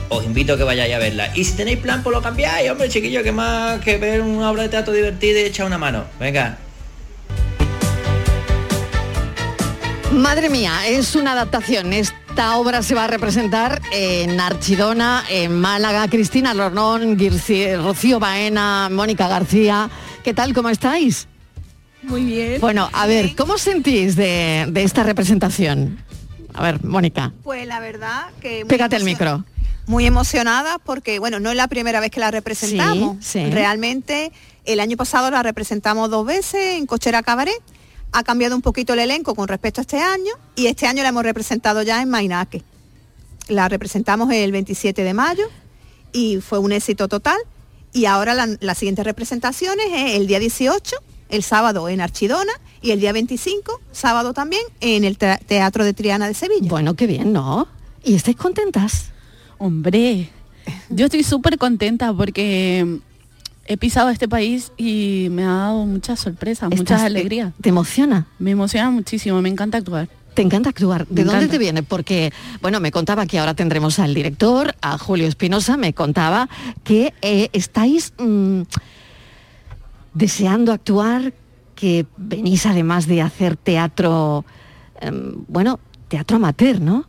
os 0.09 0.25
invito 0.25 0.55
a 0.55 0.57
que 0.57 0.65
vayáis 0.65 0.95
a 0.95 0.99
verla. 0.99 1.31
Y 1.35 1.45
si 1.45 1.53
tenéis 1.57 1.79
plan, 1.79 2.03
pues 2.03 2.15
lo 2.15 2.23
cambiáis, 2.23 2.71
hombre, 2.71 2.89
chiquillo, 2.89 3.23
que 3.23 3.33
más 3.33 3.81
que 3.81 3.97
ver 3.99 4.21
una 4.21 4.51
obra 4.51 4.63
de 4.65 4.69
teatro 4.69 4.93
divertida 4.93 5.41
y 5.41 5.45
echar 5.45 5.67
una 5.67 5.79
mano. 5.79 6.05
Venga, 6.21 6.59
Madre 10.13 10.49
mía, 10.49 10.87
es 10.87 11.17
una 11.17 11.33
adaptación. 11.33 11.93
Esta 11.93 12.57
obra 12.57 12.83
se 12.83 12.95
va 12.95 13.05
a 13.05 13.07
representar 13.09 13.81
en 13.93 14.39
Archidona, 14.41 15.25
en 15.29 15.59
Málaga. 15.59 16.07
Cristina 16.09 16.55
Lornón, 16.55 17.19
Guirci- 17.19 17.77
Rocío 17.83 18.21
Baena, 18.21 18.89
Mónica 18.93 19.27
García. 19.27 19.91
¿Qué 20.23 20.33
tal? 20.33 20.55
¿Cómo 20.55 20.69
estáis? 20.69 21.27
Muy 22.03 22.25
bien. 22.27 22.61
Bueno, 22.61 22.89
a 22.93 23.07
ver, 23.09 23.35
¿cómo 23.35 23.55
os 23.55 23.63
sentís 23.63 24.15
de, 24.15 24.67
de 24.69 24.83
esta 24.85 25.03
representación? 25.03 25.99
A 26.53 26.63
ver, 26.63 26.85
Mónica, 26.85 27.33
Pues 27.43 27.67
la 27.67 27.81
verdad 27.81 28.27
que... 28.41 28.65
pégate 28.67 28.95
el 28.95 29.03
micro. 29.05 29.45
Muy 29.87 30.07
emocionada 30.07 30.79
porque, 30.79 31.19
bueno, 31.19 31.41
no 31.41 31.51
es 31.51 31.57
la 31.57 31.69
primera 31.69 32.01
vez 32.01 32.11
que 32.11 32.21
la 32.21 32.31
representamos. 32.31 33.17
Sí, 33.21 33.41
sí. 33.45 33.51
Realmente, 33.51 34.33
el 34.65 34.81
año 34.81 34.97
pasado 34.97 35.31
la 35.31 35.43
representamos 35.43 36.09
dos 36.11 36.25
veces 36.27 36.77
en 36.77 36.87
Cochera 36.87 37.23
Cabaret. 37.23 37.61
Ha 38.13 38.23
cambiado 38.23 38.57
un 38.57 38.63
poquito 38.63 38.93
el 38.95 39.01
elenco 39.01 39.35
con 39.35 39.49
respecto 39.49 39.81
a 39.81 39.83
este 39.83 40.01
año 40.01 40.33
y 40.57 40.67
este 40.67 40.87
año 40.87 41.03
la 41.03 41.11
hemos 41.11 41.23
representado 41.25 41.83
ya 41.83 42.01
en 42.01 42.09
Mainaque. 42.09 42.63
La 43.49 43.69
representamos 43.69 44.33
el 44.33 44.53
27 44.53 45.03
de 45.05 45.13
mayo 45.15 45.45
y 46.13 46.41
fue 46.41 46.59
un 46.61 46.73
éxito 46.73 47.09
total. 47.09 47.37
Y 47.93 48.07
ahora 48.07 48.33
la- 48.35 48.57
las 48.61 48.79
siguientes 48.79 49.05
representaciones 49.05 49.87
es 49.95 50.15
el 50.17 50.27
día 50.27 50.39
18, 50.39 50.97
el 51.29 51.43
sábado 51.43 51.89
en 51.89 52.01
Archidona 52.01 52.53
y 52.81 52.93
el 52.93 53.01
día 53.01 53.13
25, 53.13 53.81
sábado 53.93 54.33
también, 54.33 54.63
en 54.81 55.05
el 55.05 55.19
Te- 55.19 55.39
Teatro 55.47 55.85
de 55.85 55.93
Triana 55.93 56.27
de 56.29 56.35
Sevilla. 56.35 56.69
Bueno, 56.71 56.95
qué 56.95 57.07
bien, 57.07 57.33
¿no? 57.33 57.69
¿Y 58.03 58.15
estáis 58.15 58.37
contentas? 58.37 59.11
Hombre, 59.65 60.29
yo 60.91 61.07
estoy 61.07 61.23
súper 61.23 61.57
contenta 61.57 62.13
porque 62.13 62.99
he 63.65 63.77
pisado 63.79 64.11
este 64.11 64.29
país 64.29 64.73
y 64.77 65.29
me 65.31 65.43
ha 65.45 65.55
dado 65.55 65.87
muchas 65.87 66.21
sorpresas, 66.21 66.69
muchas 66.69 66.83
Estás- 66.83 67.03
alegrías. 67.05 67.55
¿Te 67.63 67.71
emociona? 67.71 68.27
Me 68.39 68.51
emociona 68.51 68.91
muchísimo, 68.91 69.41
me 69.41 69.49
encanta 69.49 69.79
actuar. 69.79 70.07
Te 70.35 70.43
encanta 70.43 70.69
actuar. 70.69 71.07
¿De 71.07 71.23
Me 71.23 71.25
dónde 71.25 71.39
encanta. 71.45 71.53
te 71.53 71.59
viene? 71.59 71.83
Porque, 71.83 72.31
bueno, 72.61 72.79
me 72.79 72.91
contaba 72.93 73.25
que 73.25 73.39
ahora 73.39 73.55
tendremos 73.55 73.99
al 73.99 74.13
director, 74.13 74.75
a 74.83 74.99
Julio 74.99 75.27
Espinosa, 75.27 75.79
me 75.79 75.95
contaba 75.95 76.51
que 76.83 77.15
eh, 77.23 77.49
estáis 77.55 78.13
mm, 78.19 78.63
deseando 80.13 80.73
actuar, 80.73 81.33
que 81.75 82.05
venís 82.19 82.67
además 82.67 83.07
de 83.07 83.23
hacer 83.23 83.57
teatro, 83.57 84.45
em, 85.01 85.37
bueno, 85.49 85.81
teatro 86.09 86.37
amateur, 86.37 86.83
¿no? 86.83 87.07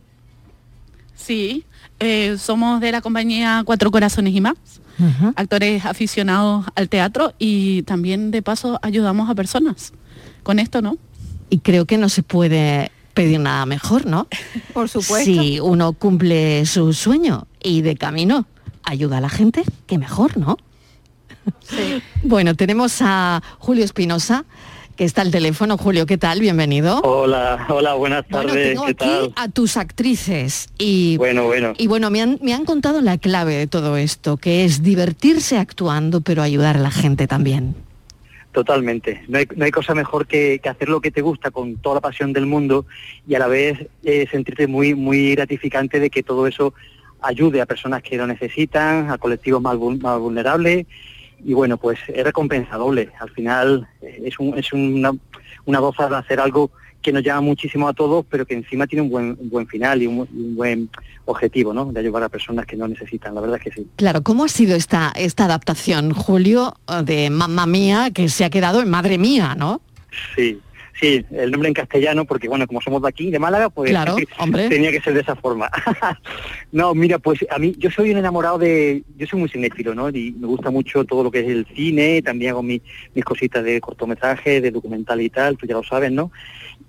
Sí, 1.14 1.64
eh, 2.00 2.36
somos 2.38 2.80
de 2.80 2.92
la 2.92 3.00
compañía 3.00 3.62
Cuatro 3.64 3.90
Corazones 3.90 4.34
y 4.34 4.40
más, 4.40 4.54
actores 5.34 5.84
aficionados 5.84 6.66
al 6.74 6.88
teatro 6.88 7.34
y 7.38 7.82
también 7.82 8.30
de 8.30 8.40
paso 8.42 8.78
ayudamos 8.82 9.28
a 9.28 9.34
personas 9.34 9.92
con 10.42 10.58
esto, 10.58 10.80
¿no? 10.80 10.96
Y 11.50 11.58
creo 11.58 11.84
que 11.84 11.98
no 11.98 12.08
se 12.08 12.22
puede 12.22 12.90
pedir 13.14 13.40
nada 13.40 13.66
mejor, 13.66 14.06
¿no? 14.06 14.28
Por 14.72 14.88
supuesto. 14.88 15.24
Si 15.24 15.60
uno 15.60 15.92
cumple 15.92 16.64
su 16.66 16.92
sueño 16.92 17.46
y 17.62 17.82
de 17.82 17.96
camino 17.96 18.46
ayuda 18.82 19.18
a 19.18 19.20
la 19.20 19.28
gente, 19.28 19.64
qué 19.86 19.98
mejor, 19.98 20.36
¿no? 20.38 20.56
Bueno, 22.22 22.54
tenemos 22.54 22.98
a 23.00 23.42
Julio 23.58 23.84
Espinosa, 23.84 24.44
que 24.96 25.04
está 25.04 25.22
al 25.22 25.30
teléfono. 25.30 25.76
Julio, 25.76 26.06
¿qué 26.06 26.16
tal? 26.18 26.40
Bienvenido. 26.40 27.00
Hola, 27.02 27.66
hola, 27.68 27.94
buenas 27.94 28.24
Bueno, 28.28 28.48
tardes, 28.48 28.68
tengo 28.70 28.84
¿qué 28.86 28.90
aquí 28.92 29.04
tal? 29.04 29.32
a 29.36 29.48
tus 29.48 29.76
actrices 29.76 30.68
y 30.78 31.16
Bueno, 31.18 31.44
bueno. 31.44 31.74
y 31.76 31.86
bueno, 31.86 32.10
me 32.10 32.22
han, 32.22 32.38
me 32.42 32.54
han 32.54 32.64
contado 32.64 33.00
la 33.02 33.18
clave 33.18 33.54
de 33.54 33.66
todo 33.66 33.96
esto, 33.96 34.36
que 34.38 34.64
es 34.64 34.82
divertirse 34.82 35.58
actuando, 35.58 36.22
pero 36.22 36.42
ayudar 36.42 36.76
a 36.76 36.80
la 36.80 36.90
gente 36.90 37.26
también. 37.26 37.74
Totalmente. 38.52 39.22
No 39.28 39.36
hay, 39.38 39.46
no 39.54 39.66
hay 39.66 39.70
cosa 39.70 39.94
mejor 39.94 40.26
que, 40.26 40.60
que 40.62 40.68
hacer 40.70 40.88
lo 40.88 41.02
que 41.02 41.10
te 41.10 41.20
gusta 41.20 41.50
con 41.50 41.76
toda 41.76 41.96
la 41.96 42.00
pasión 42.00 42.32
del 42.32 42.46
mundo 42.46 42.86
y 43.28 43.34
a 43.34 43.38
la 43.38 43.48
vez 43.48 43.86
eh, 44.02 44.26
sentirte 44.30 44.66
muy, 44.66 44.94
muy 44.94 45.34
gratificante 45.34 46.00
de 46.00 46.08
que 46.08 46.22
todo 46.22 46.46
eso 46.46 46.72
ayude 47.20 47.60
a 47.60 47.66
personas 47.66 48.02
que 48.02 48.16
lo 48.16 48.26
necesitan, 48.26 49.10
a 49.10 49.18
colectivos 49.18 49.60
más, 49.60 49.76
más 50.00 50.18
vulnerables 50.18 50.86
y 51.44 51.54
bueno, 51.54 51.76
pues 51.76 51.98
es 52.08 52.24
recompensa 52.24 52.76
doble. 52.76 53.10
Al 53.20 53.30
final 53.30 53.86
eh, 54.02 54.22
es, 54.24 54.38
un- 54.38 54.56
es 54.58 54.72
una, 54.72 55.12
una 55.64 55.78
goza 55.78 56.08
de 56.08 56.16
hacer 56.16 56.40
algo 56.40 56.70
que 57.02 57.12
nos 57.12 57.22
llama 57.22 57.40
muchísimo 57.42 57.86
a 57.88 57.92
todos, 57.92 58.24
pero 58.28 58.44
que 58.46 58.54
encima 58.54 58.86
tiene 58.88 59.02
un 59.02 59.10
buen, 59.10 59.36
un 59.38 59.48
buen 59.48 59.66
final 59.68 60.02
y 60.02 60.06
un, 60.08 60.18
bu- 60.18 60.28
un 60.32 60.56
buen 60.56 60.90
objetivo, 61.26 61.72
¿no? 61.72 61.92
De 61.92 62.00
ayudar 62.00 62.22
a 62.24 62.28
personas 62.28 62.66
que 62.66 62.76
no 62.76 62.88
necesitan. 62.88 63.34
La 63.34 63.40
verdad 63.40 63.58
es 63.58 63.64
que 63.64 63.70
sí. 63.80 63.86
Claro, 63.96 64.22
¿cómo 64.22 64.44
ha 64.44 64.48
sido 64.48 64.74
esta, 64.74 65.12
esta 65.14 65.44
adaptación, 65.44 66.12
Julio, 66.12 66.74
de 67.04 67.30
Mamma 67.30 67.66
Mía, 67.66 68.10
que 68.12 68.28
se 68.28 68.44
ha 68.44 68.50
quedado 68.50 68.80
en 68.80 68.90
Madre 68.90 69.18
Mía, 69.18 69.54
¿no? 69.56 69.80
Sí, 70.34 70.58
sí, 71.00 71.24
el 71.30 71.50
nombre 71.50 71.68
en 71.68 71.74
castellano, 71.74 72.24
porque 72.24 72.48
bueno, 72.48 72.66
como 72.66 72.80
somos 72.80 73.02
de 73.02 73.08
aquí, 73.08 73.30
de 73.30 73.38
Málaga, 73.38 73.68
pues 73.70 73.90
Claro, 73.90 74.16
tenía 74.68 74.90
que 74.90 75.00
ser 75.00 75.14
de 75.14 75.20
esa 75.20 75.36
forma. 75.36 75.70
no, 76.72 76.94
mira, 76.94 77.18
pues 77.18 77.44
a 77.50 77.58
mí, 77.58 77.74
yo 77.78 77.90
soy 77.90 78.10
un 78.10 78.18
enamorado 78.18 78.58
de, 78.58 79.02
yo 79.16 79.26
soy 79.26 79.40
muy 79.40 79.48
cinéfilo, 79.48 79.94
¿no? 79.94 80.08
Y 80.10 80.32
me 80.32 80.46
gusta 80.46 80.70
mucho 80.70 81.04
todo 81.04 81.22
lo 81.24 81.30
que 81.30 81.40
es 81.40 81.48
el 81.48 81.66
cine, 81.74 82.22
también 82.22 82.50
hago 82.52 82.62
mi- 82.62 82.80
mis 83.14 83.24
cositas 83.24 83.62
de 83.64 83.80
cortometraje, 83.80 84.60
de 84.60 84.70
documental 84.70 85.20
y 85.20 85.30
tal, 85.30 85.56
tú 85.56 85.66
ya 85.66 85.74
lo 85.74 85.82
sabes, 85.82 86.10
¿no? 86.12 86.30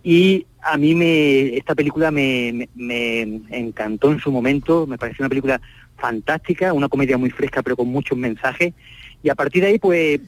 Y 0.04 0.46
a 0.62 0.78
mí 0.78 0.96
me 0.96 1.56
esta 1.58 1.76
película 1.76 2.12
me, 2.12 2.68
me- 2.76 3.26
me 3.50 3.58
encantó 3.58 4.12
en 4.12 4.20
su 4.20 4.32
momento, 4.32 4.86
me 4.88 4.98
pareció 4.98 5.24
una 5.24 5.30
película 5.30 5.62
fantástica, 5.98 6.74
una 6.74 6.88
comedia 6.90 7.18
muy 7.18 7.30
fresca 7.30 7.62
pero 7.64 7.76
con 7.76 7.88
muchos 7.88 8.18
mensajes 8.18 8.74
y 9.24 9.30
a 9.30 9.36
partir 9.36 9.64
de 9.64 9.70
ahí 9.70 9.80
pues 9.80 10.20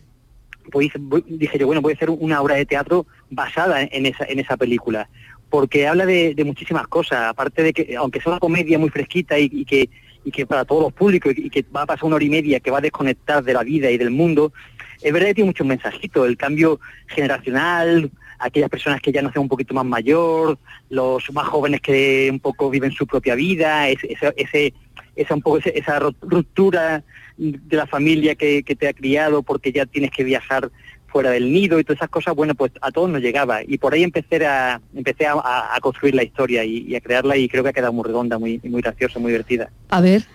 pues 0.70 0.92
dije 1.28 1.58
yo, 1.58 1.68
bueno, 1.68 1.82
voy 1.82 1.94
a 1.94 1.96
hacer 1.96 2.10
una 2.10 2.42
obra 2.42 2.56
de 2.56 2.66
teatro 2.66 3.06
basada 3.30 3.82
en 3.84 4.06
esa, 4.06 4.26
en 4.26 4.40
esa 4.40 4.58
película, 4.58 5.10
porque 5.50 5.88
habla 5.88 6.06
de, 6.06 6.36
muchísimas 6.46 6.88
cosas, 6.88 7.24
aparte 7.30 7.64
de 7.64 7.74
que, 7.74 7.96
aunque 7.96 8.22
sea 8.22 8.34
una 8.34 8.40
comedia 8.40 8.78
muy 8.78 8.90
fresquita 8.90 9.38
y, 9.40 9.66
que, 9.66 9.90
y 10.24 10.32
que 10.32 10.46
para 10.46 10.66
todos 10.66 10.84
los 10.84 10.94
públicos, 10.94 11.34
y, 11.36 11.50
que 11.50 11.66
va 11.76 11.84
a 11.84 11.86
pasar 11.86 12.06
una 12.06 12.16
hora 12.18 12.26
y 12.26 12.30
media, 12.30 12.60
que 12.60 12.72
va 12.72 12.78
a 12.78 12.82
desconectar 12.82 13.44
de 13.44 13.54
la 13.54 13.64
vida 13.64 13.90
y 13.90 13.98
del 13.98 14.12
mundo, 14.12 14.54
es 15.02 15.12
verdad 15.14 15.30
que 15.30 15.36
tiene 15.36 15.50
muchos 15.50 15.66
mensajitos, 15.66 16.28
el 16.28 16.38
cambio 16.38 16.80
generacional, 17.08 18.12
aquellas 18.40 18.70
personas 18.70 19.02
que 19.02 19.12
ya 19.12 19.22
no 19.22 19.32
son 19.32 19.44
un 19.44 19.50
poquito 19.50 19.74
más 19.74 19.86
mayor, 19.86 20.58
los 20.90 21.32
más 21.34 21.48
jóvenes 21.48 21.82
que 21.82 22.30
un 22.32 22.40
poco 22.40 22.70
viven 22.70 22.92
su 22.92 23.06
propia 23.06 23.36
vida, 23.36 23.90
ese, 23.90 24.16
ese, 24.36 24.74
esa 25.16 25.34
un 25.36 25.42
poco 25.42 25.58
esa 25.58 26.00
ru- 26.00 26.16
ruptura 26.22 27.04
de 27.40 27.78
la 27.78 27.88
familia 27.88 28.36
que, 28.36 28.64
que 28.64 28.76
te 28.76 28.88
ha 28.88 28.94
criado 28.94 29.42
porque 29.44 29.72
ya 29.72 29.86
tienes 29.86 30.12
que 30.12 30.24
viajar 30.24 30.70
fuera 31.08 31.32
del 31.32 31.52
nido 31.52 31.80
y 31.80 31.84
todas 31.84 31.98
esas 31.98 32.10
cosas, 32.10 32.36
bueno, 32.36 32.54
pues 32.54 32.72
a 32.82 32.92
todos 32.92 33.10
nos 33.10 33.22
llegaba. 33.22 33.62
Y 33.64 33.78
por 33.80 33.94
ahí 33.94 34.04
empecé 34.04 34.46
a, 34.46 34.80
empecé 34.94 35.26
a, 35.26 35.34
a- 35.34 35.76
a 35.76 35.80
construir 35.80 36.14
la 36.14 36.24
historia 36.24 36.64
y, 36.64 36.86
y 36.88 36.96
a 36.96 37.02
crearla 37.02 37.36
y 37.38 37.50
creo 37.50 37.64
que 37.64 37.70
ha 37.70 37.74
quedado 37.74 37.94
muy 37.94 38.04
redonda, 38.04 38.38
muy, 38.38 38.60
muy 38.64 38.82
graciosa, 38.82 39.18
muy 39.18 39.32
divertida. 39.32 39.70
A 39.90 40.02
ver. 40.02 40.26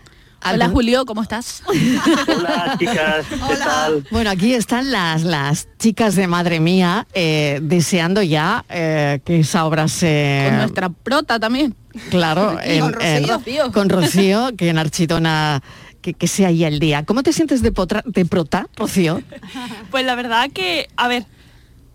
Hola 0.47 0.69
Julio, 0.69 1.07
¿cómo 1.07 1.23
estás? 1.23 1.62
Hola 1.67 2.77
chicas, 2.79 3.25
¿qué 3.49 3.57
tal? 3.57 4.05
Bueno, 4.11 4.29
aquí 4.31 4.53
están 4.53 4.93
las, 4.93 5.23
las 5.23 5.69
chicas 5.79 6.17
de 6.17 6.27
Madre 6.27 6.61
Mía 6.61 7.07
eh, 7.14 7.61
deseando 7.62 8.23
ya 8.23 8.64
eh, 8.69 9.21
que 9.25 9.40
esa 9.40 9.64
obra 9.64 9.88
se... 9.88 10.45
Con 10.49 10.59
nuestra 10.59 10.88
prota 10.90 11.38
también. 11.40 11.75
Claro, 12.11 12.53
con 12.59 12.61
en- 12.62 12.93
Rocío. 12.93 13.64
en- 13.67 13.73
con 13.73 13.88
Rocío, 13.88 14.51
que 14.57 14.69
en 14.69 14.77
Archidona, 14.79 15.62
que, 16.12 16.27
sea 16.29 16.49
ahí 16.49 16.64
el 16.64 16.79
día. 16.79 17.05
¿Cómo 17.05 17.23
te 17.23 17.33
sientes 17.33 17.62
de, 17.62 17.73
potra- 17.73 18.03
prota, 18.29 18.67
Rocío? 18.77 19.23
Pues 19.90 20.05
la 20.05 20.14
verdad 20.14 20.51
que, 20.53 20.88
a 20.97 21.09
ver, 21.09 21.25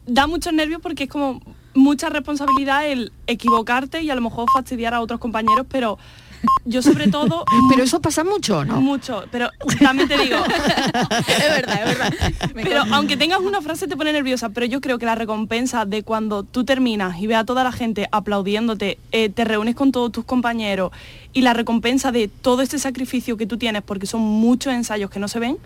da 0.08 0.26
muchos 0.26 0.54
nervios 0.54 0.82
porque 0.82 1.04
es 1.04 1.10
como 1.10 1.41
mucha 1.76 2.10
responsabilidad 2.10 2.88
el 2.88 3.12
equivocarte 3.28 4.02
y 4.02 4.10
a 4.10 4.15
lo 4.15 4.22
mejor 4.22 4.48
fastidiar 4.52 4.93
a 4.93 5.02
otros 5.02 5.19
compañeros, 5.19 5.67
pero 5.69 6.00
yo 6.65 6.82
sobre 6.82 7.08
todo... 7.08 7.45
Pero 7.69 7.84
eso 7.84 8.02
pasa 8.02 8.23
mucho, 8.23 8.65
¿no? 8.65 8.82
Mucho, 8.82 9.25
pero 9.32 9.49
también 9.80 10.08
te 10.08 10.17
digo... 10.17 10.38
es 11.28 11.39
verdad, 11.39 11.80
es 11.82 11.97
verdad. 11.97 12.13
Pero 12.54 12.84
aunque 12.91 13.17
tengas 13.17 13.39
una 13.39 13.62
frase 13.62 13.88
te 13.88 13.97
pone 13.97 14.13
nerviosa, 14.13 14.49
pero 14.49 14.65
yo 14.65 14.82
creo 14.82 14.97
que 14.99 15.06
la 15.06 15.15
recompensa 15.15 15.86
de 15.86 16.04
cuando 16.04 16.43
tú 16.43 16.63
terminas 16.63 17.19
y 17.19 17.28
ve 17.28 17.36
a 17.36 17.43
toda 17.43 17.63
la 17.63 17.71
gente 17.71 18.08
aplaudiéndote, 18.12 18.97
eh, 19.12 19.30
te 19.30 19.45
reúnes 19.45 19.75
con 19.75 19.91
todos 19.91 20.12
tus 20.12 20.25
compañeros 20.25 20.91
y 21.34 21.41
la 21.41 21.54
recompensa 21.54 22.12
de 22.12 22.28
todo 22.28 22.62
este 22.62 22.80
sacrificio 22.80 23.38
que 23.38 23.45
tú 23.45 23.58
tienes, 23.58 23.82
porque 23.82 24.06
son 24.06 24.21
muchos 24.21 24.73
ensayos 24.73 25.10
que 25.10 25.19
no 25.19 25.28
se 25.28 25.39
ven, 25.39 25.58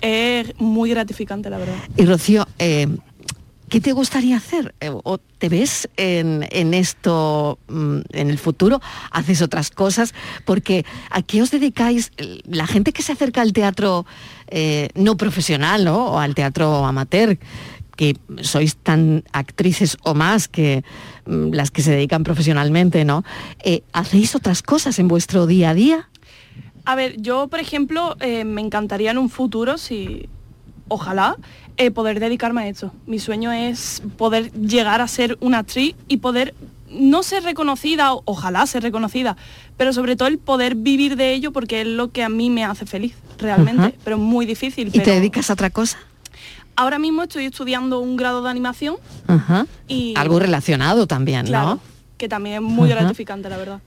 es 0.00 0.58
muy 0.58 0.90
gratificante, 0.90 1.50
la 1.50 1.58
verdad. 1.58 1.76
Y 1.96 2.04
Rocío, 2.04 2.46
eh, 2.58 2.88
¿qué 3.68 3.80
te 3.80 3.92
gustaría 3.92 4.36
hacer? 4.36 4.74
Eh, 4.80 4.90
¿O 4.90 5.18
te 5.18 5.48
ves 5.48 5.88
en, 5.96 6.74
esto 6.74 7.58
mm, 7.68 7.98
en 8.12 8.30
el 8.30 8.38
futuro? 8.38 8.80
¿Haces 9.10 9.42
otras 9.42 9.70
cosas? 9.70 10.14
Porque 10.44 10.84
¿a 11.10 11.22
qué 11.22 11.42
os 11.42 11.50
dedicáis? 11.50 12.12
La 12.44 12.66
gente 12.66 12.92
que 12.92 13.02
se 13.02 13.12
acerca 13.12 13.42
al 13.42 13.52
teatro 13.52 14.06
eh, 14.48 14.88
no 14.94 15.16
profesional, 15.16 15.84
¿no? 15.84 16.12
O 16.12 16.18
al 16.18 16.34
teatro 16.34 16.84
amateur, 16.86 17.38
que 17.96 18.16
sois 18.42 18.76
tan 18.76 19.24
actrices 19.32 19.96
o 20.02 20.14
más 20.14 20.48
que 20.48 20.84
mm, 21.26 21.52
las 21.52 21.70
que 21.70 21.82
se 21.82 21.92
dedican 21.92 22.24
profesionalmente, 22.24 23.04
¿no? 23.04 23.24
Eh, 23.64 23.82
¿Hacéis 23.92 24.34
otras 24.34 24.62
cosas 24.62 24.98
en 24.98 25.08
vuestro 25.08 25.46
día 25.46 25.70
a 25.70 25.74
día? 25.74 26.08
A 26.84 26.94
ver, 26.94 27.20
yo, 27.20 27.48
por 27.48 27.58
ejemplo, 27.58 28.16
me 28.20 28.60
encantaría 28.60 29.10
en 29.10 29.18
un 29.18 29.28
futuro, 29.28 29.76
si 29.76 30.28
ojalá, 30.88 31.36
eh, 31.76 31.90
poder 31.90 32.20
dedicarme 32.20 32.62
a 32.62 32.68
esto. 32.68 32.92
Mi 33.06 33.18
sueño 33.18 33.52
es 33.52 34.02
poder 34.16 34.52
llegar 34.52 35.00
a 35.00 35.08
ser 35.08 35.36
una 35.40 35.58
actriz 35.58 35.94
y 36.08 36.18
poder 36.18 36.54
no 36.90 37.22
ser 37.22 37.42
reconocida, 37.42 38.14
o- 38.14 38.22
ojalá 38.24 38.64
ser 38.66 38.82
reconocida, 38.82 39.36
pero 39.76 39.92
sobre 39.92 40.16
todo 40.16 40.28
el 40.28 40.38
poder 40.38 40.74
vivir 40.76 41.16
de 41.16 41.32
ello 41.34 41.52
porque 41.52 41.80
es 41.82 41.86
lo 41.86 42.10
que 42.12 42.22
a 42.22 42.28
mí 42.28 42.48
me 42.48 42.64
hace 42.64 42.86
feliz, 42.86 43.14
realmente, 43.38 43.98
pero 44.04 44.16
muy 44.18 44.46
difícil. 44.46 44.88
¿Y 44.88 44.90
pero 44.92 45.04
te 45.04 45.10
dedicas 45.12 45.50
a 45.50 45.54
otra 45.54 45.70
cosa? 45.70 45.98
Ahora 46.76 46.98
mismo 46.98 47.22
estoy 47.24 47.46
estudiando 47.46 48.00
un 48.00 48.16
grado 48.16 48.42
de 48.42 48.50
animación 48.50 48.96
y... 49.88 50.14
Algo 50.16 50.38
relacionado 50.38 51.06
también, 51.06 51.46
Claro, 51.46 51.68
¿no? 51.76 51.80
que 52.18 52.28
también 52.28 52.56
es 52.56 52.62
muy 52.62 52.88
gratificante, 52.88 53.48
la 53.50 53.56
verdad. 53.56 53.80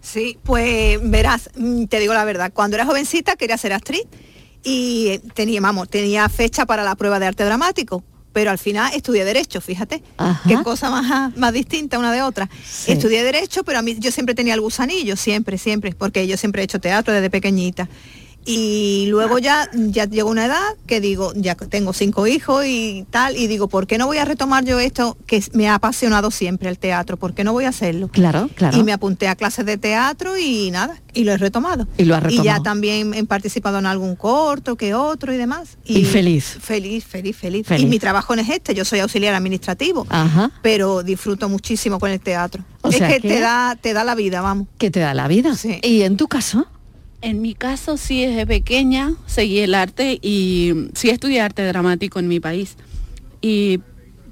Sí, 0.00 0.38
pues 0.44 0.98
verás, 1.02 1.50
mm, 1.56 1.84
te 1.86 1.98
digo 1.98 2.14
la 2.14 2.24
verdad, 2.24 2.52
cuando 2.54 2.76
era 2.76 2.86
jovencita 2.86 3.36
quería 3.36 3.58
ser 3.58 3.72
actriz 3.72 4.02
y 4.68 5.20
tenía, 5.34 5.60
vamos, 5.60 5.88
tenía 5.88 6.28
fecha 6.28 6.66
para 6.66 6.82
la 6.82 6.96
prueba 6.96 7.20
de 7.20 7.26
arte 7.26 7.44
dramático, 7.44 8.02
pero 8.32 8.50
al 8.50 8.58
final 8.58 8.92
estudié 8.92 9.24
Derecho, 9.24 9.60
fíjate, 9.60 10.02
qué 10.48 10.60
cosa 10.64 10.90
más, 10.90 11.36
más 11.36 11.52
distinta 11.52 12.00
una 12.00 12.12
de 12.12 12.22
otra. 12.22 12.50
Estudié 12.88 13.22
Derecho, 13.22 13.62
pero 13.62 13.78
a 13.78 13.82
mí 13.82 13.96
yo 14.00 14.10
siempre 14.10 14.34
tenía 14.34 14.54
el 14.54 14.60
gusanillo, 14.60 15.14
siempre, 15.14 15.56
siempre, 15.56 15.94
porque 15.96 16.26
yo 16.26 16.36
siempre 16.36 16.62
he 16.62 16.64
hecho 16.64 16.80
teatro 16.80 17.14
desde 17.14 17.30
pequeñita. 17.30 17.88
Y 18.46 19.06
luego 19.08 19.38
ya, 19.40 19.68
ya 19.74 20.04
llegó 20.06 20.30
una 20.30 20.46
edad 20.46 20.62
que 20.86 21.00
digo, 21.00 21.32
ya 21.34 21.56
tengo 21.56 21.92
cinco 21.92 22.26
hijos 22.28 22.64
y 22.64 23.04
tal, 23.10 23.36
y 23.36 23.48
digo, 23.48 23.68
¿por 23.68 23.86
qué 23.88 23.98
no 23.98 24.06
voy 24.06 24.18
a 24.18 24.24
retomar 24.24 24.64
yo 24.64 24.78
esto 24.78 25.16
que 25.26 25.42
me 25.52 25.68
ha 25.68 25.74
apasionado 25.74 26.30
siempre 26.30 26.68
el 26.68 26.78
teatro? 26.78 27.16
¿Por 27.16 27.34
qué 27.34 27.42
no 27.42 27.52
voy 27.52 27.64
a 27.64 27.70
hacerlo? 27.70 28.08
Claro, 28.08 28.48
claro. 28.54 28.78
Y 28.78 28.84
me 28.84 28.92
apunté 28.92 29.26
a 29.28 29.34
clases 29.34 29.66
de 29.66 29.78
teatro 29.78 30.38
y 30.38 30.70
nada, 30.70 31.00
y 31.12 31.24
lo 31.24 31.32
he 31.32 31.38
retomado. 31.38 31.88
Y 31.98 32.04
lo 32.04 32.14
has 32.14 32.22
Y 32.30 32.36
ya 32.36 32.42
retomado. 32.42 32.62
también 32.62 33.14
he 33.14 33.24
participado 33.24 33.78
en 33.80 33.86
algún 33.86 34.14
corto 34.14 34.76
que 34.76 34.94
otro 34.94 35.34
y 35.34 35.36
demás. 35.36 35.76
Y 35.84 36.04
feliz. 36.04 36.56
Feliz, 36.60 37.04
feliz, 37.04 37.36
feliz. 37.36 37.66
Feliz. 37.66 37.82
Y 37.84 37.86
mi 37.88 37.98
trabajo 37.98 38.36
no 38.36 38.42
es 38.42 38.48
este, 38.48 38.74
yo 38.74 38.84
soy 38.84 39.00
auxiliar 39.00 39.34
administrativo, 39.34 40.06
Ajá. 40.08 40.52
pero 40.62 41.02
disfruto 41.02 41.48
muchísimo 41.48 41.98
con 41.98 42.10
el 42.12 42.20
teatro. 42.20 42.64
O 42.82 42.90
es 42.90 42.98
sea 42.98 43.08
que, 43.08 43.20
que- 43.20 43.28
te 43.28 43.40
da 43.40 43.76
te 43.80 43.92
da 43.92 44.04
la 44.04 44.14
vida, 44.14 44.40
vamos. 44.40 44.68
Que 44.78 44.90
te 44.92 45.00
da 45.00 45.14
la 45.14 45.26
vida. 45.26 45.52
¿Y 45.82 46.02
en 46.02 46.16
tu 46.16 46.28
caso? 46.28 46.66
En 47.26 47.42
mi 47.42 47.54
caso 47.54 47.96
sí 47.96 48.24
desde 48.24 48.46
pequeña 48.46 49.14
seguí 49.26 49.58
el 49.58 49.74
arte 49.74 50.20
y 50.22 50.90
sí 50.94 51.10
estudié 51.10 51.40
arte 51.40 51.66
dramático 51.66 52.20
en 52.20 52.28
mi 52.28 52.38
país. 52.38 52.76
Y 53.40 53.80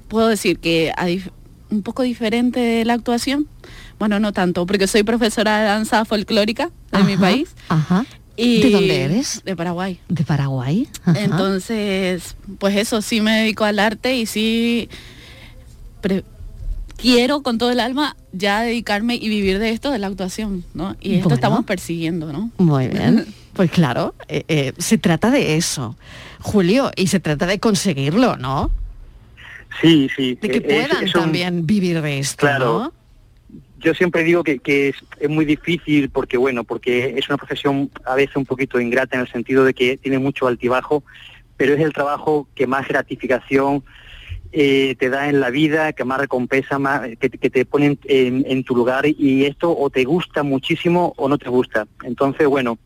puedo 0.07 0.29
decir 0.29 0.59
que 0.59 0.93
un 1.69 1.81
poco 1.81 2.03
diferente 2.03 2.61
de 2.61 2.85
la 2.85 2.93
actuación, 2.93 3.49
bueno, 3.99 4.21
no 4.21 4.31
tanto, 4.31 4.65
porque 4.65 4.87
soy 4.87 5.03
profesora 5.03 5.59
de 5.59 5.65
danza 5.65 6.05
folclórica 6.05 6.71
de 6.93 7.03
mi 7.03 7.17
país. 7.17 7.49
Ajá. 7.67 8.05
Y 8.37 8.61
¿De 8.61 8.69
dónde 8.69 9.01
eres? 9.01 9.41
De 9.43 9.57
Paraguay. 9.57 9.99
De 10.07 10.23
Paraguay. 10.23 10.87
Ajá. 11.03 11.19
Entonces, 11.19 12.37
pues 12.59 12.77
eso, 12.77 13.01
sí 13.01 13.19
me 13.19 13.39
dedico 13.39 13.65
al 13.65 13.79
arte 13.79 14.15
y 14.15 14.25
sí 14.25 14.87
quiero 16.97 17.41
con 17.43 17.57
todo 17.57 17.71
el 17.71 17.79
alma 17.79 18.15
ya 18.31 18.61
dedicarme 18.61 19.15
y 19.15 19.29
vivir 19.29 19.59
de 19.59 19.69
esto, 19.69 19.91
de 19.91 19.99
la 19.99 20.07
actuación, 20.07 20.63
¿no? 20.73 20.95
Y 21.01 21.13
esto 21.15 21.23
Bueno. 21.29 21.35
estamos 21.35 21.65
persiguiendo, 21.65 22.31
¿no? 22.33 22.51
Muy 22.57 22.87
bien. 22.87 23.25
Pues 23.55 23.71
claro, 23.71 24.13
eh, 24.27 24.43
eh, 24.49 24.73
se 24.79 24.97
trata 24.97 25.31
de 25.31 25.55
eso, 25.55 25.95
Julio, 26.41 26.91
y 26.97 27.07
se 27.07 27.21
trata 27.21 27.45
de 27.45 27.57
conseguirlo, 27.57 28.35
¿no? 28.35 28.69
Sí, 29.81 30.09
sí. 30.13 30.37
De 30.41 30.49
que 30.49 30.57
eh, 30.57 30.61
es- 30.81 30.87
puedan 30.89 31.03
es 31.05 31.15
un- 31.15 31.21
también 31.21 31.65
vivir 31.65 32.01
de 32.01 32.19
esto, 32.19 32.41
Claro. 32.41 32.65
¿no? 32.79 32.93
Yo 33.79 33.93
siempre 33.93 34.25
digo 34.25 34.43
que, 34.43 34.59
que 34.59 34.89
es, 34.89 34.95
es 35.21 35.29
muy 35.29 35.45
difícil 35.45 36.09
porque, 36.09 36.35
bueno, 36.35 36.65
porque 36.65 37.15
es 37.17 37.29
una 37.29 37.37
profesión 37.37 37.89
a 38.05 38.15
veces 38.15 38.35
un 38.35 38.45
poquito 38.45 38.77
ingrata 38.81 39.15
en 39.15 39.21
el 39.21 39.31
sentido 39.31 39.63
de 39.63 39.73
que 39.73 39.95
tiene 39.95 40.19
mucho 40.19 40.47
altibajo, 40.47 41.03
pero 41.55 41.75
es 41.75 41.79
el 41.79 41.93
trabajo 41.93 42.49
que 42.55 42.67
más 42.67 42.85
gratificación 42.89 43.85
eh, 44.51 44.95
te 44.97 45.09
da 45.09 45.29
en 45.29 45.39
la 45.39 45.49
vida, 45.49 45.93
que 45.93 46.03
más 46.05 46.19
recompensa, 46.19 46.79
más, 46.79 47.01
que, 47.19 47.29
que 47.29 47.49
te 47.49 47.65
ponen 47.65 47.99
en, 48.05 48.45
en 48.47 48.63
tu 48.63 48.75
lugar 48.75 49.05
y 49.05 49.45
esto 49.45 49.75
o 49.77 49.89
te 49.89 50.03
gusta 50.03 50.43
muchísimo 50.43 51.13
o 51.17 51.27
no 51.27 51.37
te 51.37 51.49
gusta. 51.49 51.87
Entonces, 52.03 52.47
bueno, 52.47 52.77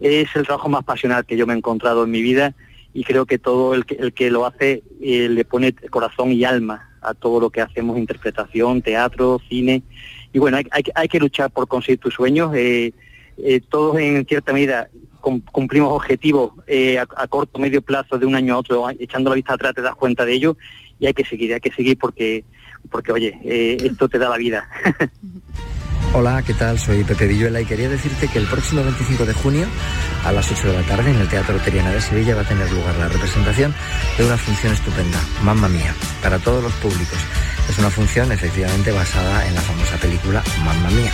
es 0.00 0.34
el 0.34 0.44
trabajo 0.44 0.68
más 0.68 0.84
pasional 0.84 1.24
que 1.24 1.36
yo 1.36 1.46
me 1.46 1.52
he 1.54 1.56
encontrado 1.56 2.04
en 2.04 2.10
mi 2.10 2.22
vida 2.22 2.54
y 2.94 3.04
creo 3.04 3.24
que 3.26 3.38
todo 3.38 3.74
el 3.74 3.84
que, 3.86 3.94
el 3.94 4.12
que 4.12 4.30
lo 4.30 4.44
hace 4.46 4.82
eh, 5.00 5.28
le 5.28 5.44
pone 5.44 5.72
corazón 5.90 6.32
y 6.32 6.44
alma 6.44 6.90
a 7.00 7.14
todo 7.14 7.40
lo 7.40 7.50
que 7.50 7.60
hacemos, 7.60 7.98
interpretación, 7.98 8.82
teatro, 8.82 9.40
cine. 9.48 9.82
Y 10.32 10.38
bueno, 10.38 10.56
hay, 10.56 10.64
hay, 10.70 10.82
hay 10.94 11.08
que 11.08 11.18
luchar 11.18 11.50
por 11.50 11.66
conseguir 11.68 11.98
tus 11.98 12.14
sueños. 12.14 12.54
eh, 12.54 12.92
eh, 13.38 13.60
todos 13.68 13.98
en 13.98 14.26
cierta 14.26 14.52
medida 14.52 14.88
cum- 15.20 15.40
cumplimos 15.50 15.90
objetivos 15.92 16.52
eh, 16.66 16.98
a, 16.98 17.06
a 17.16 17.26
corto 17.26 17.58
medio 17.58 17.80
plazo 17.80 18.18
de 18.18 18.26
un 18.26 18.34
año 18.34 18.54
a 18.54 18.58
otro, 18.58 18.88
echando 18.98 19.30
la 19.30 19.36
vista 19.36 19.54
atrás 19.54 19.74
te 19.74 19.80
das 19.80 19.94
cuenta 19.94 20.26
de 20.26 20.34
ello 20.34 20.56
y 21.02 21.06
hay 21.06 21.14
que 21.14 21.24
seguir, 21.24 21.52
hay 21.52 21.60
que 21.60 21.72
seguir 21.72 21.98
porque, 21.98 22.44
porque 22.88 23.10
oye, 23.10 23.36
eh, 23.44 23.76
esto 23.82 24.08
te 24.08 24.18
da 24.20 24.28
la 24.28 24.36
vida. 24.36 24.68
Hola, 26.14 26.44
¿qué 26.46 26.54
tal? 26.54 26.78
Soy 26.78 27.02
Pepe 27.02 27.26
Villuela 27.26 27.60
y 27.60 27.64
quería 27.64 27.88
decirte 27.88 28.28
que 28.28 28.38
el 28.38 28.46
próximo 28.46 28.84
25 28.84 29.26
de 29.26 29.32
junio 29.32 29.66
a 30.24 30.30
las 30.30 30.52
8 30.52 30.68
de 30.68 30.74
la 30.74 30.82
tarde 30.82 31.10
en 31.10 31.16
el 31.16 31.28
Teatro 31.28 31.58
Teriana 31.58 31.90
de 31.90 32.00
Sevilla 32.00 32.36
va 32.36 32.42
a 32.42 32.48
tener 32.48 32.70
lugar 32.70 32.96
la 32.98 33.08
representación 33.08 33.74
de 34.16 34.26
una 34.26 34.36
función 34.36 34.74
estupenda, 34.74 35.18
Mamma 35.42 35.68
Mía, 35.68 35.92
para 36.22 36.38
todos 36.38 36.62
los 36.62 36.72
públicos. 36.74 37.18
Es 37.68 37.76
una 37.78 37.90
función 37.90 38.30
efectivamente 38.30 38.92
basada 38.92 39.48
en 39.48 39.56
la 39.56 39.60
famosa 39.60 39.96
película 39.96 40.40
Mamma 40.64 40.90
Mía. 40.90 41.10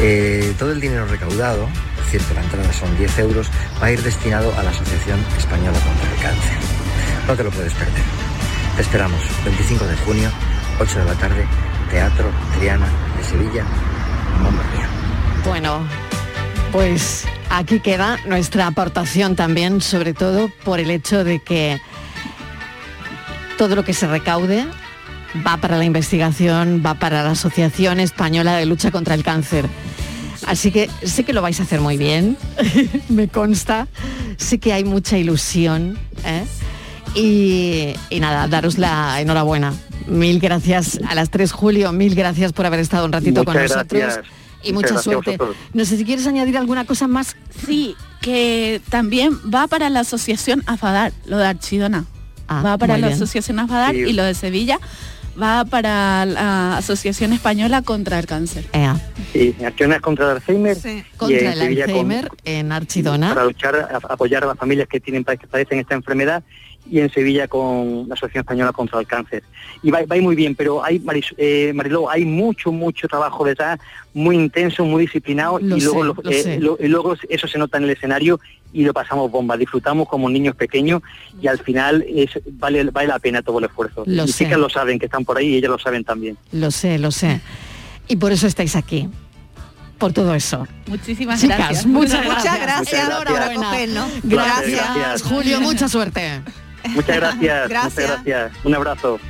Eh, 0.00 0.54
todo 0.58 0.72
el 0.72 0.80
dinero 0.80 1.04
recaudado, 1.06 1.68
por 1.96 2.04
cierto, 2.06 2.32
la 2.32 2.42
entrada 2.42 2.72
son 2.72 2.96
10 2.96 3.18
euros, 3.18 3.50
va 3.82 3.86
a 3.88 3.92
ir 3.92 4.00
destinado 4.02 4.50
a 4.56 4.62
la 4.62 4.70
Asociación 4.70 5.18
Española 5.36 5.78
contra 5.80 6.10
el 6.10 6.22
Cáncer. 6.22 6.56
No 7.28 7.36
te 7.36 7.44
lo 7.44 7.50
puedes 7.50 7.74
perder. 7.74 8.29
Esperamos, 8.80 9.20
25 9.44 9.84
de 9.84 9.96
junio, 9.98 10.30
8 10.80 11.00
de 11.00 11.04
la 11.04 11.14
tarde, 11.14 11.46
Teatro 11.90 12.32
Triana 12.58 12.88
de 13.14 13.24
Sevilla, 13.24 13.64
Mamma. 14.42 14.62
Bueno, 15.44 15.86
pues 16.72 17.26
aquí 17.50 17.80
queda 17.80 18.16
nuestra 18.26 18.66
aportación 18.66 19.36
también, 19.36 19.82
sobre 19.82 20.14
todo 20.14 20.50
por 20.64 20.80
el 20.80 20.90
hecho 20.90 21.24
de 21.24 21.40
que 21.40 21.78
todo 23.58 23.76
lo 23.76 23.84
que 23.84 23.92
se 23.92 24.06
recaude 24.06 24.64
va 25.46 25.58
para 25.58 25.76
la 25.76 25.84
investigación, 25.84 26.82
va 26.84 26.94
para 26.94 27.22
la 27.22 27.32
Asociación 27.32 28.00
Española 28.00 28.56
de 28.56 28.64
Lucha 28.64 28.90
contra 28.90 29.14
el 29.14 29.22
Cáncer. 29.22 29.66
Así 30.46 30.70
que 30.72 30.88
sé 31.04 31.24
que 31.24 31.34
lo 31.34 31.42
vais 31.42 31.60
a 31.60 31.64
hacer 31.64 31.82
muy 31.82 31.98
bien, 31.98 32.38
me 33.10 33.28
consta, 33.28 33.88
sé 34.38 34.58
que 34.58 34.72
hay 34.72 34.84
mucha 34.84 35.18
ilusión. 35.18 35.98
¿eh? 36.24 36.46
Y, 37.14 37.94
y 38.08 38.20
nada, 38.20 38.46
daros 38.48 38.78
la 38.78 39.20
enhorabuena. 39.20 39.72
Mil 40.06 40.38
gracias 40.40 41.00
a 41.08 41.14
las 41.14 41.30
3, 41.30 41.50
Julio, 41.52 41.92
mil 41.92 42.14
gracias 42.14 42.52
por 42.52 42.66
haber 42.66 42.80
estado 42.80 43.04
un 43.04 43.12
ratito 43.12 43.44
con 43.44 43.56
nosotros. 43.56 43.86
gracias. 43.88 44.24
Y 44.62 44.72
Muchas 44.72 44.92
mucha 44.92 45.02
suerte. 45.02 45.38
No 45.72 45.84
sé 45.84 45.96
si 45.96 46.04
quieres 46.04 46.26
añadir 46.26 46.56
alguna 46.58 46.84
cosa 46.84 47.06
más. 47.08 47.34
Sí, 47.66 47.96
que 48.20 48.80
también 48.90 49.32
va 49.52 49.66
para 49.68 49.88
la 49.88 50.00
asociación 50.00 50.62
AFADAR, 50.66 51.12
lo 51.26 51.38
de 51.38 51.46
Archidona. 51.46 52.04
va 52.50 52.76
para 52.76 52.94
Ah, 52.94 52.98
la 52.98 53.06
bien. 53.08 53.16
asociación 53.16 53.58
AFADAR 53.60 53.94
Sí. 53.94 54.00
y 54.02 54.12
lo 54.12 54.24
de 54.24 54.34
Sevilla 54.34 54.78
va 55.40 55.64
para 55.64 56.26
la 56.26 56.76
Asociación 56.76 57.32
Española 57.32 57.80
contra 57.82 58.18
el 58.18 58.26
Cáncer. 58.26 58.66
Sí, 59.32 59.54
acciones 59.64 60.00
contra 60.00 60.26
el 60.26 60.30
Alzheimer. 60.32 60.76
en 60.84 61.04
Contra 61.16 61.52
el 61.52 61.58
Sevilla 61.58 61.84
con- 61.86 61.90
Alzheimer 61.94 62.28
en 62.44 62.72
Archidona. 62.72 63.28
para 63.30 63.44
luchar, 63.44 63.76
a- 63.76 64.12
apoyar 64.12 64.42
a 64.44 64.48
las 64.48 64.58
familias 64.58 64.88
que 64.88 64.98
tienen 65.00 65.24
que 65.24 65.46
padecen 65.46 65.78
esta 65.78 65.94
enfermedad 65.94 66.42
y 66.88 66.98
en 67.00 67.10
Sevilla 67.12 67.46
con 67.48 68.06
la 68.08 68.14
Asociación 68.14 68.40
Española 68.42 68.72
contra 68.72 68.98
el 69.00 69.06
Cáncer. 69.06 69.42
Y 69.82 69.90
va, 69.90 70.00
muy 70.20 70.34
bien, 70.34 70.54
pero 70.54 70.82
hay, 70.84 70.98
Maris- 71.00 71.34
eh, 71.38 71.72
Mariló, 71.74 72.10
hay 72.10 72.24
mucho, 72.24 72.72
mucho 72.72 73.06
trabajo 73.08 73.44
detrás, 73.44 73.78
muy 74.12 74.34
intenso, 74.36 74.84
muy 74.84 75.02
disciplinado 75.02 75.58
Lo 75.60 75.76
y 75.76 75.80
luego, 75.80 76.00
sé, 76.00 76.04
lo- 76.06 76.16
lo 76.22 76.30
eh, 76.30 76.42
sé. 76.42 76.60
lo- 76.60 76.78
y 76.80 76.88
luego 76.88 77.16
eso 77.28 77.46
se 77.48 77.58
nota 77.58 77.78
en 77.78 77.84
el 77.84 77.90
escenario 77.90 78.40
y 78.72 78.82
lo 78.84 78.92
pasamos 78.92 79.30
bomba, 79.30 79.56
disfrutamos 79.56 80.08
como 80.08 80.28
niños 80.30 80.54
pequeños 80.56 81.02
y 81.40 81.46
al 81.48 81.58
final 81.58 82.04
es, 82.08 82.30
vale, 82.52 82.84
vale 82.84 83.08
la 83.08 83.18
pena 83.18 83.42
todo 83.42 83.58
el 83.58 83.66
esfuerzo. 83.66 84.02
Lo 84.06 84.24
Mis 84.24 84.34
sé. 84.34 84.44
chicas 84.44 84.58
lo 84.58 84.68
saben, 84.68 84.98
que 84.98 85.06
están 85.06 85.24
por 85.24 85.38
ahí 85.38 85.48
y 85.48 85.56
ellas 85.56 85.70
lo 85.70 85.78
saben 85.78 86.02
también. 86.04 86.36
Lo 86.52 86.70
sé, 86.70 86.98
lo 86.98 87.10
sé. 87.10 87.40
Y 88.08 88.16
por 88.16 88.32
eso 88.32 88.46
estáis 88.46 88.74
aquí. 88.74 89.08
Por 89.98 90.12
todo 90.14 90.34
eso. 90.34 90.66
Muchísimas 90.86 91.40
Chicas, 91.42 91.58
gracias. 91.58 91.86
muchas 91.86 92.24
Muchas 92.24 92.42
gracias. 92.60 92.60
Gracias, 92.62 93.08
Gracias. 94.24 95.22
Julio, 95.22 95.60
mucha 95.60 95.88
suerte. 95.88 96.40
Muchas 96.94 97.16
gracias, 97.16 97.68
Gracias. 97.68 97.94
muchas 97.94 98.24
gracias. 98.24 98.64
Un 98.64 98.74
abrazo. 98.74 99.20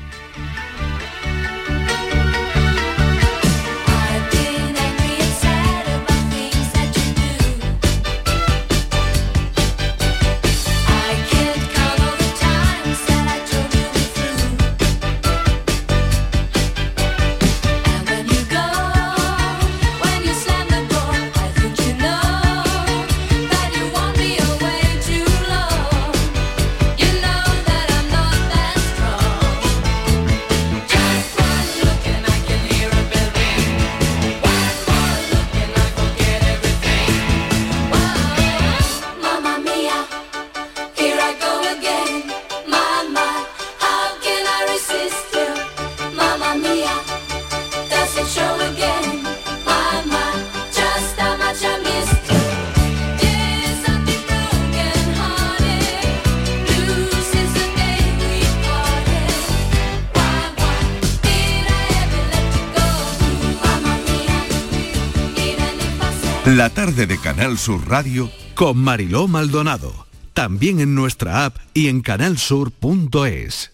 Canal 67.51 67.59
Sur 67.59 67.89
Radio 67.89 68.31
Con 68.55 68.79
Mariló 68.79 69.27
Maldonado. 69.27 70.07
También 70.35 70.79
en 70.79 70.95
nuestra 70.95 71.47
app 71.47 71.57
y 71.75 71.89
en 71.89 72.01
canalsur.es. 72.01 73.73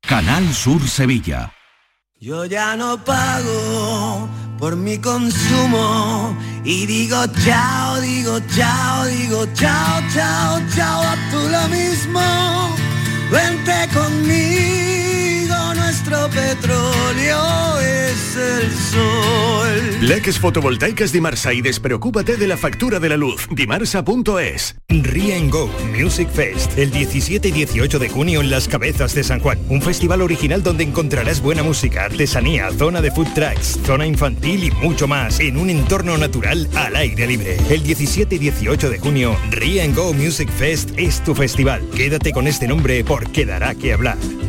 Canal 0.00 0.52
Sur 0.52 0.88
Sevilla. 0.88 1.52
Yo 2.18 2.44
ya 2.46 2.74
no 2.74 3.04
pago 3.04 4.28
por 4.58 4.74
mi 4.74 4.98
consumo 4.98 6.36
y 6.64 6.86
digo 6.86 7.26
chao, 7.44 8.00
digo 8.00 8.40
chao, 8.56 9.06
digo 9.06 9.46
chao, 9.54 10.02
chao, 10.12 10.60
chao, 10.74 11.02
a 11.02 11.14
tú 11.30 11.38
lo 11.48 11.68
mismo. 11.68 12.74
Vente 13.30 13.88
conmigo, 13.94 14.95
nuestro 16.08 16.28
petróleo 16.28 17.80
es 17.80 18.36
el 18.36 18.72
sol. 18.72 19.98
Leques 20.02 20.38
fotovoltaicas 20.38 21.12
Dimarsa 21.12 21.52
y 21.52 21.62
despreocúpate 21.62 22.36
de 22.36 22.46
la 22.46 22.56
factura 22.56 23.00
de 23.00 23.08
la 23.08 23.16
luz. 23.16 23.48
Dimarsa.es. 23.50 24.76
Ria 24.88 25.38
Go 25.48 25.70
Music 25.98 26.28
Fest, 26.30 26.78
el 26.78 26.90
17 26.90 27.48
y 27.48 27.52
18 27.52 27.98
de 27.98 28.08
junio 28.08 28.40
en 28.40 28.50
Las 28.50 28.68
Cabezas 28.68 29.14
de 29.14 29.24
San 29.24 29.40
Juan. 29.40 29.58
Un 29.68 29.82
festival 29.82 30.22
original 30.22 30.62
donde 30.62 30.84
encontrarás 30.84 31.40
buena 31.40 31.62
música, 31.62 32.04
artesanía, 32.04 32.70
zona 32.72 33.00
de 33.00 33.10
food 33.10 33.28
trucks, 33.34 33.78
zona 33.84 34.06
infantil 34.06 34.64
y 34.64 34.70
mucho 34.70 35.08
más 35.08 35.40
en 35.40 35.56
un 35.56 35.70
entorno 35.70 36.16
natural 36.18 36.68
al 36.74 36.94
aire 36.94 37.26
libre. 37.26 37.56
El 37.68 37.82
17 37.82 38.36
y 38.36 38.38
18 38.38 38.90
de 38.90 38.98
junio, 38.98 39.36
Ria 39.50 39.86
Go 39.88 40.12
Music 40.12 40.50
Fest 40.50 40.90
es 40.96 41.22
tu 41.24 41.34
festival. 41.34 41.82
Quédate 41.96 42.32
con 42.32 42.46
este 42.46 42.68
nombre 42.68 43.02
porque 43.02 43.44
dará 43.44 43.74
que 43.74 43.92
hablar. 43.92 44.18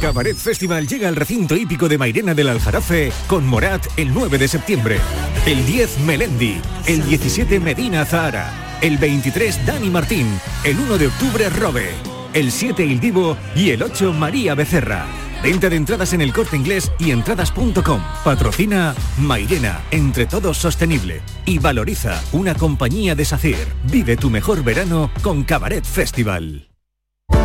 Cabaret 0.00 0.36
Festival 0.36 0.86
llega 0.86 1.08
al 1.08 1.16
recinto 1.16 1.56
hípico 1.56 1.88
de 1.88 1.96
Mairena 1.96 2.34
del 2.34 2.48
Aljarafe 2.48 3.10
con 3.26 3.46
Morat 3.46 3.84
el 3.96 4.12
9 4.12 4.38
de 4.38 4.46
septiembre. 4.46 4.98
El 5.46 5.64
10 5.66 6.00
Melendi. 6.00 6.60
El 6.86 7.04
17 7.04 7.58
Medina 7.58 8.04
Zahara. 8.04 8.78
El 8.82 8.98
23 8.98 9.66
Dani 9.66 9.90
Martín. 9.90 10.28
El 10.64 10.78
1 10.78 10.98
de 10.98 11.06
octubre 11.08 11.48
Robe. 11.48 11.88
El 12.34 12.52
7 12.52 12.84
Il 12.84 13.00
Divo 13.00 13.36
y 13.56 13.70
el 13.70 13.82
8 13.82 14.12
María 14.12 14.54
Becerra. 14.54 15.06
Venta 15.42 15.70
de 15.70 15.76
entradas 15.76 16.12
en 16.12 16.20
el 16.20 16.32
corte 16.32 16.56
inglés 16.56 16.92
y 16.98 17.10
entradas.com. 17.10 18.00
Patrocina 18.22 18.94
Mairena, 19.18 19.80
entre 19.90 20.26
todos 20.26 20.58
sostenible. 20.58 21.22
Y 21.46 21.58
valoriza 21.58 22.22
una 22.32 22.54
compañía 22.54 23.14
de 23.14 23.24
SACIR. 23.24 23.66
Vive 23.90 24.16
tu 24.16 24.28
mejor 24.30 24.62
verano 24.62 25.10
con 25.22 25.42
Cabaret 25.42 25.84
Festival. 25.84 26.68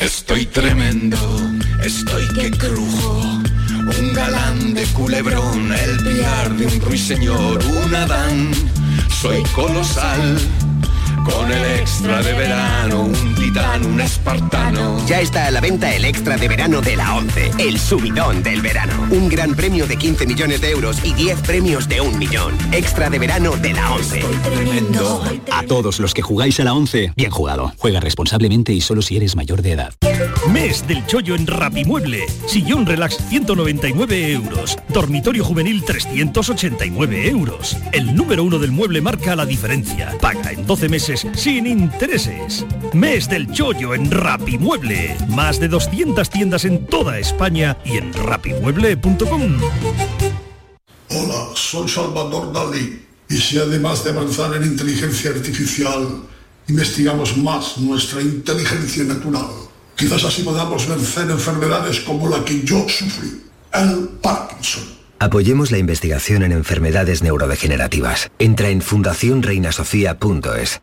Estoy 0.00 0.46
tremendo, 0.46 1.16
estoy 1.82 2.24
que 2.28 2.52
crujo. 2.52 3.20
Un 3.98 4.12
galán 4.14 4.72
de 4.72 4.84
culebrón, 4.92 5.72
el 5.72 5.98
piar 6.04 6.54
de 6.54 6.66
un 6.66 6.80
ruiseñor, 6.80 7.58
un 7.64 7.96
Adán. 7.96 8.52
Soy 9.20 9.42
colosal, 9.56 10.38
con 11.24 11.50
el 11.50 11.80
extra 11.80 12.22
de 12.22 12.32
verano, 12.32 13.10
titán, 13.48 13.86
un 13.86 14.00
espartano. 14.00 15.06
Ya 15.06 15.20
está 15.20 15.46
a 15.46 15.50
la 15.50 15.60
venta 15.60 15.94
el 15.94 16.04
extra 16.04 16.36
de 16.36 16.48
verano 16.48 16.80
de 16.82 16.96
la 16.96 17.16
11, 17.16 17.52
el 17.58 17.78
subidón 17.78 18.42
del 18.42 18.60
verano. 18.60 19.06
Un 19.10 19.28
gran 19.28 19.54
premio 19.54 19.86
de 19.86 19.96
15 19.96 20.26
millones 20.26 20.60
de 20.60 20.70
euros 20.70 20.98
y 21.02 21.14
10 21.14 21.40
premios 21.42 21.88
de 21.88 22.00
un 22.00 22.18
millón. 22.18 22.54
Extra 22.72 23.08
de 23.08 23.18
verano 23.18 23.56
de 23.56 23.72
la 23.72 23.92
11. 23.92 24.22
A 25.50 25.62
todos 25.64 25.98
los 25.98 26.12
que 26.12 26.22
jugáis 26.22 26.60
a 26.60 26.64
la 26.64 26.74
11, 26.74 27.12
bien 27.16 27.30
jugado. 27.30 27.72
Juega 27.78 28.00
responsablemente 28.00 28.72
y 28.72 28.80
solo 28.80 29.00
si 29.00 29.16
eres 29.16 29.34
mayor 29.34 29.62
de 29.62 29.72
edad. 29.72 29.94
Mes 30.52 30.86
del 30.86 31.06
chollo 31.06 31.34
en 31.34 31.46
Rapimueble. 31.46 32.26
Sillón 32.46 32.84
relax 32.86 33.16
199 33.28 34.32
euros. 34.32 34.76
Dormitorio 34.88 35.44
juvenil 35.44 35.84
389 35.84 37.28
euros. 37.28 37.76
El 37.92 38.14
número 38.14 38.44
uno 38.44 38.58
del 38.58 38.72
mueble 38.72 39.00
marca 39.00 39.36
la 39.36 39.46
diferencia. 39.46 40.16
Paga 40.20 40.52
en 40.52 40.66
12 40.66 40.88
meses 40.88 41.26
sin 41.34 41.66
intereses. 41.66 42.66
Mes 42.92 43.28
del 43.38 43.52
chollo 43.52 43.94
en 43.94 44.10
Rapimueble. 44.10 45.16
Más 45.28 45.60
de 45.60 45.68
200 45.68 46.28
tiendas 46.28 46.64
en 46.64 46.84
toda 46.86 47.20
España 47.20 47.76
y 47.84 47.98
en 47.98 48.12
rapimueble.com. 48.12 49.60
Hola, 51.10 51.48
soy 51.54 51.88
Salvador 51.88 52.52
Dalí. 52.52 53.00
Y 53.28 53.36
si 53.36 53.58
además 53.58 54.02
de 54.02 54.10
avanzar 54.10 54.56
en 54.56 54.64
inteligencia 54.64 55.30
artificial, 55.30 56.22
investigamos 56.66 57.36
más 57.36 57.78
nuestra 57.78 58.20
inteligencia 58.22 59.04
natural, 59.04 59.46
quizás 59.94 60.24
así 60.24 60.42
podamos 60.42 60.88
vencer 60.88 61.30
enfermedades 61.30 62.00
como 62.00 62.28
la 62.28 62.44
que 62.44 62.64
yo 62.64 62.88
sufrí, 62.88 63.44
el 63.72 64.08
Parkinson. 64.20 64.82
Apoyemos 65.20 65.70
la 65.70 65.78
investigación 65.78 66.42
en 66.42 66.50
enfermedades 66.50 67.22
neurodegenerativas. 67.22 68.32
Entra 68.40 68.70
en 68.70 68.82
fundacionreinasofía.es. 68.82 70.80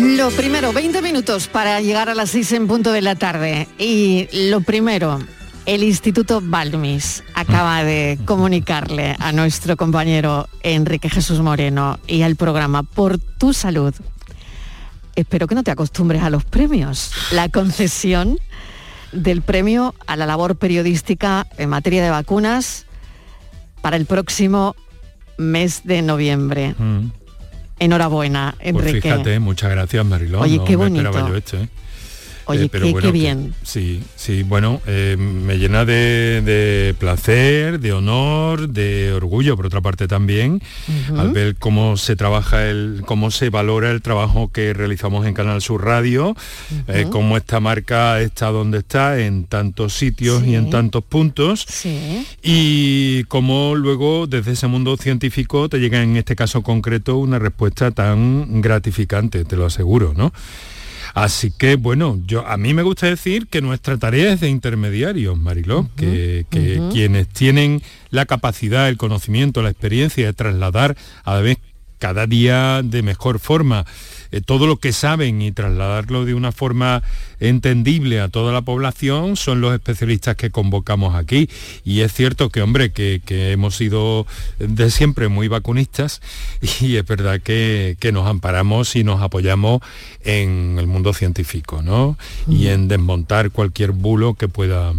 Lo 0.00 0.30
primero, 0.30 0.72
20 0.72 1.02
minutos 1.02 1.46
para 1.46 1.78
llegar 1.82 2.08
a 2.08 2.14
las 2.14 2.30
6 2.30 2.52
en 2.52 2.66
punto 2.66 2.90
de 2.90 3.02
la 3.02 3.16
tarde. 3.16 3.68
Y 3.78 4.28
lo 4.48 4.62
primero, 4.62 5.18
el 5.66 5.82
Instituto 5.82 6.40
Balmis 6.42 7.22
acaba 7.34 7.84
de 7.84 8.18
comunicarle 8.24 9.14
a 9.18 9.32
nuestro 9.32 9.76
compañero 9.76 10.48
Enrique 10.62 11.10
Jesús 11.10 11.40
Moreno 11.40 11.98
y 12.06 12.22
al 12.22 12.36
programa 12.36 12.82
Por 12.82 13.18
tu 13.18 13.52
Salud. 13.52 13.94
Espero 15.16 15.46
que 15.46 15.54
no 15.54 15.62
te 15.62 15.70
acostumbres 15.70 16.22
a 16.22 16.30
los 16.30 16.46
premios. 16.46 17.12
La 17.32 17.50
concesión 17.50 18.38
del 19.12 19.42
premio 19.42 19.94
a 20.06 20.16
la 20.16 20.24
labor 20.24 20.56
periodística 20.56 21.46
en 21.58 21.68
materia 21.68 22.02
de 22.02 22.08
vacunas 22.08 22.86
para 23.82 23.96
el 23.96 24.06
próximo 24.06 24.74
mes 25.36 25.82
de 25.84 26.00
noviembre. 26.00 26.74
Enhorabuena, 27.80 28.54
Pues 28.58 28.68
Enrique. 28.86 29.00
fíjate, 29.02 29.38
muchas 29.40 29.70
gracias 29.70 30.04
Marilón. 30.04 30.42
Oye, 30.42 30.58
no 30.58 30.64
qué 30.64 30.76
me 30.76 30.84
bonito. 30.84 31.08
esperaba 31.08 31.28
yo 31.28 31.36
esto, 31.36 31.56
¿eh? 31.56 31.68
Oye, 32.50 32.64
Eh, 32.64 32.68
pero 32.70 32.86
qué, 32.86 32.92
bueno, 32.92 33.06
qué 33.08 33.12
que- 33.12 33.18
bien. 33.18 33.54
Sí, 33.62 34.02
sí, 34.16 34.42
bueno, 34.42 34.80
eh, 34.86 35.16
me 35.18 35.56
llena 35.58 35.84
de, 35.84 36.42
de 36.42 36.94
placer, 36.98 37.80
de 37.80 37.92
honor, 37.92 38.68
de 38.68 39.12
orgullo, 39.12 39.56
por 39.56 39.66
otra 39.66 39.80
parte 39.80 40.06
también, 40.08 40.60
al 41.16 41.30
ver 41.30 41.56
cómo 41.56 41.96
se 41.96 42.16
trabaja, 42.16 42.66
el, 42.68 43.02
cómo 43.06 43.30
se 43.30 43.50
valora 43.50 43.90
el 43.90 44.02
trabajo 44.02 44.50
que 44.52 44.72
realizamos 44.74 45.26
en 45.26 45.34
Canal 45.34 45.60
Sur 45.62 45.84
Radio, 45.84 46.36
eh, 46.88 47.02
Ujú. 47.02 47.10
cómo 47.10 47.36
esta 47.36 47.60
marca 47.60 48.20
está 48.20 48.46
donde 48.48 48.78
está, 48.78 49.18
en 49.20 49.44
tantos 49.44 49.94
sitios 49.94 50.44
y 50.44 50.54
en 50.54 50.70
tantos 50.70 51.02
puntos, 51.04 51.64
Sí. 51.68 52.26
y 52.42 53.24
cómo 53.24 53.74
luego 53.74 54.26
desde 54.26 54.52
ese 54.52 54.66
mundo 54.66 54.96
científico 54.96 55.68
te 55.68 55.78
llega 55.78 56.02
en 56.02 56.16
este 56.16 56.36
caso 56.36 56.62
concreto 56.62 57.16
una 57.16 57.38
respuesta 57.38 57.90
tan 57.90 58.60
gratificante, 58.60 59.44
te 59.44 59.56
lo 59.56 59.66
aseguro, 59.66 60.12
¿no? 60.16 60.32
Así 61.14 61.50
que 61.50 61.76
bueno, 61.76 62.20
yo 62.26 62.46
a 62.46 62.56
mí 62.56 62.74
me 62.74 62.82
gusta 62.82 63.06
decir 63.06 63.46
que 63.48 63.60
nuestra 63.60 63.96
tarea 63.98 64.32
es 64.32 64.40
de 64.40 64.48
intermediarios, 64.48 65.38
Mariló, 65.38 65.88
que, 65.96 66.46
quienes 66.92 67.28
tienen 67.28 67.82
la 68.10 68.26
capacidad, 68.26 68.88
el 68.88 68.96
conocimiento, 68.96 69.62
la 69.62 69.70
experiencia 69.70 70.26
de 70.26 70.32
trasladar 70.32 70.96
a 71.24 71.34
la 71.34 71.40
vez 71.40 71.58
cada 71.98 72.26
día 72.26 72.82
de 72.82 73.02
mejor 73.02 73.38
forma 73.38 73.84
eh, 74.32 74.40
todo 74.40 74.66
lo 74.66 74.76
que 74.76 74.92
saben 74.92 75.42
y 75.42 75.52
trasladarlo 75.52 76.24
de 76.24 76.34
una 76.34 76.52
forma 76.52 77.02
entendible 77.40 78.20
a 78.20 78.28
toda 78.28 78.52
la 78.52 78.62
población 78.62 79.36
son 79.36 79.60
los 79.60 79.74
especialistas 79.74 80.36
que 80.36 80.50
convocamos 80.50 81.14
aquí. 81.14 81.48
Y 81.84 82.00
es 82.00 82.12
cierto 82.12 82.50
que, 82.50 82.62
hombre, 82.62 82.92
que, 82.92 83.20
que 83.24 83.52
hemos 83.52 83.76
sido 83.76 84.26
de 84.58 84.90
siempre 84.90 85.28
muy 85.28 85.48
vacunistas 85.48 86.20
y 86.80 86.96
es 86.96 87.06
verdad 87.06 87.40
que, 87.40 87.96
que 87.98 88.12
nos 88.12 88.26
amparamos 88.26 88.96
y 88.96 89.04
nos 89.04 89.22
apoyamos 89.22 89.80
en 90.24 90.76
el 90.78 90.86
mundo 90.86 91.12
científico, 91.12 91.82
¿no? 91.82 92.16
Y 92.48 92.68
en 92.68 92.88
desmontar 92.88 93.50
cualquier 93.50 93.92
bulo 93.92 94.34
que 94.34 94.48
pueda 94.48 94.94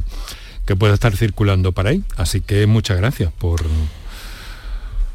que 0.65 0.75
pueda 0.75 0.93
estar 0.93 1.17
circulando 1.17 1.71
para 1.71 1.89
ahí. 1.89 2.03
Así 2.17 2.41
que 2.41 2.67
muchas 2.67 2.97
gracias 2.97 3.31
por, 3.33 3.61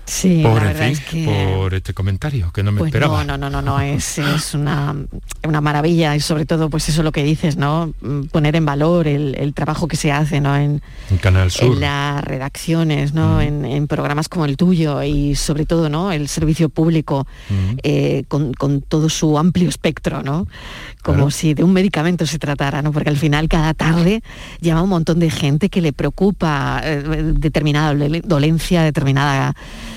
Sí, 0.09 0.41
por, 0.45 0.63
la 0.63 0.71
en 0.71 0.77
verdad 0.77 0.85
fin, 0.85 0.93
es 0.93 1.01
que... 1.01 1.55
por 1.57 1.75
este 1.75 1.93
comentario 1.93 2.53
que 2.53 2.63
no 2.63 2.71
me 2.71 2.79
Pues 2.79 2.91
esperaba. 2.91 3.25
no, 3.25 3.37
no, 3.37 3.51
no, 3.51 3.61
no, 3.61 3.63
no, 3.63 3.81
es, 3.81 4.19
es 4.19 4.55
una, 4.55 4.95
una 5.43 5.61
maravilla 5.61 6.15
y 6.15 6.21
sobre 6.21 6.47
todo 6.47 6.71
pues 6.71 6.89
eso 6.89 7.03
lo 7.03 7.11
que 7.11 7.25
dices, 7.25 7.57
¿no? 7.57 7.93
Mm, 8.01 8.27
Poner 8.27 8.55
en 8.55 8.65
valor 8.65 9.09
el, 9.09 9.35
el 9.37 9.53
trabajo 9.53 9.89
que 9.89 9.97
se 9.97 10.13
hace, 10.13 10.41
¿no? 10.41 10.55
En, 10.57 10.81
En 11.11 11.19
Canal 11.19 11.51
Sur. 11.51 11.75
en 11.75 11.81
las 11.81 12.23
redacciones, 12.23 13.15
¿no? 13.15 13.41
En, 13.41 13.65
en 13.65 13.89
programas 13.89 14.29
como 14.29 14.45
el 14.45 14.57
tuyo 14.57 15.03
y 15.03 15.35
sobre 15.35 15.67
todo, 15.67 15.89
¿no? 15.89 16.13
El 16.13 16.29
servicio 16.29 16.69
público 16.69 17.27
eh, 17.83 18.23
con, 18.29 18.55
con 18.55 18.83
todo 18.83 19.09
su 19.09 19.37
amplio 19.39 19.69
espectro, 19.69 20.23
¿no? 20.23 20.47
Como 21.03 21.17
Claro. 21.17 21.31
si 21.33 21.55
de 21.55 21.65
un 21.65 21.73
medicamento 21.73 22.27
se 22.27 22.39
tratara, 22.39 22.81
¿no? 22.83 22.93
Porque 22.93 23.09
al 23.11 23.17
final 23.17 23.49
cada 23.49 23.75
tarde 23.75 24.23
llama 24.61 24.83
un 24.83 24.91
montón 24.91 25.19
de 25.19 25.31
gente 25.31 25.69
que 25.69 25.81
le 25.81 25.93
preocupa 25.93 26.81
eh, 26.85 27.03
determinada 27.35 27.93
dole- 27.93 28.23
dolencia, 28.25 28.83
determinada 28.83 29.55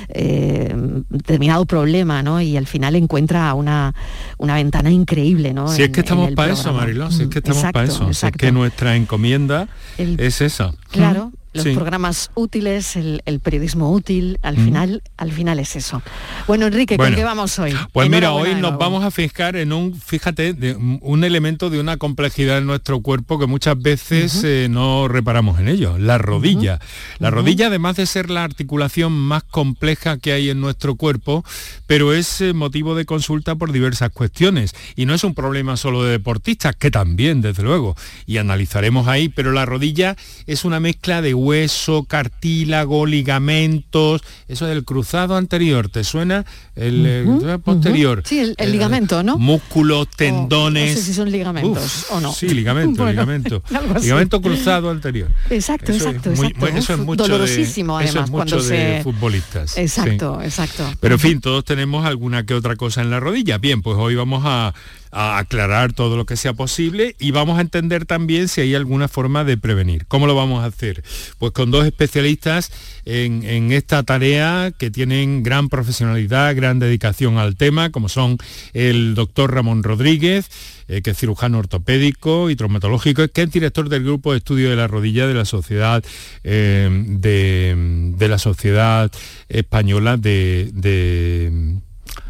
eh, 0.10 0.74
determinado 1.10 1.66
problema, 1.66 2.24
¿no? 2.24 2.42
Y 2.42 2.58
al 2.58 2.68
final 2.68 2.96
encuentra 2.96 3.54
una, 3.54 3.94
una 4.38 4.56
ventana 4.56 4.92
increíble, 4.92 5.54
¿no? 5.54 5.68
Si 5.68 5.84
es 5.84 5.90
que 5.90 6.02
estamos 6.02 6.32
para 6.32 6.54
eso. 6.54 6.74
Mariló, 6.74 7.12
si 7.12 7.24
es 7.24 7.30
que 7.30 7.40
estamos 7.40 7.64
para 7.72 7.84
eso, 7.86 8.14
si 8.14 8.26
es 8.26 8.32
que 8.34 8.52
nuestra 8.52 8.96
encomienda 8.96 9.68
El- 9.98 10.20
es 10.20 10.42
esa. 10.42 10.72
Claro, 10.92 11.32
los 11.60 11.72
sí. 11.72 11.74
programas 11.76 12.32
útiles, 12.36 12.96
el, 12.96 13.22
el 13.26 13.40
periodismo 13.40 13.92
útil, 13.92 14.38
al 14.42 14.58
Mm. 14.58 14.66
final, 14.66 15.04
al 15.18 15.32
final 15.32 15.60
es 15.60 15.76
eso. 15.76 16.02
Bueno, 16.48 16.68
Enrique, 16.68 16.96
¿con 16.98 17.06
Bueno, 17.06 17.18
qué 17.18 17.24
vamos 17.24 17.58
hoy? 17.60 17.74
Pues 17.94 18.10
mira, 18.10 18.32
hoy 18.34 18.56
nos 18.56 18.78
vamos 18.78 19.04
a 19.04 19.12
fijar 19.12 19.56
en 19.56 19.74
un, 19.74 19.94
fíjate, 20.00 20.54
de 20.54 20.76
un 20.76 21.00
un 21.10 21.24
elemento 21.24 21.70
de 21.70 21.80
una 21.80 21.98
complejidad 21.98 22.60
en 22.60 22.66
nuestro 22.68 23.02
cuerpo 23.02 23.40
que 23.40 23.46
muchas 23.48 23.82
veces 23.82 24.44
eh, 24.44 24.68
no 24.70 25.08
reparamos 25.08 25.60
en 25.60 25.68
ello, 25.68 25.98
la 25.98 26.18
rodilla. 26.18 26.80
La 27.18 27.30
rodilla, 27.32 27.68
además 27.68 27.96
de 27.96 28.06
ser 28.06 28.30
la 28.30 28.44
articulación 28.44 29.12
más 29.12 29.44
compleja 29.44 30.18
que 30.18 30.32
hay 30.34 30.50
en 30.50 30.62
nuestro 30.62 30.96
cuerpo, 30.96 31.44
pero 31.88 32.14
es 32.14 32.42
eh, 32.42 32.54
motivo 32.54 32.96
de 32.96 33.06
consulta 33.06 33.56
por 33.56 33.72
diversas 33.72 34.12
cuestiones. 34.12 34.74
Y 34.96 35.06
no 35.06 35.14
es 35.14 35.24
un 35.24 35.34
problema 35.34 35.78
solo 35.78 36.04
de 36.04 36.12
deportistas, 36.12 36.76
que 36.76 36.92
también, 36.92 37.42
desde 37.42 37.64
luego, 37.64 37.96
y 38.26 38.38
analizaremos 38.38 39.08
ahí, 39.08 39.30
pero 39.30 39.52
la 39.52 39.66
rodilla 39.66 40.16
es 40.48 40.64
una 40.66 40.80
mezcla 40.80 41.22
de 41.22 41.34
hueso 41.50 42.04
cartílago, 42.04 43.06
ligamentos, 43.06 44.22
eso 44.48 44.66
del 44.68 44.84
cruzado 44.84 45.36
anterior, 45.36 45.90
¿te 45.90 46.04
suena? 46.04 46.46
El, 46.76 47.04
eh, 47.06 47.58
posterior. 47.64 48.24
Sí, 48.26 48.40
el, 48.40 48.56
el 48.58 48.70
Eh, 48.70 48.72
ligamento, 48.72 49.24
¿no? 49.24 49.38
Músculos, 49.38 50.08
No 50.08 50.16
tendones. 50.16 50.96
sé 51.00 51.06
si 51.06 51.14
son 51.14 51.32
ligamentos 51.32 52.06
Uf, 52.06 52.12
o 52.12 52.20
no. 52.22 52.32
Sí, 52.34 52.50
ligamento, 52.50 52.98
Bueno, 53.04 53.12
ligamento. 53.12 53.64
Ligamento 54.02 54.42
cruzado 54.42 54.90
anterior. 54.90 55.30
Exacto, 55.50 55.92
Eso 55.92 56.10
es 56.10 56.16
exacto, 56.18 56.32
muy- 56.42 56.54
eso 56.78 56.94
es 56.94 57.00
mucho 57.00 57.24
de- 57.24 57.30
dolorosísimo, 57.30 58.00
eso 58.00 58.10
es 58.10 58.16
además, 58.16 58.30
mucho 58.30 58.56
cuando 58.56 58.68
de 58.70 58.98
se... 58.98 59.04
futbolistas, 59.04 59.72
sí. 59.72 59.82
Exacto, 59.82 60.42
exacto. 60.44 60.90
Pero 61.00 61.16
en 61.16 61.20
fin, 61.20 61.42
todos 61.42 61.66
tenemos 61.66 62.06
alguna 62.06 62.46
que 62.46 62.54
otra 62.54 62.76
cosa 62.76 63.02
en 63.02 63.10
la 63.10 63.20
rodilla. 63.20 63.58
Bien, 63.58 63.82
pues 63.82 63.98
hoy 63.98 64.16
vamos 64.16 64.44
a, 64.46 64.74
a 65.12 65.40
aclarar 65.40 65.94
todo 65.94 66.18
lo 66.18 66.26
que 66.26 66.38
sea 66.38 66.54
posible 66.54 67.16
y 67.20 67.32
vamos 67.32 67.58
a 67.58 67.62
entender 67.62 68.06
también 68.06 68.48
si 68.48 68.62
hay 68.62 68.76
alguna 68.76 69.08
forma 69.08 69.44
de 69.44 69.58
prevenir. 69.58 70.06
¿Cómo 70.08 70.28
lo 70.28 70.36
vamos 70.36 70.64
a 70.64 70.68
hacer? 70.68 71.04
Pues 71.38 71.52
con 71.52 71.72
dos 71.72 71.86
especialistas 71.86 72.72
en, 73.06 73.72
esta 73.72 74.04
tarea 74.04 74.72
que 74.78 74.92
tienen 74.92 75.44
gran 75.44 75.70
profesionalidad, 75.70 76.56
gran 76.56 76.80
dedicación 76.80 77.38
al 77.38 77.56
tema, 77.56 77.90
como 77.92 78.10
son 78.10 78.38
el 78.74 79.16
doctor 79.16 79.54
Ramón 79.54 79.84
Rodríguez, 79.84 80.50
eh, 80.88 81.02
que 81.02 81.12
es 81.12 81.18
cirujano 81.18 81.60
ortopédico 81.60 82.50
y 82.50 82.56
traumatológico, 82.56 83.28
que 83.28 83.44
es 83.44 83.52
director 83.52 83.90
del 83.90 84.04
grupo 84.04 84.32
de 84.32 84.40
estudio 84.40 84.70
de 84.70 84.76
la 84.76 84.88
rodilla 84.88 85.28
de 85.28 85.34
la 85.34 85.46
sociedad 85.46 86.04
eh, 86.44 86.90
de, 86.92 88.14
de 88.16 88.28
la 88.28 88.38
sociedad 88.38 89.12
española 89.50 90.18
de 90.18 90.72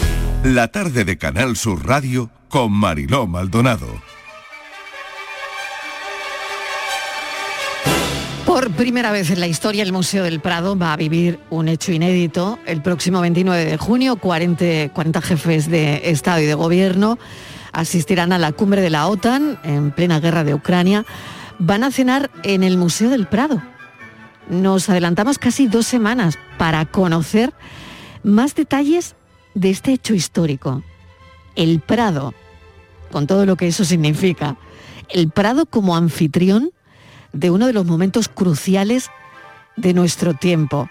La 0.44 0.68
tarde 0.68 1.04
de 1.04 1.18
Canal 1.18 1.56
Sur 1.56 1.84
Radio 1.84 2.30
con 2.48 2.70
Mariló 2.70 3.26
Maldonado. 3.26 3.88
Por 8.46 8.70
primera 8.70 9.10
vez 9.10 9.30
en 9.30 9.40
la 9.40 9.48
historia, 9.48 9.82
el 9.82 9.92
Museo 9.92 10.22
del 10.22 10.38
Prado 10.38 10.78
va 10.78 10.92
a 10.92 10.96
vivir 10.96 11.40
un 11.50 11.66
hecho 11.66 11.90
inédito. 11.90 12.60
El 12.66 12.82
próximo 12.82 13.20
29 13.20 13.64
de 13.64 13.76
junio, 13.78 14.14
40, 14.14 14.92
40 14.92 15.20
jefes 15.22 15.68
de 15.68 16.02
Estado 16.04 16.40
y 16.40 16.46
de 16.46 16.54
Gobierno 16.54 17.18
asistirán 17.72 18.32
a 18.32 18.38
la 18.38 18.52
cumbre 18.52 18.80
de 18.80 18.90
la 18.90 19.08
OTAN 19.08 19.58
en 19.64 19.90
plena 19.90 20.20
guerra 20.20 20.44
de 20.44 20.54
Ucrania. 20.54 21.04
Van 21.62 21.84
a 21.84 21.90
cenar 21.90 22.30
en 22.42 22.62
el 22.62 22.78
Museo 22.78 23.10
del 23.10 23.26
Prado. 23.26 23.62
Nos 24.48 24.88
adelantamos 24.88 25.38
casi 25.38 25.66
dos 25.66 25.86
semanas 25.86 26.38
para 26.56 26.86
conocer 26.86 27.52
más 28.22 28.54
detalles 28.54 29.14
de 29.54 29.68
este 29.68 29.92
hecho 29.92 30.14
histórico. 30.14 30.82
El 31.56 31.80
Prado, 31.80 32.32
con 33.12 33.26
todo 33.26 33.44
lo 33.44 33.56
que 33.56 33.66
eso 33.66 33.84
significa. 33.84 34.56
El 35.10 35.28
Prado 35.28 35.66
como 35.66 35.96
anfitrión 35.96 36.70
de 37.34 37.50
uno 37.50 37.66
de 37.66 37.74
los 37.74 37.84
momentos 37.84 38.30
cruciales 38.30 39.10
de 39.76 39.92
nuestro 39.92 40.32
tiempo. 40.32 40.88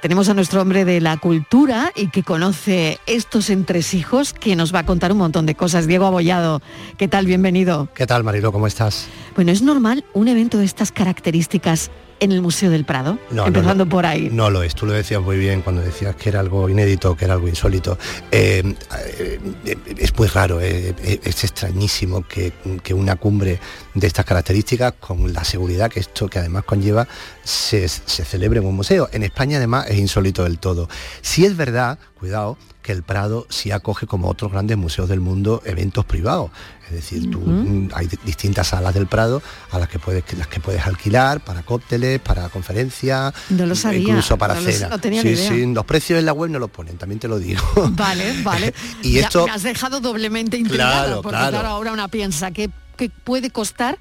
Tenemos 0.00 0.28
a 0.28 0.34
nuestro 0.34 0.60
hombre 0.60 0.84
de 0.84 1.00
la 1.00 1.16
cultura 1.16 1.90
y 1.96 2.08
que 2.08 2.22
conoce 2.22 3.00
estos 3.06 3.48
entresijos, 3.48 4.34
que 4.34 4.54
nos 4.54 4.74
va 4.74 4.80
a 4.80 4.86
contar 4.86 5.10
un 5.10 5.18
montón 5.18 5.46
de 5.46 5.54
cosas. 5.54 5.86
Diego 5.86 6.04
Abollado, 6.04 6.60
¿qué 6.98 7.08
tal? 7.08 7.26
Bienvenido. 7.26 7.88
¿Qué 7.94 8.06
tal, 8.06 8.22
Marilo? 8.22 8.52
¿Cómo 8.52 8.66
estás? 8.66 9.08
Bueno, 9.34 9.52
¿es 9.52 9.62
normal 9.62 10.04
un 10.12 10.28
evento 10.28 10.58
de 10.58 10.66
estas 10.66 10.92
características 10.92 11.90
en 12.20 12.32
el 12.32 12.40
Museo 12.42 12.70
del 12.70 12.84
Prado? 12.84 13.18
No, 13.30 13.46
Empezando 13.46 13.84
no. 13.84 13.90
por 13.90 14.06
ahí. 14.06 14.28
No 14.32 14.50
lo 14.50 14.62
es, 14.62 14.74
tú 14.74 14.86
lo 14.86 14.92
decías 14.92 15.20
muy 15.20 15.36
bien 15.38 15.62
cuando 15.62 15.82
decías 15.82 16.16
que 16.16 16.28
era 16.28 16.40
algo 16.40 16.68
inédito, 16.68 17.16
que 17.16 17.24
era 17.24 17.34
algo 17.34 17.48
insólito. 17.48 17.98
Eh, 18.30 18.74
eh, 19.18 19.76
es 19.98 20.16
muy 20.16 20.28
raro, 20.28 20.60
eh, 20.60 20.94
eh, 21.02 21.20
es 21.22 21.44
extrañísimo 21.44 22.26
que, 22.26 22.52
que 22.82 22.94
una 22.94 23.16
cumbre 23.16 23.60
de 23.94 24.06
estas 24.06 24.24
características, 24.24 24.94
con 25.00 25.32
la 25.32 25.44
seguridad 25.44 25.90
que 25.90 26.00
esto 26.00 26.28
que 26.28 26.38
además 26.38 26.64
conlleva, 26.64 27.06
se, 27.44 27.88
se 27.88 28.24
celebre 28.24 28.60
en 28.60 28.66
un 28.66 28.76
museo. 28.76 29.08
En 29.12 29.22
España 29.22 29.58
además 29.58 29.86
es 29.88 29.98
insólito 29.98 30.44
del 30.44 30.58
todo. 30.58 30.88
Si 31.22 31.44
es 31.44 31.56
verdad, 31.56 31.98
cuidado, 32.18 32.56
que 32.86 32.92
el 32.92 33.02
Prado 33.02 33.46
sí 33.50 33.72
acoge 33.72 34.06
como 34.06 34.28
otros 34.28 34.52
grandes 34.52 34.76
museos 34.76 35.08
del 35.08 35.20
mundo 35.20 35.60
eventos 35.64 36.04
privados. 36.04 36.52
Es 36.86 36.92
decir, 36.92 37.28
tú, 37.32 37.40
mm, 37.40 37.88
hay 37.94 38.06
di- 38.06 38.18
distintas 38.24 38.68
salas 38.68 38.94
del 38.94 39.08
Prado 39.08 39.42
a 39.72 39.78
las 39.80 39.88
que 39.88 39.98
puedes 39.98 40.22
las 40.38 40.46
que 40.46 40.60
puedes 40.60 40.86
alquilar 40.86 41.40
para 41.44 41.62
cócteles, 41.64 42.20
para 42.20 42.48
conferencias, 42.48 43.34
No 43.50 43.66
lo 43.66 43.74
sabía, 43.74 43.98
incluso 44.10 44.38
para 44.38 44.54
no 44.54 44.60
lo- 44.60 44.70
cena. 44.70 44.88
no 44.88 44.98
tenía 45.00 45.20
sí, 45.22 45.28
ni 45.28 45.34
idea. 45.34 45.48
sí, 45.50 45.66
los 45.74 45.84
precios 45.84 46.20
en 46.20 46.26
la 46.26 46.32
web 46.32 46.48
no 46.48 46.60
los 46.60 46.70
ponen, 46.70 46.96
también 46.96 47.18
te 47.18 47.26
lo 47.26 47.40
digo. 47.40 47.60
Vale, 47.90 48.40
vale. 48.44 48.72
Y 49.02 49.14
Ya 49.14 49.22
esto- 49.22 49.46
me 49.46 49.52
has 49.52 49.64
dejado 49.64 50.00
doblemente 50.00 50.56
intrigada, 50.56 51.06
Claro, 51.06 51.22
porque 51.22 51.38
claro. 51.38 51.50
claro, 51.50 51.68
ahora 51.68 51.92
una 51.92 52.06
piensa 52.06 52.52
que, 52.52 52.70
que 52.96 53.10
puede 53.10 53.50
costar 53.50 53.98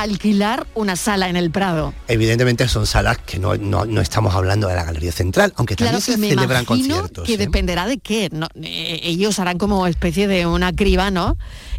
alquilar 0.00 0.66
una 0.74 0.96
sala 0.96 1.28
en 1.28 1.36
el 1.36 1.50
Prado. 1.50 1.94
Evidentemente 2.08 2.66
son 2.68 2.86
salas 2.86 3.18
que 3.18 3.38
no, 3.38 3.56
no, 3.56 3.84
no 3.84 4.00
estamos 4.00 4.34
hablando 4.34 4.68
de 4.68 4.74
la 4.76 4.84
Galería 4.84 5.12
Central, 5.12 5.52
aunque 5.56 5.76
Claro, 5.76 5.98
también 5.98 6.20
se 6.20 6.28
celebran 6.34 6.64
conciertos. 6.64 7.24
que 7.26 7.34
¿eh? 7.34 7.38
dependerá 7.38 7.86
de 7.86 7.98
qué. 7.98 8.28
¿no? 8.32 8.48
Eh, 8.62 9.00
ellos 9.02 9.38
harán 9.38 9.58
como 9.58 9.86
especie 9.86 10.28
de 10.28 10.46
una 10.46 10.72
criba, 10.72 11.10
¿no? 11.10 11.36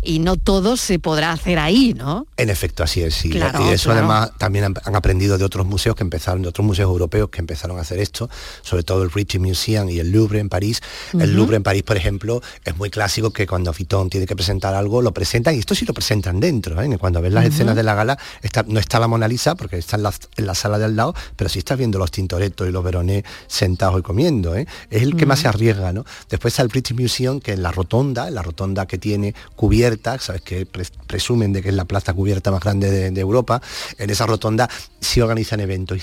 Y 0.07 0.19
no 0.19 0.37
todo 0.37 0.77
se 0.77 0.99
podrá 0.99 1.33
hacer 1.33 1.59
ahí, 1.59 1.93
¿no? 1.93 2.27
En 2.37 2.49
efecto, 2.49 2.81
así 2.83 3.01
es. 3.01 3.13
sí. 3.13 3.29
Claro, 3.29 3.59
y 3.65 3.73
eso 3.73 3.89
claro. 3.89 3.99
además 3.99 4.31
también 4.37 4.63
han, 4.63 4.73
han 4.85 4.95
aprendido 4.95 5.37
de 5.37 5.43
otros 5.43 5.65
museos 5.65 5.95
que 5.97 6.03
empezaron, 6.03 6.41
de 6.43 6.47
otros 6.47 6.65
museos 6.65 6.87
europeos 6.89 7.29
que 7.29 7.39
empezaron 7.41 7.77
a 7.77 7.81
hacer 7.81 7.99
esto, 7.99 8.29
sobre 8.61 8.83
todo 8.83 9.03
el 9.03 9.11
Ritchie 9.11 9.39
Museum 9.39 9.89
y 9.89 9.99
el 9.99 10.09
Louvre 10.11 10.39
en 10.39 10.47
París. 10.47 10.79
El. 11.11 11.35
Louvre 11.35 11.57
en 11.57 11.63
París, 11.63 11.83
por 11.83 11.97
ejemplo, 11.97 12.41
es 12.63 12.77
muy 12.77 12.89
clásico 12.89 13.31
que 13.31 13.45
cuando 13.45 13.73
Fitón 13.73 14.09
tiene 14.09 14.25
que 14.25 14.35
presentar 14.35 14.73
algo, 14.75 15.01
lo 15.01 15.13
presentan, 15.13 15.55
y 15.55 15.59
esto 15.59 15.75
sí 15.75 15.85
lo 15.85 15.93
presentan 15.93 16.39
dentro. 16.39 16.81
¿eh? 16.81 16.97
Cuando 16.97 17.21
ves 17.21 17.33
las 17.33 17.45
escenas 17.45 17.75
de 17.75 17.83
la 17.83 17.93
gala, 17.93 18.17
está- 18.41 18.63
no 18.65 18.79
está 18.79 18.99
la 18.99 19.07
Mona 19.09 19.27
Lisa, 19.27 19.55
porque 19.55 19.77
está 19.77 19.97
en 19.97 20.03
la, 20.03 20.13
en 20.37 20.45
la 20.47 20.55
sala 20.55 20.79
de 20.79 20.85
al 20.85 20.95
lado, 20.95 21.13
pero 21.35 21.49
sí 21.49 21.59
estás 21.59 21.77
viendo 21.77 21.99
los 21.99 22.11
Tintoretto 22.11 22.65
y 22.65 22.71
los 22.71 22.81
Veronés 22.83 23.23
sentados 23.47 23.99
y 23.99 24.03
comiendo. 24.03 24.55
¿eh? 24.55 24.67
Es 24.89 25.01
el 25.03 25.17
que 25.17 25.25
más 25.25 25.39
se 25.39 25.49
arriesga. 25.49 25.91
¿no? 25.91 26.05
Después 26.29 26.53
está 26.53 26.63
el 26.63 26.69
British 26.69 26.97
Museum, 26.97 27.41
que 27.41 27.51
en 27.51 27.61
la 27.61 27.71
rotonda, 27.73 28.29
en 28.29 28.35
la 28.35 28.41
rotonda 28.41 28.85
que 28.85 28.97
tiene 28.97 29.35
cubierta, 29.57 29.96
sabes 30.19 30.41
que 30.41 30.65
pre- 30.65 30.85
presumen 31.07 31.53
de 31.53 31.61
que 31.61 31.69
es 31.69 31.75
la 31.75 31.85
plaza 31.85 32.13
cubierta 32.13 32.51
más 32.51 32.61
grande 32.61 33.11
de, 33.11 33.21
Europa, 33.21 33.61
en 33.97 34.09
esa 34.09 34.25
rotonda 34.25 34.69
sí 34.99 35.21
organizan 35.21 35.59
eventos. 35.59 35.97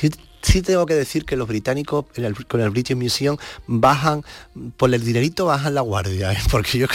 Sí 0.44 0.52
sí 0.54 0.62
tengo 0.62 0.86
que 0.86 0.94
decir 0.94 1.24
que 1.24 1.36
los 1.36 1.48
británicos 1.48 2.04
en 2.14 2.24
el- 2.26 2.46
con 2.46 2.60
el 2.60 2.70
British 2.70 2.96
Museum 2.96 3.36
bajan, 3.66 4.22
por 4.76 4.94
el 4.94 5.04
dinerito 5.04 5.46
bajan 5.46 5.74
la 5.74 5.80
guardia, 5.80 6.32
¿eh? 6.32 6.38
porque 6.50 6.78
yo 6.78 6.86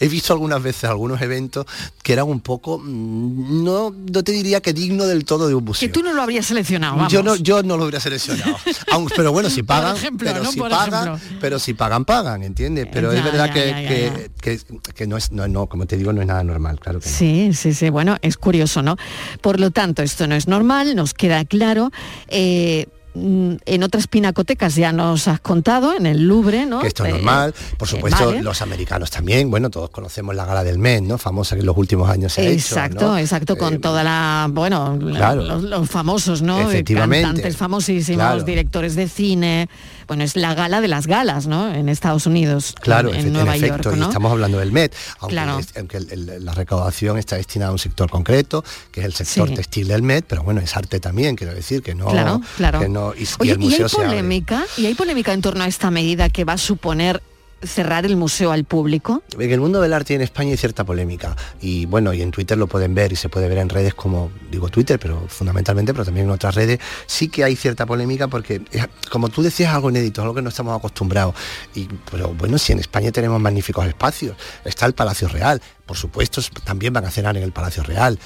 he 0.00 0.08
visto 0.08 0.32
algunas 0.32 0.60
veces 0.62 0.84
algunos 0.84 1.20
eventos 1.22 1.64
que 2.02 2.12
eran 2.12 2.26
un 2.28 2.40
poco, 2.40 2.78
mm, 2.78 3.62
no, 3.64 3.90
no 3.90 4.22
te 4.24 4.32
diría 4.32 4.60
que 4.60 4.72
digno 4.72 5.04
del 5.06 5.24
todo 5.24 5.46
de 5.46 5.54
un 5.54 5.64
museo. 5.64 5.86
Que 5.88 5.92
tú 5.92 6.02
no 6.02 6.12
lo 6.12 6.22
habrías 6.22 6.46
seleccionado, 6.46 6.96
vamos. 6.96 7.12
Yo 7.12 7.22
no, 7.22 7.36
yo 7.36 7.62
no 7.62 7.76
lo 7.76 7.84
hubiera 7.84 8.00
seleccionado. 8.00 8.56
Pero 9.16 9.32
bueno, 9.32 9.48
si 9.50 9.62
pagan, 9.62 9.96
ejemplo, 9.96 10.28
pero 10.30 10.42
¿no? 10.44 10.50
si 10.52 10.60
pagan, 10.60 11.08
ejemplo. 11.16 11.38
pero 11.40 11.58
si 11.58 11.74
pagan, 11.74 12.04
pagan, 12.04 12.42
¿entiendes? 12.42 12.88
Pero 12.92 13.12
Ya, 13.12 13.18
es 13.18 13.24
verdad 13.24 13.46
ya, 13.48 13.52
que, 13.52 13.68
ya, 13.68 13.88
que, 13.88 14.30
que- 14.40 14.92
que 14.94 15.06
no 15.06 15.16
es, 15.16 15.30
no, 15.30 15.46
no, 15.46 15.66
como 15.66 15.86
te 15.86 15.96
digo, 15.96 16.12
no 16.12 16.20
es 16.20 16.26
nada 16.26 16.42
normal, 16.42 16.80
claro 16.80 17.00
que 17.00 17.08
no. 17.08 17.14
Sí, 17.14 17.50
sí, 17.54 17.74
sí, 17.74 17.90
bueno, 17.90 18.16
es 18.22 18.36
curioso, 18.36 18.82
¿no? 18.82 18.96
Por 19.40 19.60
lo 19.60 19.70
tanto, 19.70 20.02
esto 20.02 20.26
no 20.26 20.34
es 20.34 20.48
normal, 20.48 20.94
nos 20.96 21.14
queda 21.14 21.44
claro. 21.44 21.90
Eh, 22.28 22.86
en 23.14 23.82
otras 23.84 24.06
pinacotecas 24.08 24.74
ya 24.74 24.92
nos 24.92 25.28
has 25.28 25.38
contado, 25.40 25.94
en 25.96 26.06
el 26.06 26.26
Louvre, 26.26 26.66
¿no? 26.66 26.80
que 26.80 26.88
esto 26.88 27.04
es 27.04 27.10
Eh, 27.10 27.12
normal. 27.14 27.54
Por 27.78 27.86
eh, 27.86 27.90
supuesto, 27.92 28.32
los 28.42 28.60
americanos 28.62 29.10
también. 29.10 29.50
Bueno, 29.50 29.70
todos 29.70 29.90
conocemos 29.90 30.34
la 30.34 30.44
gala 30.44 30.64
del 30.64 30.78
Met, 30.78 31.02
¿no? 31.02 31.16
Famosa 31.18 31.54
que 31.54 31.60
en 31.60 31.66
los 31.66 31.76
últimos 31.76 32.08
años 32.10 32.32
se 32.32 32.40
ha 32.40 32.44
hecho. 32.44 32.54
Exacto, 32.54 33.06
¿no? 33.12 33.18
exacto, 33.18 33.56
con 33.56 33.80
toda 33.80 34.02
la, 34.02 34.48
bueno, 34.50 34.98
la- 35.00 35.16
claro. 35.16 35.42
los, 35.44 35.62
los 35.62 35.88
famosos, 35.88 36.42
¿no? 36.42 36.60
Efectivamente. 36.68 37.26
Cantantes 37.26 37.56
famosísimos, 37.56 38.16
Claro. 38.24 38.42
directores 38.42 38.94
de 38.96 39.08
cine. 39.08 39.68
Bueno, 40.06 40.24
es 40.24 40.36
la 40.36 40.54
gala 40.54 40.80
de 40.80 40.88
las 40.88 41.06
galas, 41.06 41.46
¿no? 41.46 41.72
En 41.72 41.88
Estados 41.88 42.26
Unidos, 42.26 42.74
Claro, 42.80 43.08
en, 43.10 43.14
efe- 43.14 43.20
en 43.20 43.26
en 43.28 43.32
Nueva 43.32 43.56
efecto, 43.56 43.90
York, 43.90 43.96
y 43.98 44.02
estamos 44.02 44.32
hablando 44.32 44.58
del 44.58 44.72
Met, 44.72 44.94
aunque, 45.20 45.34
Claro. 45.34 45.58
es- 45.58 45.76
aunque 45.76 45.96
el- 45.98 46.10
el- 46.12 46.44
la 46.44 46.52
recaudación 46.54 47.18
está 47.18 47.36
destinada 47.36 47.70
a 47.70 47.72
un 47.72 47.78
sector 47.78 48.10
concreto, 48.10 48.64
que 48.92 49.00
es 49.00 49.06
el 49.06 49.14
sector 49.14 49.48
Sí. 49.48 49.54
textil 49.54 49.88
del 49.88 50.02
Met, 50.02 50.24
pero 50.28 50.42
bueno, 50.42 50.60
es 50.60 50.76
arte 50.76 51.00
también, 51.00 51.36
quiero 51.36 51.54
decir, 51.54 51.82
que 51.82 51.94
no... 51.94 52.06
Claro, 52.06 52.40
claro. 52.56 52.80
que 52.80 52.88
no- 52.88 53.14
y, 53.14 53.26
Oye, 53.40 53.52
hay 53.52 53.58
museo 53.58 53.88
polémica, 53.88 54.64
y 54.76 54.86
hay 54.86 54.94
polémica 54.94 55.32
en 55.32 55.40
torno 55.42 55.64
a 55.64 55.66
esta 55.68 55.90
medida 55.90 56.28
que 56.28 56.44
va 56.44 56.54
a 56.54 56.58
suponer 56.58 57.22
cerrar 57.62 58.04
el 58.06 58.16
museo 58.16 58.52
al 58.52 58.64
público. 58.64 59.22
En 59.38 59.50
el 59.50 59.60
mundo 59.60 59.80
del 59.80 59.92
arte 59.92 60.14
en 60.14 60.20
España 60.20 60.50
hay 60.50 60.56
cierta 60.56 60.84
polémica. 60.84 61.34
Y 61.60 61.86
bueno, 61.86 62.12
y 62.12 62.22
en 62.22 62.30
Twitter 62.30 62.58
lo 62.58 62.66
pueden 62.66 62.94
ver 62.94 63.12
y 63.12 63.16
se 63.16 63.28
puede 63.28 63.48
ver 63.48 63.58
en 63.58 63.68
redes 63.68 63.94
como, 63.94 64.30
digo 64.50 64.68
Twitter, 64.68 64.98
pero 64.98 65.26
fundamentalmente, 65.28 65.92
pero 65.92 66.04
también 66.04 66.26
en 66.26 66.32
otras 66.32 66.54
redes, 66.54 66.78
sí 67.06 67.28
que 67.28 67.44
hay 67.44 67.56
cierta 67.56 67.86
polémica 67.86 68.28
porque, 68.28 68.62
es- 68.70 68.86
como 69.10 69.28
tú 69.28 69.42
decías, 69.42 69.72
algo 69.74 69.90
inédito, 69.90 70.20
algo 70.22 70.34
que 70.34 70.42
no 70.42 70.48
estamos 70.50 70.76
acostumbrados. 70.76 71.34
Y, 71.74 71.88
pero 72.10 72.34
bueno, 72.34 72.58
si 72.58 72.72
en 72.72 72.80
España 72.80 73.10
tenemos 73.12 73.40
magníficos 73.40 73.86
espacios, 73.86 74.36
está 74.64 74.86
el 74.86 74.94
Palacio 74.94 75.28
Real, 75.28 75.60
por 75.86 75.96
supuesto, 75.96 76.40
también 76.64 76.92
van 76.92 77.04
a 77.04 77.10
cenar 77.10 77.36
en 77.36 77.42
el 77.42 77.52
Palacio 77.52 77.82
Real 77.82 78.18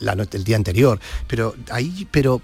la 0.00 0.14
noche, 0.14 0.36
el 0.36 0.44
día 0.44 0.56
anterior, 0.56 1.00
pero 1.26 1.54
ahí, 1.70 2.06
pero 2.10 2.40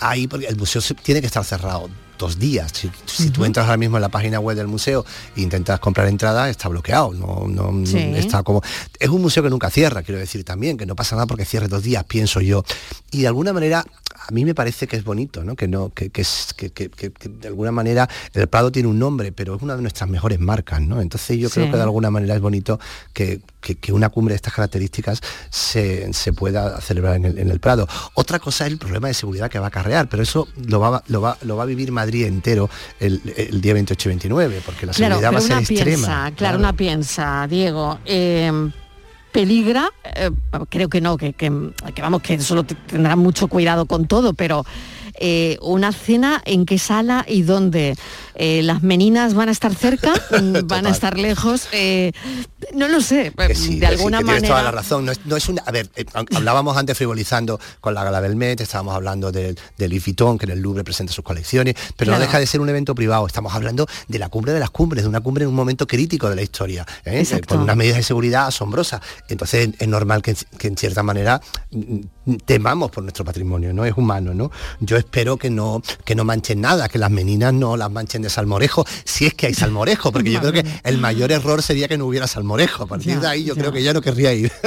ahí, 0.00 0.26
porque 0.26 0.46
el 0.46 0.56
museo 0.56 0.80
se- 0.80 0.94
tiene 0.94 1.20
que 1.20 1.26
estar 1.26 1.44
cerrado 1.44 1.88
dos 2.18 2.38
días. 2.38 2.70
Si, 2.72 2.90
si 3.06 3.30
tú 3.30 3.44
entras 3.44 3.66
ahora 3.66 3.76
mismo 3.76 3.96
en 3.96 4.02
la 4.02 4.08
página 4.08 4.38
web 4.40 4.56
del 4.56 4.68
museo 4.68 5.04
e 5.36 5.40
intentas 5.42 5.80
comprar 5.80 6.08
entrada, 6.08 6.48
está 6.50 6.68
bloqueado. 6.68 7.12
No, 7.12 7.46
no, 7.48 7.72
no 7.72 7.86
Sí. 7.86 7.98
está 7.98 8.42
como. 8.42 8.62
Es 8.98 9.08
un 9.08 9.22
museo 9.22 9.42
que 9.42 9.50
nunca 9.50 9.70
cierra, 9.70 10.02
quiero 10.02 10.18
decir 10.20 10.44
también, 10.44 10.76
que 10.76 10.86
no 10.86 10.94
pasa 10.94 11.16
nada 11.16 11.26
porque 11.26 11.44
cierre 11.44 11.68
dos 11.68 11.82
días, 11.82 12.04
pienso 12.04 12.40
yo. 12.40 12.64
Y 13.10 13.22
de 13.22 13.26
alguna 13.26 13.52
manera, 13.52 13.84
a 14.26 14.30
mí 14.32 14.44
me 14.44 14.54
parece 14.54 14.86
que 14.86 14.96
es 14.96 15.04
bonito, 15.04 15.42
¿no? 15.42 15.56
Que 15.56 15.66
no, 15.68 15.90
que, 15.90 16.10
que, 16.10 16.22
es- 16.22 16.54
que- 16.54 16.70
de 17.28 17.48
alguna 17.48 17.72
manera 17.72 18.08
el 18.34 18.46
Prado 18.46 18.70
tiene 18.70 18.88
un 18.88 18.98
nombre, 18.98 19.32
pero 19.32 19.56
es 19.56 19.62
una 19.62 19.74
de 19.76 19.82
nuestras 19.82 20.08
mejores 20.08 20.38
marcas, 20.38 20.80
¿no? 20.80 21.00
Entonces 21.00 21.38
yo 21.38 21.50
creo 21.50 21.66
Sí. 21.66 21.70
que 21.70 21.76
de 21.76 21.82
alguna 21.82 22.10
manera 22.10 22.34
es 22.36 22.40
bonito 22.40 22.78
que, 23.12 23.40
una 23.92 24.08
cumbre 24.08 24.32
de 24.32 24.36
estas 24.36 24.52
características 24.54 25.20
se, 25.50 26.12
se 26.12 26.32
pueda 26.32 26.80
celebrar 26.80 27.16
en 27.16 27.24
el, 27.26 27.38
en 27.38 27.50
el 27.50 27.60
Prado. 27.60 27.86
Otra 28.14 28.38
cosa 28.40 28.66
es 28.66 28.72
el 28.72 28.78
problema 28.78 29.08
de 29.08 29.14
seguridad 29.14 29.50
que 29.50 29.58
va 29.58 29.66
a 29.66 29.68
acarrear, 29.68 30.08
pero 30.08 30.22
eso 30.22 30.48
lo 30.66 30.80
va, 30.80 31.02
lo 31.06 31.20
va, 31.20 31.36
lo 31.42 31.56
va 31.56 31.62
a 31.62 31.66
vivir 31.66 31.92
Madrid 32.02 32.26
entero 32.26 32.68
el, 33.00 33.20
el 33.36 33.60
día 33.60 33.74
28 33.74 34.08
y 34.08 34.10
29, 34.10 34.60
porque 34.66 34.86
la 34.86 34.92
Claro, 34.92 35.14
seguridad 35.16 35.30
pero 35.30 35.32
va 35.32 35.38
a 35.38 35.64
ser 35.64 35.76
extrema. 35.76 35.84
piensa, 36.06 36.32
claro, 36.36 36.58
una 36.58 36.72
piensa, 36.72 37.46
Diego. 37.48 37.98
eh, 38.04 38.50
peligra, 39.32 39.88
eh, 40.14 40.30
creo 40.68 40.88
que 40.90 41.00
no, 41.00 41.16
que, 41.16 41.32
que- 41.32 41.70
que 41.94 42.02
vamos, 42.02 42.20
que 42.20 42.38
solo 42.40 42.64
te- 42.64 42.74
tendrán 42.74 43.18
mucho 43.18 43.48
cuidado 43.48 43.86
con 43.86 44.06
todo, 44.06 44.34
pero 44.34 44.62
eh, 45.14 45.58
una 45.62 45.92
cena 45.92 46.42
en 46.44 46.66
qué 46.66 46.78
sala 46.78 47.24
y 47.28 47.42
dónde. 47.42 47.94
Eh, 48.34 48.62
las 48.62 48.82
meninas 48.82 49.34
van 49.34 49.48
a 49.48 49.52
estar 49.52 49.74
cerca, 49.74 50.12
Mm, 50.42 50.66
van 50.66 50.86
a 50.86 50.90
estar 50.90 51.18
lejos, 51.18 51.68
eh, 51.72 52.12
no 52.74 52.88
lo 52.88 53.00
sé, 53.02 53.32
Que 53.36 53.54
sí, 53.54 53.78
de 53.78 53.80
sí, 53.80 53.84
alguna 53.84 54.18
que 54.18 54.24
tienes 54.24 54.42
manera. 54.42 54.48
toda 54.54 54.62
la 54.62 54.70
razón. 54.70 55.04
No 55.04 55.12
es, 55.12 55.20
no 55.26 55.36
es 55.36 55.48
una. 55.48 55.62
A 55.66 55.70
ver, 55.70 55.90
hablábamos 56.34 56.76
antes 56.76 56.96
frivolizando 56.96 57.60
con 57.80 57.92
la 57.94 58.02
gala 58.04 58.20
del 58.22 58.34
Met, 58.36 58.60
estábamos 58.62 58.94
hablando 58.94 59.30
del, 59.30 59.58
Louis 59.78 60.04
Vuitton, 60.04 60.38
que 60.38 60.46
en 60.46 60.52
el 60.52 60.60
Louvre 60.60 60.82
presenta 60.84 61.12
sus 61.12 61.24
colecciones, 61.24 61.74
pero 61.96 62.08
Claro. 62.10 62.20
no 62.20 62.26
deja 62.26 62.38
de 62.38 62.46
ser 62.46 62.60
un 62.60 62.68
evento 62.70 62.94
privado. 62.94 63.26
Estamos 63.26 63.54
hablando 63.54 63.86
de 64.08 64.18
la 64.18 64.28
cumbre 64.30 64.52
de 64.52 64.60
las 64.60 64.70
cumbres, 64.70 65.02
de 65.04 65.08
una 65.08 65.20
cumbre 65.20 65.44
en 65.44 65.50
un 65.50 65.54
momento 65.54 65.86
crítico 65.86 66.30
de 66.30 66.36
la 66.36 66.42
historia, 66.42 66.86
con 67.46 67.60
unas 67.60 67.76
medidas 67.76 67.98
de 67.98 68.02
seguridad 68.02 68.46
asombrosas. 68.46 69.00
Entonces 69.28 69.70
es 69.78 69.88
normal 69.88 70.22
que, 70.22 70.30
en- 70.32 70.36
que 70.58 70.68
en 70.68 70.76
cierta 70.76 71.02
manera 71.02 71.40
mm, 71.70 72.34
temamos 72.46 72.90
por 72.90 73.02
nuestro 73.02 73.24
patrimonio, 73.24 73.72
¿no? 73.74 73.84
Es 73.84 73.94
humano, 73.96 74.32
¿no? 74.34 74.50
Yo 74.80 74.96
espero 75.02 75.36
que 75.36 75.50
no, 75.50 75.82
que 76.04 76.14
no 76.14 76.24
manchen 76.24 76.60
nada, 76.60 76.88
que 76.88 76.98
las 76.98 77.10
meninas 77.10 77.52
no 77.52 77.76
las 77.76 77.90
manchen 77.90 78.22
de 78.22 78.30
salmorejo, 78.30 78.84
si 79.04 79.26
es 79.26 79.34
que 79.34 79.46
hay 79.46 79.54
salmorejo, 79.54 80.10
porque 80.12 80.30
yo 80.32 80.40
creo 80.40 80.52
que 80.52 80.64
el 80.84 80.98
mayor 80.98 81.30
error 81.32 81.62
sería 81.62 81.88
que 81.88 81.98
no 81.98 82.06
hubiera 82.06 82.26
salmorejo. 82.26 82.84
A 82.84 82.86
partir 82.86 83.14
Ya, 83.14 83.20
de 83.20 83.26
ahí 83.28 83.44
yo 83.44 83.54
ya. 83.54 83.60
creo 83.60 83.72
que 83.72 83.82
ya 83.82 83.92
no 83.92 84.00
querría 84.00 84.32
ir. 84.32 84.50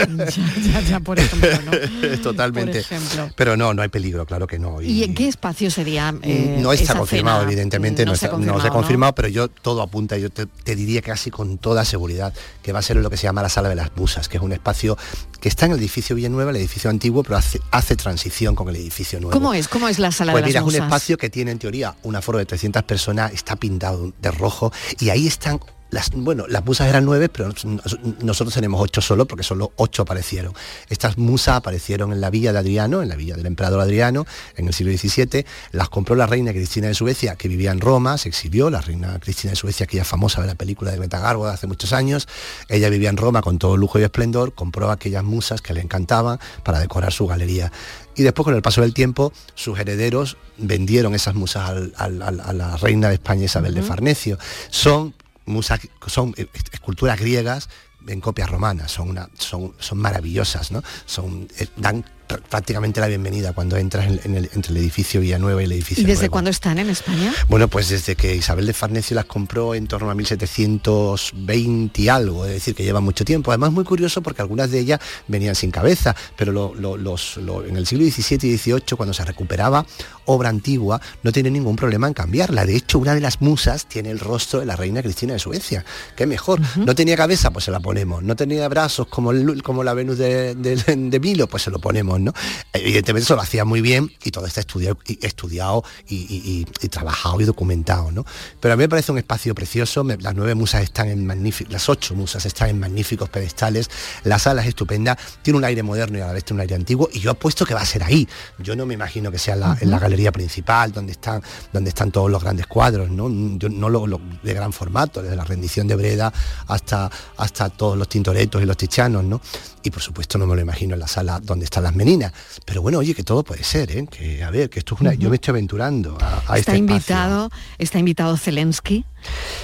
Ya, 0.65 0.81
ya, 0.81 0.99
por 0.99 1.19
ejemplo, 1.19 1.49
¿no? 1.65 2.17
Totalmente. 2.21 2.83
Por. 2.83 3.33
Pero 3.35 3.57
no, 3.57 3.73
no 3.73 3.81
hay 3.81 3.89
peligro, 3.89 4.25
claro 4.25 4.47
que 4.47 4.59
no. 4.59 4.81
¿Y 4.81 5.03
en 5.03 5.13
qué 5.13 5.27
espacio 5.27 5.69
sería? 5.71 6.13
eh, 6.23 6.57
no 6.61 6.71
está 6.73 6.83
esa 6.83 6.97
confirmado, 6.97 7.39
cena? 7.39 7.51
evidentemente, 7.51 8.05
no, 8.05 8.15
se 8.15 8.25
ha 8.25 8.29
está- 8.29 8.37
no 8.37 8.43
se 8.43 8.49
ha 8.67 8.71
confirmado, 8.71 8.73
confirmado, 8.85 9.15
pero 9.15 9.27
yo 9.29 9.47
todo 9.47 9.81
apunta, 9.81 10.17
yo 10.17 10.29
te, 10.29 10.45
te 10.45 10.75
diría 10.75 11.01
casi 11.01 11.31
con 11.31 11.57
toda 11.57 11.85
seguridad 11.85 12.33
que 12.61 12.71
va 12.73 12.79
a 12.79 12.81
ser 12.81 12.97
lo 12.97 13.09
que 13.09 13.17
se 13.17 13.23
llama 13.23 13.41
la 13.41 13.49
Sala 13.49 13.69
de 13.69 13.75
las 13.75 13.95
Musas, 13.95 14.27
que 14.29 14.37
es 14.37 14.43
un 14.43 14.51
espacio 14.53 14.97
que 15.45 15.49
está 15.49 15.67
en 15.67 15.73
el 15.73 15.77
edificio 15.77 16.15
Villanueva, 16.15 16.49
el 16.49 16.57
edificio 16.57 16.89
antiguo, 16.89 17.21
pero 17.21 17.37
hace, 17.37 17.61
hace 17.69 17.95
transición 17.95 18.55
con 18.55 18.67
el 18.67 18.77
edificio 18.77 19.19
nuevo. 19.19 19.31
¿Cómo 19.31 19.53
es? 19.53 19.67
¿Cómo 19.67 19.87
es 19.87 19.99
la 19.99 20.11
sala 20.11 20.31
Pues 20.31 20.43
de 20.43 20.47
mira, 20.47 20.61
las 20.61 20.67
es 20.67 20.75
un 20.75 20.83
espacio 20.83 21.19
que 21.19 21.29
tiene 21.29 21.51
en 21.51 21.59
teoría 21.59 21.95
un 22.01 22.15
aforo 22.15 22.39
de 22.39 22.47
300 22.47 22.81
personas, 22.81 23.31
está 23.31 23.55
pintado 23.55 24.11
de 24.19 24.31
rojo 24.31 24.73
y 24.99 25.09
ahí 25.09 25.27
están 25.27 25.59
las, 25.95 26.11
bueno, 26.11 26.45
las 26.47 26.63
musas 26.65 26.87
eran 26.89 27.05
nueve, 27.05 27.29
pero 27.29 27.47
nos- 27.63 27.97
nosotros 28.21 28.53
tenemos 28.53 28.81
ocho 28.81 29.01
solo 29.01 29.25
porque 29.25 29.43
solo 29.43 29.71
ocho 29.77 30.01
aparecieron. 30.03 30.53
Estas 30.89 31.17
musas 31.17 31.55
aparecieron 31.55 32.11
en 32.11 32.19
la 32.21 32.29
villa 32.29 32.51
de 32.53 32.59
Adriano, 32.59 33.01
en 33.01 33.09
la 33.09 33.15
villa 33.15 33.35
del 33.35 33.45
emperador 33.45 33.79
Adriano, 33.79 34.25
en 34.57 34.67
el 34.67 34.73
siglo 34.73 34.91
XVII. 34.95 35.45
Las 35.71 35.89
compró 35.89 36.15
la 36.15 36.27
reina 36.27 36.51
Cristina 36.51 36.87
de 36.87 36.93
Suecia, 36.93 37.35
que 37.35 37.47
vivía 37.47 37.71
en 37.71 37.79
Roma, 37.79 38.17
se 38.17 38.27
exilió, 38.29 38.69
la 38.69 38.81
reina 38.81 39.17
Cristina 39.19 39.51
de 39.51 39.55
Suecia, 39.55 39.87
es 39.89 40.07
famosa 40.07 40.41
de 40.41 40.47
la 40.47 40.55
película 40.55 40.91
de 40.91 40.99
Metagarbo 40.99 41.47
de 41.47 41.53
hace 41.53 41.67
muchos 41.67 41.93
años. 41.93 42.27
Ella 42.67 42.89
vivía 42.89 43.09
en 43.09 43.17
Roma 43.17 43.41
con 43.41 43.57
todo 43.57 43.77
lujo 43.77 43.97
y 43.97 44.03
esplendor, 44.03 44.53
compró 44.53 44.91
aquellas 44.91 45.23
musas 45.23 45.61
que 45.61 45.73
le 45.73 45.79
encantaban 45.81 46.39
para 46.63 46.79
decorar 46.79 47.13
su 47.13 47.25
galería. 47.25 47.71
Y 48.17 48.23
después, 48.23 48.43
con 48.43 48.53
el 48.55 48.61
paso 48.61 48.81
del 48.81 48.93
tiempo, 48.93 49.31
sus 49.55 49.79
herederos 49.79 50.35
vendieron 50.57 51.15
esas 51.15 51.35
musas 51.35 51.69
al- 51.69 51.93
al- 51.95 52.21
al- 52.21 52.39
a 52.41 52.53
la 52.53 52.75
reina 52.77 53.07
de 53.07 53.13
España 53.15 53.45
Isabel 53.45 53.73
de 53.73 53.81
Farnesio. 53.81 54.37
Son 54.69 55.13
musas, 55.45 55.79
son 56.07 56.33
eh, 56.37 56.47
esculturas 56.71 57.19
griegas 57.19 57.69
en 58.07 58.21
copias 58.21 58.49
romanas, 58.49 58.91
son, 58.91 59.09
una, 59.09 59.29
son, 59.37 59.73
son 59.79 59.97
maravillosas, 59.97 60.71
¿no? 60.71 60.83
Son, 61.05 61.47
eh, 61.57 61.67
dan 61.75 62.05
prácticamente 62.27 62.99
la 62.99 63.07
bienvenida 63.07 63.53
cuando 63.53 63.77
entras 63.77 64.07
en, 64.07 64.19
en 64.23 64.35
el- 64.35 64.49
entre 64.53 64.71
el 64.71 64.77
edificio 64.77 65.21
Villanueva 65.21 65.61
y 65.61 65.65
el 65.65 65.71
edificio 65.73 66.03
¿Y 66.03 66.05
desde 66.07 66.21
Nuevo. 66.23 66.31
cuándo 66.33 66.49
están 66.49 66.77
en 66.79 66.89
España? 66.89 67.33
Bueno, 67.47 67.67
pues 67.67 67.89
desde 67.89 68.15
que 68.15 68.35
Isabel 68.35 68.65
de 68.65 68.73
Farnesio 68.73 69.15
las 69.15 69.25
compró 69.25 69.75
en 69.75 69.87
torno 69.87 70.09
a 70.09 70.15
1720 70.15 72.01
y 72.01 72.09
algo, 72.09 72.45
es 72.45 72.53
decir, 72.53 72.75
que 72.75 72.83
lleva 72.83 72.99
mucho 73.01 73.25
tiempo. 73.25 73.51
Además, 73.51 73.71
muy 73.71 73.83
curioso 73.83 74.21
porque 74.21 74.41
algunas 74.41 74.71
de 74.71 74.79
ellas 74.79 74.99
venían 75.27 75.55
sin 75.55 75.71
cabeza, 75.71 76.15
pero 76.35 76.51
lo- 76.51 76.73
lo- 76.75 76.97
los, 76.97 77.37
lo- 77.37 77.65
en 77.65 77.77
el 77.77 77.85
siglo 77.85 78.05
XVII 78.05 78.49
y 78.53 78.57
XVIII, 78.57 78.97
cuando 78.97 79.13
se 79.13 79.23
recuperaba 79.25 79.85
obra 80.25 80.49
antigua, 80.49 80.99
no 81.23 81.31
tiene 81.31 81.51
ningún 81.51 81.75
problema 81.75 82.07
en 82.07 82.13
cambiarla. 82.13 82.65
De 82.65 82.75
hecho, 82.75 82.97
una 82.99 83.13
de 83.13 83.21
las 83.21 83.41
musas 83.41 83.85
tiene 83.87 84.09
el 84.09 84.19
rostro 84.19 84.59
de 84.59 84.65
la 84.65 84.75
reina 84.75 85.01
Cristina 85.03 85.33
de 85.33 85.39
Suecia. 85.39 85.85
¿Qué 86.15 86.25
mejor? 86.25 86.59
No 86.77 86.95
tenía 86.95 87.15
cabeza, 87.15 87.51
pues 87.51 87.65
se 87.65 87.71
la 87.71 87.79
ponemos. 87.79 88.23
No 88.23 88.35
tenía 88.35 88.67
brazos 88.67 89.07
como, 89.07 89.31
el- 89.31 89.61
como 89.61 89.83
la 89.83 89.93
Venus 89.93 90.17
de, 90.17 90.55
de- 90.55 90.75
de 90.75 91.19
Milo, 91.19 91.47
pues 91.47 91.63
se 91.63 91.69
lo 91.71 91.79
ponemos, 91.79 92.14
¿no? 92.23 92.33
Evidentemente 92.73 93.23
eso 93.25 93.35
lo 93.35 93.41
hacía 93.41 93.65
muy 93.65 93.81
bien 93.81 94.11
y 94.23 94.31
todo 94.31 94.45
está 94.45 94.59
estudiado 94.61 94.97
y, 95.07 95.25
estudiado 95.25 95.83
y, 96.07 96.15
y- 96.15 96.51
y- 96.51 96.65
y 96.85 96.89
trabajado 96.89 97.39
y 97.41 97.45
documentado, 97.45 98.11
¿no? 98.11 98.25
Pero 98.59 98.73
a 98.73 98.77
mí 98.77 98.83
me 98.83 98.89
parece 98.89 99.11
un 99.11 99.17
espacio 99.17 99.53
precioso. 99.55 100.03
me- 100.03 100.17
las 100.17 100.35
nueve 100.35 100.55
musas 100.55 100.83
están 100.83 101.09
en 101.09 101.25
magníficos, 101.25 101.71
las 101.71 101.87
ocho 101.89 102.15
musas 102.15 102.45
están 102.45 102.69
en 102.69 102.79
magníficos 102.79 103.29
pedestales. 103.29 103.89
La 104.23 104.39
sala 104.39 104.61
es 104.61 104.67
estupenda, 104.69 105.17
tiene 105.41 105.57
un 105.57 105.65
aire 105.65 105.83
moderno 105.83 106.17
y 106.17 106.21
a 106.21 106.27
la 106.27 106.33
vez 106.33 106.43
tiene 106.43 106.57
un 106.57 106.61
aire 106.61 106.75
antiguo. 106.75 107.09
Y 107.13 107.19
yo 107.19 107.31
apuesto 107.31 107.65
que 107.65 107.73
va 107.73 107.81
a 107.81 107.85
ser 107.85 108.03
ahí. 108.03 108.27
Yo 108.59 108.75
no 108.75 108.85
me 108.85 108.93
imagino 108.93 109.31
que 109.31 109.39
sea 109.39 109.53
en 109.55 109.59
la, 109.61 109.77
en 109.79 109.89
la 109.91 109.99
galería 109.99 110.31
principal, 110.31 110.91
donde 110.91 111.11
están, 111.13 111.41
donde 111.71 111.89
están 111.89 112.11
todos 112.11 112.29
los 112.29 112.41
grandes 112.43 112.67
cuadros, 112.67 113.09
¿no? 113.09 113.29
Yo 113.57 113.69
no 113.69 113.89
lo, 113.89 114.07
lo- 114.07 114.21
de 114.43 114.53
gran 114.53 114.73
formato, 114.73 115.21
desde 115.21 115.35
la 115.35 115.43
rendición 115.43 115.87
de 115.87 115.95
Breda 115.95 116.31
hasta, 116.67 117.09
hasta 117.37 117.69
todos 117.69 117.97
los 117.97 118.07
tintoretos 118.09 118.61
y 118.61 118.65
los 118.65 118.77
tichanos, 118.77 119.23
¿no? 119.23 119.41
Y 119.83 119.91
por 119.91 120.01
supuesto 120.01 120.37
no 120.37 120.47
me 120.47 120.55
lo 120.55 120.61
imagino 120.61 120.95
en 120.95 120.99
la 120.99 121.07
sala 121.07 121.39
donde 121.39 121.65
están 121.65 121.83
las 121.83 121.95
femenina. 122.05 122.31
Pero 122.65 122.81
bueno, 122.81 122.99
oye, 122.99 123.13
que 123.13 123.23
todo 123.23 123.43
puede 123.43 123.63
ser, 123.63 123.91
¿eh? 123.91 124.07
Que 124.09 124.43
a 124.43 124.51
ver, 124.51 124.69
que 124.69 124.79
esto 124.79 124.95
es 124.95 125.01
una. 125.01 125.13
Yo 125.15 125.29
me 125.29 125.35
estoy 125.35 125.51
aventurando 125.51 126.17
a, 126.21 126.35
a 126.35 126.39
está 126.39 126.57
este 126.57 126.71
espacio. 126.75 126.79
invitado, 126.79 127.49
está 127.77 127.99
invitado 127.99 128.37
Zelensky, 128.37 129.05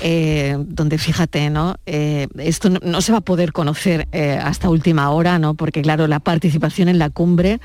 eh, 0.02 0.58
donde 0.60 0.98
fíjate, 0.98 1.50
¿no? 1.50 1.76
Eh, 1.86 2.28
esto 2.38 2.70
no, 2.70 2.80
no 2.84 3.02
se 3.02 3.12
va 3.12 3.20
a 3.20 3.22
poder 3.22 3.54
conocer 3.54 4.08
eh, 4.12 4.40
hasta 4.42 4.70
última 4.70 5.10
hora, 5.12 5.38
¿no? 5.40 5.54
Porque 5.54 5.82
claro, 5.82 6.08
la 6.08 6.20
participación 6.20 6.90
en 6.90 6.98
la 6.98 7.10
cumbre 7.10 7.60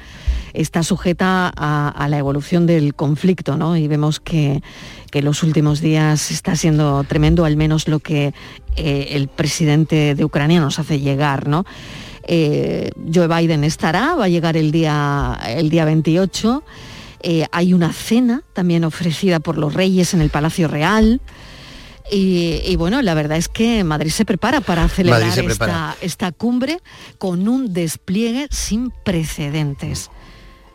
está 0.52 0.82
sujeta 0.82 1.52
a, 1.56 1.88
a 1.88 2.08
la 2.08 2.18
evolución 2.18 2.66
del 2.66 2.94
conflicto, 2.94 3.56
¿no? 3.56 3.76
Y 3.76 3.88
vemos 3.88 4.20
que, 4.20 4.62
que 5.10 5.22
los 5.22 5.42
últimos 5.42 5.80
días 5.80 6.30
está 6.30 6.56
siendo 6.56 7.02
tremendo, 7.04 7.44
al 7.44 7.56
menos 7.56 7.88
lo 7.88 8.00
que 8.00 8.34
el 8.76 9.28
presidente 9.28 10.14
de 10.14 10.22
Ucrania 10.22 10.60
nos 10.60 10.78
hace 10.78 11.00
llegar, 11.00 11.48
¿no? 11.48 11.64
Eh, 12.26 12.90
Joe 13.12 13.28
Biden 13.28 13.64
estará, 13.64 14.14
va 14.14 14.24
a 14.24 14.28
llegar 14.28 14.56
el 14.56 14.72
día, 14.72 15.38
el 15.46 15.70
día 15.70 15.84
28. 15.84 16.62
Eh, 17.22 17.46
hay 17.52 17.72
una 17.72 17.92
cena 17.92 18.42
también 18.52 18.84
ofrecida 18.84 19.40
por 19.40 19.58
los 19.58 19.74
reyes 19.74 20.12
en 20.14 20.20
el 20.20 20.30
Palacio 20.30 20.68
Real. 20.68 21.20
Y, 22.10 22.60
y 22.64 22.76
bueno, 22.76 23.02
la 23.02 23.14
verdad 23.14 23.36
es 23.36 23.48
que 23.48 23.82
Madrid 23.82 24.10
se 24.10 24.24
prepara 24.24 24.60
para 24.60 24.88
celebrar 24.88 25.32
prepara. 25.34 25.94
esta, 25.96 25.96
esta 26.04 26.32
cumbre 26.32 26.80
con 27.18 27.48
un 27.48 27.72
despliegue 27.72 28.46
sin 28.50 28.92
precedentes. 29.04 30.10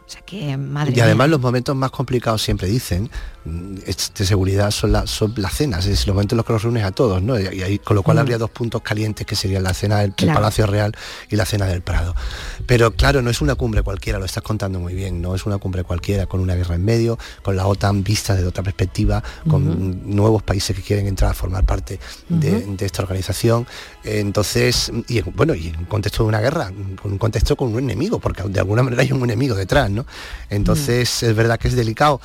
O 0.06 0.10
sea 0.14 0.22
que, 0.24 0.58
madre 0.58 0.92
Y 0.94 1.00
además 1.00 1.28
mía. 1.28 1.32
los 1.32 1.42
momentos 1.42 1.74
más 1.74 1.90
complicados 1.92 2.42
siempre 2.42 2.68
dicen 2.68 3.10
de 3.44 4.26
seguridad 4.26 4.70
son, 4.70 4.92
la- 4.92 5.08
son 5.08 5.34
las 5.38 5.54
cenas, 5.56 5.86
es 5.88 6.06
los 6.06 6.14
momentos 6.14 6.34
en 6.34 6.38
los 6.38 6.46
que 6.46 6.54
los 6.54 6.62
reúnes 6.64 6.84
a 6.84 6.92
todos, 6.92 7.22
¿no? 7.24 7.40
Y, 7.40 7.62
ahí, 7.64 7.80
con 7.80 7.96
lo 7.96 8.04
cual 8.04 8.18
Mm. 8.18 8.20
habría 8.20 8.38
dos 8.38 8.52
puntos 8.52 8.82
calientes 8.84 9.26
que 9.26 9.36
serían 9.36 9.64
la 9.64 9.74
cena 9.74 10.00
del, 10.00 10.14
Claro. 10.14 10.36
Palacio 10.36 10.68
Real 10.68 10.94
y 11.30 11.36
la 11.36 11.46
cena 11.46 11.66
del 11.66 11.82
Prado. 11.82 12.16
Pero 12.68 12.92
claro, 12.92 13.22
no 13.24 13.30
es 13.32 13.42
una 13.42 13.56
cumbre 13.56 13.82
cualquiera, 13.82 14.20
lo 14.20 14.26
estás 14.26 14.44
contando 14.44 14.80
muy 14.80 14.94
bien, 14.94 15.22
no 15.22 15.34
es 15.34 15.46
una 15.48 15.58
cumbre 15.58 15.84
cualquiera, 15.84 16.28
con 16.28 16.40
una 16.40 16.54
guerra 16.56 16.76
en 16.76 16.86
medio, 16.86 17.18
con 17.42 17.56
la 17.56 17.66
OTAN 17.66 18.04
vista 18.04 18.36
desde 18.36 18.48
otra 18.48 18.64
perspectiva, 18.64 19.24
con 19.50 20.16
nuevos 20.16 20.44
países 20.44 20.76
que 20.76 20.84
quieren 20.84 21.08
entrar 21.08 21.32
a 21.32 21.34
formar 21.34 21.66
parte 21.66 22.00
de, 22.30 22.76
esta 22.86 23.02
organización. 23.02 23.66
Entonces, 24.04 24.92
y 25.08 25.18
en- 25.20 25.34
bueno, 25.36 25.56
y 25.56 25.68
en 25.70 25.78
un 25.80 25.86
contexto 25.86 26.24
de 26.24 26.30
una 26.30 26.42
guerra, 26.42 26.72
con 27.02 27.12
un 27.12 27.18
contexto 27.18 27.56
con 27.56 27.74
un 27.74 27.80
enemigo, 27.80 28.20
porque 28.20 28.44
de 28.44 28.60
alguna 28.60 28.84
manera 28.84 29.02
hay 29.02 29.12
un 29.12 29.24
enemigo 29.24 29.56
detrás, 29.56 29.90
¿no? 29.90 30.06
Entonces, 30.50 31.24
es 31.24 31.36
verdad 31.36 31.58
que 31.60 31.68
es 31.70 31.76
delicado. 31.76 32.22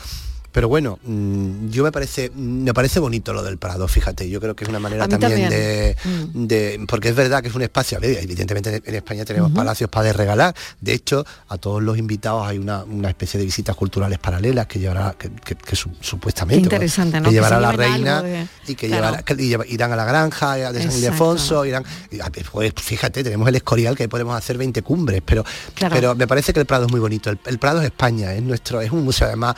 Pero 0.57 0.71
bueno, 0.71 0.99
mm, 1.05 1.69
yo 1.69 1.85
me 1.85 1.93
parece, 1.93 2.31
me 2.35 2.73
parece 2.73 2.99
bonito 2.99 3.35
lo 3.35 3.43
del 3.43 3.59
Prado, 3.59 3.87
fíjate, 3.89 4.27
yo 4.31 4.41
creo 4.41 4.57
que 4.57 4.65
es 4.65 4.71
una 4.71 4.79
manera 4.81 5.07
también, 5.07 5.33
también. 5.33 5.51
De, 5.51 5.97
Mm. 6.03 6.47
de- 6.47 6.85
porque 6.89 7.11
es 7.11 7.15
verdad 7.15 7.43
que 7.43 7.49
es 7.49 7.55
un 7.55 7.61
espacio, 7.61 7.99
evidentemente 8.01 8.81
en 8.83 8.95
España 8.95 9.27
tenemos 9.27 9.53
palacios 9.53 9.91
para 9.91 10.11
regalar, 10.15 10.55
de 10.81 10.95
hecho, 10.95 11.27
a 11.51 11.59
todos 11.59 11.83
los 11.83 11.99
invitados 11.99 12.47
hay 12.47 12.57
una, 12.57 12.85
una 12.85 13.11
especie 13.11 13.39
de 13.39 13.45
visitas 13.45 13.77
culturales 13.77 14.19
paralelas 14.19 14.67
que 14.67 14.79
llevará, 14.79 15.15
que, 15.19 15.29
que- 15.31 15.57
que 15.57 15.77
su- 15.77 15.91
supuestamente, 16.01 16.63
interesante, 16.63 17.19
¿no? 17.21 17.25
que 17.25 17.29
Que 17.29 17.35
llevará 17.35 17.57
se 17.57 17.61
la 17.63 17.73
reina 17.73 18.23
de- 18.23 18.47
y 18.67 18.75
que, 18.77 18.87
claro. 18.87 19.05
llevará, 19.05 19.23
que 19.25 19.35
lleva- 19.35 19.67
irán 19.67 19.93
a 19.93 19.97
la 19.97 20.07
granja 20.07 20.55
de 20.73 20.83
San. 20.85 20.91
Ildefonso, 20.91 21.67
irán, 21.67 21.85
y, 22.11 22.19
a 22.21 22.31
ver, 22.31 22.47
pues 22.51 22.73
fíjate, 22.81 23.23
tenemos 23.23 23.47
el 23.47 23.57
Escorial 23.57 23.95
que 23.95 24.09
podemos 24.09 24.35
hacer 24.35 24.57
20 24.57 24.81
cumbres, 24.81 25.21
pero, 25.23 25.45
Claro. 25.75 25.95
pero 25.95 26.15
me 26.15 26.27
parece 26.27 26.55
que 26.55 26.61
el 26.61 26.67
Prado 26.67 26.87
es 26.87 26.91
muy 26.91 27.01
bonito, 27.01 27.29
el, 27.29 27.39
el 27.45 27.59
Prado 27.59 27.81
es 27.81 27.85
España, 27.89 28.33
es 28.33 28.43
nuestro, 28.43 28.81
es 28.81 28.91
un 28.91 29.05
museo 29.05 29.27
además 29.27 29.55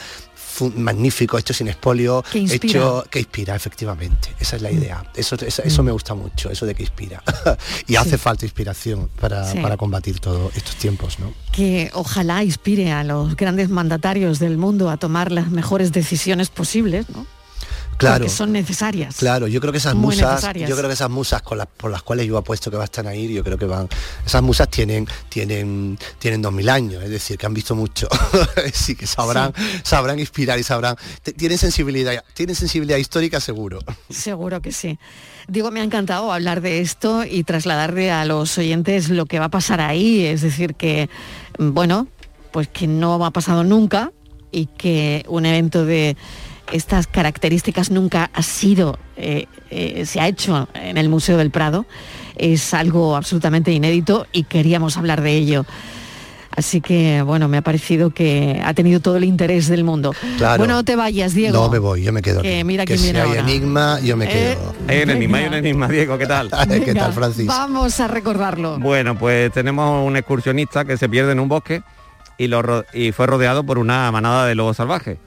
magnífico, 0.76 1.38
hecho 1.38 1.52
sin 1.54 1.68
espolio, 1.68 2.22
Que 2.30 2.38
inspira. 2.40 2.64
Mm. 2.64 2.68
hecho 2.68 3.04
que 3.10 3.18
inspira, 3.20 3.54
efectivamente. 3.56 4.34
Esa 4.38 4.56
es 4.56 4.62
la 4.62 4.70
idea. 4.70 5.04
Eso, 5.14 5.36
eso, 5.36 5.62
eso 5.62 5.82
me 5.82 5.92
gusta 5.92 6.14
mucho, 6.14 6.50
eso 6.50 6.66
de 6.66 6.74
que 6.74 6.82
inspira. 6.82 7.22
y 7.86 7.96
hace 7.96 8.18
falta 8.18 8.44
inspiración 8.44 9.08
para, 9.20 9.44
Sí. 9.50 9.58
para 9.60 9.76
combatir 9.76 10.20
todos 10.20 10.54
estos 10.56 10.76
tiempos, 10.76 11.18
¿no? 11.18 11.32
que 11.52 11.90
ojalá 11.94 12.44
inspire 12.44 12.92
a 12.92 13.02
los 13.02 13.34
grandes 13.34 13.68
mandatarios 13.68 14.38
del 14.38 14.58
mundo 14.58 14.90
a 14.90 14.96
tomar 14.96 15.32
las 15.32 15.50
mejores 15.50 15.90
decisiones 15.92 16.50
posibles, 16.50 17.08
¿no? 17.10 17.26
Claro. 17.98 18.18
Porque 18.18 18.30
son 18.30 18.52
necesarias. 18.52 19.16
Claro, 19.16 19.48
yo 19.48 19.60
creo 19.60 19.72
que 19.72 19.78
esas 19.78 19.96
musas, 19.96 20.42
yo 20.54 20.76
creo 20.76 20.88
que 20.88 20.94
esas 20.94 21.10
musas 21.10 21.42
con 21.42 21.58
las, 21.58 21.66
por 21.66 21.90
las 21.90 22.02
cuales 22.02 22.26
yo 22.26 22.38
apuesto 22.38 22.70
que 22.70 22.76
van 22.76 22.88
a 23.06 23.14
ir, 23.14 23.30
yo 23.30 23.42
creo 23.42 23.58
que 23.58 23.66
van, 23.66 23.88
esas 24.24 24.40
musas 24.40 24.70
tienen, 24.70 25.06
tienen, 25.28 25.98
tienen 26.20 26.40
dos 26.40 26.52
mil 26.52 26.68
años, 26.68 27.02
es 27.02 27.10
decir, 27.10 27.36
que 27.36 27.46
han 27.46 27.54
visto 27.54 27.74
mucho, 27.74 28.08
sí 28.72 28.94
que 28.94 29.06
sabrán, 29.06 29.52
sabrán 29.82 30.20
inspirar 30.20 30.60
y 30.60 30.62
sabrán, 30.62 30.96
tienen 31.36 31.58
sensibilidad, 31.58 32.24
tienen 32.34 32.54
sensibilidad 32.54 32.98
histórica 32.98 33.40
seguro. 33.40 33.80
Seguro 34.08 34.62
que 34.62 34.70
sí. 34.70 34.98
Digo, 35.48 35.72
me 35.72 35.80
ha 35.80 35.84
encantado 35.84 36.32
hablar 36.32 36.60
de 36.60 36.80
esto 36.80 37.24
y 37.24 37.42
trasladarle 37.42 38.12
a 38.12 38.24
los 38.26 38.56
oyentes 38.58 39.08
lo 39.08 39.26
que 39.26 39.40
va 39.40 39.46
a 39.46 39.50
pasar 39.50 39.80
ahí. 39.80 40.24
Es 40.24 40.42
decir, 40.42 40.74
que, 40.74 41.08
bueno, 41.58 42.06
pues 42.52 42.68
que 42.68 42.86
no 42.86 43.24
ha 43.24 43.30
pasado 43.30 43.64
nunca 43.64 44.12
y 44.50 44.66
que 44.66 45.24
un 45.26 45.46
evento 45.46 45.84
de 45.84 46.16
estas 46.72 47.06
características 47.06 47.90
nunca 47.90 48.30
ha 48.34 48.42
sido, 48.42 48.98
eh, 49.16 49.46
eh, 49.70 50.04
se 50.06 50.20
ha 50.20 50.28
hecho 50.28 50.68
en 50.74 50.96
el 50.98 51.08
Museo 51.08 51.36
del 51.38 51.50
Prado. 51.50 51.86
Es 52.36 52.74
algo 52.74 53.16
absolutamente 53.16 53.72
inédito 53.72 54.26
y 54.32 54.44
queríamos 54.44 54.96
hablar 54.96 55.20
de 55.22 55.32
ello. 55.36 55.64
Así 56.56 56.80
que, 56.80 57.22
bueno, 57.22 57.46
me 57.46 57.56
ha 57.58 57.62
parecido 57.62 58.10
que 58.10 58.60
ha 58.64 58.74
tenido 58.74 58.98
todo 58.98 59.16
el 59.16 59.22
interés 59.24 59.68
del 59.68 59.84
mundo. 59.84 60.12
Claro. 60.38 60.58
Bueno, 60.58 60.74
no 60.74 60.84
te 60.84 60.96
vayas, 60.96 61.32
Diego. 61.32 61.56
No 61.56 61.68
me 61.68 61.78
voy, 61.78 62.02
yo 62.02 62.12
me 62.12 62.20
quedo 62.20 62.42
Que 62.42 62.56
aquí. 62.56 62.64
mira 62.64 62.84
que 62.84 62.94
quién 62.94 62.98
si 62.98 63.04
viene 63.04 63.20
hay 63.20 63.28
ahora. 63.28 63.40
enigma, 63.42 64.00
yo 64.00 64.16
me 64.16 64.24
Eh, 64.24 64.28
quedo. 64.56 64.74
Hay 64.88 65.02
un 65.04 65.10
enigma, 65.10 65.38
hay 65.38 65.46
un 65.46 65.54
enigma, 65.54 65.88
Diego, 65.88 66.18
¿qué 66.18 66.26
tal? 66.26 66.50
¿Qué 66.68 66.78
Venga, 66.80 66.94
tal, 66.94 67.12
Francis? 67.12 67.46
Vamos 67.46 68.00
a 68.00 68.08
recordarlo. 68.08 68.78
Bueno, 68.80 69.16
pues 69.16 69.52
tenemos 69.52 70.04
un 70.04 70.16
excursionista 70.16 70.84
que 70.84 70.96
se 70.96 71.08
pierde 71.08 71.30
en 71.32 71.38
un 71.40 71.48
bosque 71.48 71.82
y, 72.38 72.48
lo 72.48 72.84
y 72.92 73.12
fue 73.12 73.26
rodeado 73.28 73.62
por 73.64 73.78
una 73.78 74.10
manada 74.10 74.44
de 74.46 74.54
lobos 74.56 74.78
salvajes. 74.78 75.18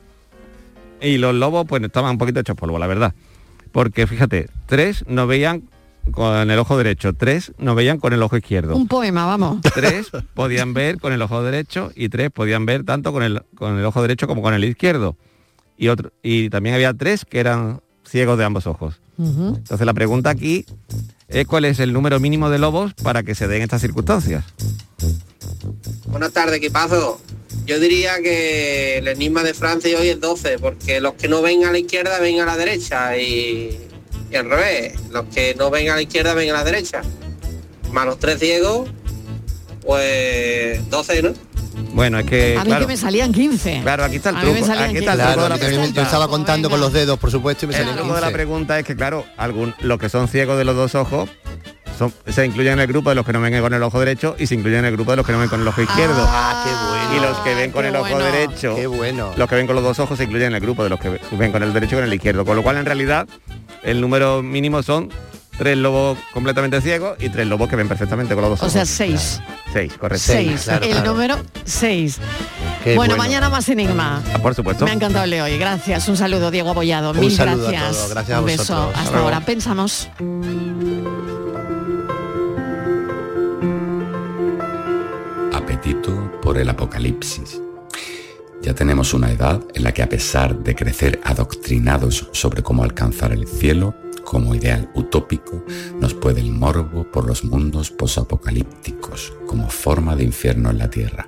Y 1.01 1.17
los 1.17 1.33
lobos 1.35 1.65
pues 1.67 1.81
estaban 1.83 2.11
un 2.11 2.17
poquito 2.17 2.39
hechos 2.39 2.55
polvo, 2.55 2.77
la 2.79 2.87
verdad. 2.87 3.13
Porque 3.71 4.07
fíjate, 4.07 4.49
tres 4.67 5.03
no 5.07 5.27
veían 5.27 5.63
con 6.11 6.49
el 6.49 6.59
ojo 6.59 6.77
derecho, 6.77 7.13
tres 7.13 7.53
no 7.57 7.75
veían 7.75 7.99
con 7.99 8.13
el 8.13 8.21
ojo 8.21 8.37
izquierdo. 8.37 8.75
Un 8.75 8.87
poema, 8.87 9.25
vamos. 9.25 9.61
Tres 9.73 10.09
podían 10.33 10.73
ver 10.73 10.99
con 10.99 11.13
el 11.13 11.21
ojo 11.21 11.43
derecho 11.43 11.91
y 11.95 12.09
tres 12.09 12.31
podían 12.31 12.65
ver 12.65 12.83
tanto 12.83 13.11
con 13.13 13.23
el, 13.23 13.43
con 13.55 13.77
el 13.77 13.85
ojo 13.85 14.01
derecho 14.01 14.27
como 14.27 14.41
con 14.41 14.53
el 14.53 14.63
izquierdo. 14.63 15.15
Y, 15.77 15.87
otro, 15.87 16.11
y 16.21 16.49
también 16.49 16.75
había 16.75 16.93
tres 16.93 17.25
que 17.25 17.39
eran 17.39 17.81
ciegos 18.03 18.37
de 18.37 18.45
ambos 18.45 18.67
ojos. 18.67 18.99
Entonces 19.17 19.85
la 19.85 19.93
pregunta 19.93 20.31
aquí 20.31 20.65
es 21.27 21.45
cuál 21.45 21.65
es 21.65 21.79
el 21.79 21.93
número 21.93 22.19
mínimo 22.19 22.49
de 22.49 22.57
lobos 22.57 22.93
para 22.95 23.21
que 23.21 23.35
se 23.35 23.47
den 23.47 23.61
estas 23.61 23.81
circunstancias. 23.81 24.43
Buenas 26.07 26.33
tardes, 26.33 26.55
equipazo. 26.55 27.21
Yo 27.65 27.79
diría 27.79 28.21
que 28.21 28.97
el 28.97 29.07
enigma 29.07 29.43
de 29.43 29.53
Francia 29.53 29.97
hoy 29.99 30.09
es 30.09 30.19
12, 30.19 30.59
porque 30.59 30.99
los 30.99 31.13
que 31.13 31.27
no 31.27 31.41
ven 31.41 31.63
a 31.65 31.71
la 31.71 31.77
izquierda 31.77 32.19
ven 32.19 32.39
a 32.41 32.45
la 32.45 32.57
derecha 32.57 33.15
y, 33.17 33.77
y 34.31 34.35
al 34.35 34.49
revés. 34.49 34.93
Los 35.11 35.25
que 35.25 35.55
no 35.55 35.69
ven 35.69 35.89
a 35.89 35.95
la 35.95 36.01
izquierda 36.01 36.33
ven 36.33 36.49
a 36.49 36.53
la 36.53 36.63
derecha. 36.63 37.01
Más 37.91 38.05
los 38.05 38.19
tres 38.19 38.39
ciegos, 38.39 38.89
pues 39.81 40.89
12, 40.89 41.21
¿no? 41.21 41.33
Bueno, 41.93 42.19
es 42.19 42.25
que 42.25 42.55
a 42.57 42.63
mí 42.63 42.65
claro, 42.67 42.85
que 42.85 42.93
me 42.93 42.97
salían 42.97 43.31
15. 43.31 43.79
claro, 43.81 44.03
aquí 44.03 44.17
está 44.17 44.29
el 44.29 44.37
A 44.37 44.43
mí 44.43 44.51
me 44.51 44.59
truco. 44.59 44.71
Aquí 44.71 44.97
está 44.97 45.13
el 45.13 45.19
15. 45.19 45.33
truco 45.33 45.43
de 45.43 45.49
la 45.49 45.91
yo 45.93 46.01
estaba 46.01 46.27
contando 46.27 46.69
con 46.69 46.79
los 46.79 46.93
dedos, 46.93 47.19
por 47.19 47.31
supuesto, 47.31 47.65
y 47.65 47.69
me 47.69 47.73
El 47.73 47.79
salían 47.79 47.97
truco 47.97 48.15
de 48.15 48.21
la 48.21 48.27
15. 48.27 48.33
pregunta 48.33 48.79
es 48.79 48.85
que, 48.85 48.95
claro, 48.95 49.25
algún, 49.37 49.73
los 49.81 49.99
que 49.99 50.09
son 50.09 50.27
ciegos 50.27 50.57
de 50.57 50.65
los 50.65 50.75
dos 50.75 50.95
ojos 50.95 51.29
son- 52.01 52.13
se 52.33 52.45
incluyen 52.45 52.73
en 52.73 52.79
el 52.79 52.87
grupo 52.87 53.09
de 53.09 53.15
los 53.15 53.23
que 53.25 53.31
no 53.33 53.39
ven 53.41 53.61
con 53.61 53.73
el 53.73 53.83
ojo 53.83 53.99
derecho 53.99 54.35
y 54.39 54.47
se 54.47 54.55
incluyen 54.55 54.79
en 54.79 54.85
el 54.85 54.93
grupo 54.93 55.11
de 55.11 55.17
los 55.17 55.25
que 55.25 55.31
no 55.33 55.39
ven 55.39 55.49
con 55.49 55.61
el 55.61 55.67
ojo 55.67 55.81
izquierdo. 55.81 56.25
Ah, 56.27 56.63
qué 56.65 56.71
bueno. 56.89 57.15
Y 57.15 57.27
los 57.29 57.37
que 57.39 57.53
ven 57.53 57.71
con 57.71 57.83
qué 57.83 57.89
el 57.89 57.95
ojo 57.95 58.09
bueno. 58.09 58.25
derecho, 58.25 58.75
Qué 58.75 58.87
bueno. 58.87 59.31
los 59.37 59.47
que 59.49 59.55
ven 59.55 59.67
con 59.67 59.75
los 59.75 59.83
dos 59.83 59.99
ojos 59.99 60.17
se 60.17 60.23
incluyen 60.23 60.47
en 60.47 60.55
el 60.55 60.61
grupo 60.61 60.83
de 60.83 60.89
los 60.89 60.99
que 60.99 61.19
ven 61.31 61.51
con 61.51 61.61
el 61.61 61.73
derecho 61.73 61.95
y 61.95 61.99
con 61.99 62.05
el 62.07 62.13
izquierdo. 62.13 62.43
Con 62.45 62.55
lo 62.55 62.63
cual, 62.63 62.77
en 62.77 62.85
realidad, 62.85 63.27
el 63.83 64.01
número 64.01 64.41
mínimo 64.41 64.81
son 64.81 65.09
tres 65.57 65.77
lobos 65.77 66.17
completamente 66.33 66.81
ciegos 66.81 67.17
y 67.19 67.29
tres 67.29 67.45
lobos 67.45 67.69
que 67.69 67.75
ven 67.75 67.87
perfectamente 67.87 68.33
con 68.33 68.41
los 68.41 68.51
dos 68.51 68.61
O 68.61 68.63
ojos. 68.63 68.73
sea, 68.73 68.85
seis. 68.85 69.39
Seis, 69.71 69.93
correcto. 69.97 70.23
Seis. 70.25 70.67
el 70.67 71.03
número 71.03 71.37
6. 71.65 72.17
Qué 72.83 72.95
Bueno, 72.95 73.11
bueno. 73.15 73.17
mañana 73.17 73.49
más 73.49 73.69
enigma. 73.69 74.23
Ah, 74.33 74.39
Por 74.39 74.55
supuesto. 74.55 74.85
Me 74.85 74.91
ha 74.91 74.93
encantado 74.95 75.23
el 75.25 75.29
de 75.31 75.41
hoy. 75.43 75.57
Gracias. 75.59 76.07
Un 76.07 76.17
saludo, 76.17 76.49
Diego 76.49 76.71
Abollado. 76.71 77.11
Un 77.11 77.19
Mil 77.19 77.31
saludo 77.31 77.67
a 77.67 77.71
gracias. 77.71 77.91
todos. 77.95 78.09
Gracias 78.09 78.37
a 78.37 78.39
Un 78.39 78.45
beso. 78.47 78.57
vosotros. 78.75 78.95
Hasta 79.05 79.17
ahora. 79.19 79.39
Pensamos. 79.41 80.09
El 86.57 86.69
apocalipsis. 86.69 87.61
Ya 88.61 88.75
tenemos 88.75 89.13
una 89.13 89.31
edad 89.31 89.63
en 89.73 89.83
la 89.83 89.93
que 89.93 90.03
a 90.03 90.09
pesar 90.09 90.59
de 90.59 90.75
crecer 90.75 91.19
adoctrinados 91.23 92.29
sobre 92.31 92.61
cómo 92.61 92.83
alcanzar 92.83 93.31
el 93.31 93.47
cielo, 93.47 93.95
como 94.23 94.53
ideal 94.53 94.91
utópico, 94.93 95.65
nos 95.99 96.13
puede 96.13 96.41
el 96.41 96.51
morbo 96.51 97.09
por 97.11 97.25
los 97.25 97.43
mundos 97.43 97.89
posapocalípticos 97.89 99.33
como 99.47 99.69
forma 99.69 100.15
de 100.15 100.25
infierno 100.25 100.69
en 100.69 100.77
la 100.77 100.89
tierra. 100.89 101.27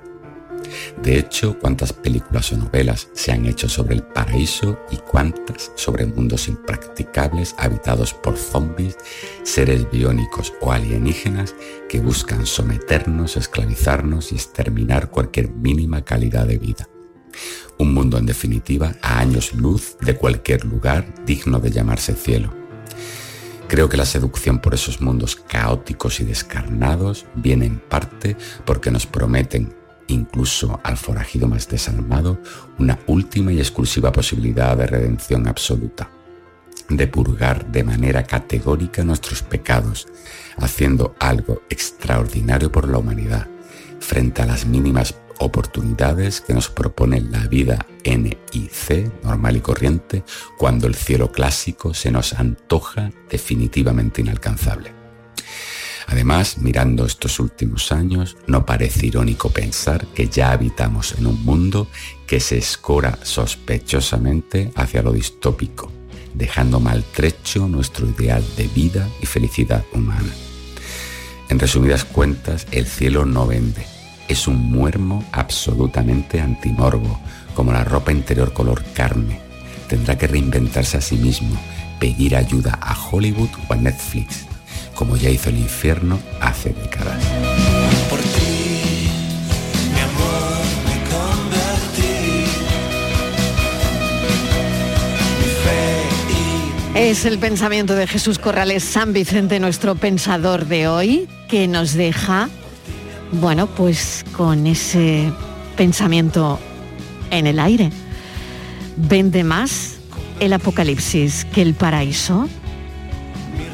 De 1.02 1.18
hecho, 1.18 1.58
cuántas 1.58 1.92
películas 1.92 2.52
o 2.52 2.56
novelas 2.56 3.08
se 3.12 3.32
han 3.32 3.46
hecho 3.46 3.68
sobre 3.68 3.94
el 3.94 4.02
paraíso 4.02 4.78
y 4.90 4.96
cuántas 4.96 5.72
sobre 5.74 6.06
mundos 6.06 6.48
impracticables 6.48 7.54
habitados 7.58 8.14
por 8.14 8.36
zombies, 8.36 8.96
seres 9.42 9.90
biónicos 9.90 10.52
o 10.60 10.72
alienígenas 10.72 11.54
que 11.88 12.00
buscan 12.00 12.46
someternos, 12.46 13.36
esclavizarnos 13.36 14.32
y 14.32 14.36
exterminar 14.36 15.10
cualquier 15.10 15.50
mínima 15.50 16.04
calidad 16.04 16.46
de 16.46 16.58
vida. 16.58 16.88
Un 17.78 17.92
mundo 17.92 18.18
en 18.18 18.26
definitiva 18.26 18.94
a 19.02 19.18
años 19.18 19.52
luz 19.54 19.96
de 20.00 20.16
cualquier 20.16 20.64
lugar 20.64 21.24
digno 21.24 21.58
de 21.58 21.70
llamarse 21.70 22.14
cielo. 22.14 22.54
Creo 23.66 23.88
que 23.88 23.96
la 23.96 24.04
seducción 24.04 24.60
por 24.60 24.74
esos 24.74 25.00
mundos 25.00 25.36
caóticos 25.36 26.20
y 26.20 26.24
descarnados 26.24 27.26
viene 27.34 27.66
en 27.66 27.80
parte 27.80 28.36
porque 28.64 28.90
nos 28.90 29.06
prometen, 29.06 29.74
incluso 30.08 30.80
al 30.82 30.96
forajido 30.96 31.48
más 31.48 31.68
desarmado, 31.68 32.38
una 32.78 32.98
última 33.06 33.52
y 33.52 33.58
exclusiva 33.58 34.12
posibilidad 34.12 34.76
de 34.76 34.86
redención 34.86 35.48
absoluta, 35.48 36.10
de 36.88 37.06
purgar 37.06 37.66
de 37.70 37.84
manera 37.84 38.24
categórica 38.24 39.04
nuestros 39.04 39.42
pecados, 39.42 40.06
haciendo 40.56 41.14
algo 41.18 41.62
extraordinario 41.70 42.70
por 42.70 42.88
la 42.88 42.98
humanidad, 42.98 43.48
frente 44.00 44.42
a 44.42 44.46
las 44.46 44.66
mínimas 44.66 45.14
oportunidades 45.38 46.40
que 46.40 46.54
nos 46.54 46.68
propone 46.68 47.20
la 47.20 47.46
vida 47.48 47.86
N 48.04 48.38
y 48.52 48.68
C, 48.68 49.10
normal 49.22 49.56
y 49.56 49.60
corriente, 49.60 50.22
cuando 50.58 50.86
el 50.86 50.94
cielo 50.94 51.32
clásico 51.32 51.92
se 51.94 52.10
nos 52.10 52.34
antoja 52.34 53.10
definitivamente 53.28 54.20
inalcanzable. 54.20 54.93
Además, 56.06 56.58
mirando 56.58 57.06
estos 57.06 57.40
últimos 57.40 57.90
años, 57.92 58.36
no 58.46 58.66
parece 58.66 59.06
irónico 59.06 59.50
pensar 59.50 60.06
que 60.08 60.28
ya 60.28 60.52
habitamos 60.52 61.14
en 61.18 61.26
un 61.26 61.44
mundo 61.44 61.88
que 62.26 62.40
se 62.40 62.58
escora 62.58 63.18
sospechosamente 63.22 64.70
hacia 64.76 65.02
lo 65.02 65.12
distópico, 65.12 65.90
dejando 66.34 66.80
maltrecho 66.80 67.68
nuestro 67.68 68.08
ideal 68.08 68.44
de 68.56 68.68
vida 68.68 69.08
y 69.22 69.26
felicidad 69.26 69.84
humana. 69.92 70.32
En 71.48 71.58
resumidas 71.58 72.04
cuentas, 72.04 72.66
el 72.70 72.86
cielo 72.86 73.24
no 73.24 73.46
vende, 73.46 73.86
es 74.28 74.46
un 74.46 74.56
muermo 74.56 75.24
absolutamente 75.32 76.40
antimorbo, 76.40 77.20
como 77.54 77.72
la 77.72 77.84
ropa 77.84 78.12
interior 78.12 78.52
color 78.52 78.82
carne. 78.94 79.40
Tendrá 79.88 80.18
que 80.18 80.26
reinventarse 80.26 80.96
a 80.96 81.00
sí 81.00 81.16
mismo, 81.16 81.58
pedir 82.00 82.36
ayuda 82.36 82.78
a 82.80 82.96
Hollywood 82.98 83.50
o 83.68 83.72
a 83.72 83.76
Netflix, 83.76 84.46
como 84.94 85.16
ya 85.16 85.30
hizo 85.30 85.50
el 85.50 85.58
infierno 85.58 86.18
hace 86.40 86.70
décadas. 86.70 87.22
Por 88.08 88.20
ti, 88.20 89.08
mi 89.92 90.00
amor, 90.00 90.42
me 90.86 90.96
convertí. 91.10 92.44
Mi 95.40 95.46
fe 95.64 96.94
y 96.94 97.08
Es 97.10 97.24
el 97.24 97.38
pensamiento 97.38 97.94
de 97.94 98.06
Jesús 98.06 98.38
Corrales 98.38 98.84
San 98.84 99.12
Vicente, 99.12 99.58
nuestro 99.60 99.96
pensador 99.96 100.66
de 100.66 100.88
hoy, 100.88 101.28
que 101.48 101.66
nos 101.66 101.94
deja, 101.94 102.48
bueno, 103.32 103.66
pues 103.66 104.24
con 104.36 104.66
ese 104.66 105.32
pensamiento 105.76 106.60
en 107.30 107.46
el 107.46 107.58
aire. 107.58 107.90
¿Vende 108.96 109.42
más 109.42 109.96
el 110.38 110.52
apocalipsis 110.52 111.44
que 111.46 111.62
el 111.62 111.74
paraíso? 111.74 112.48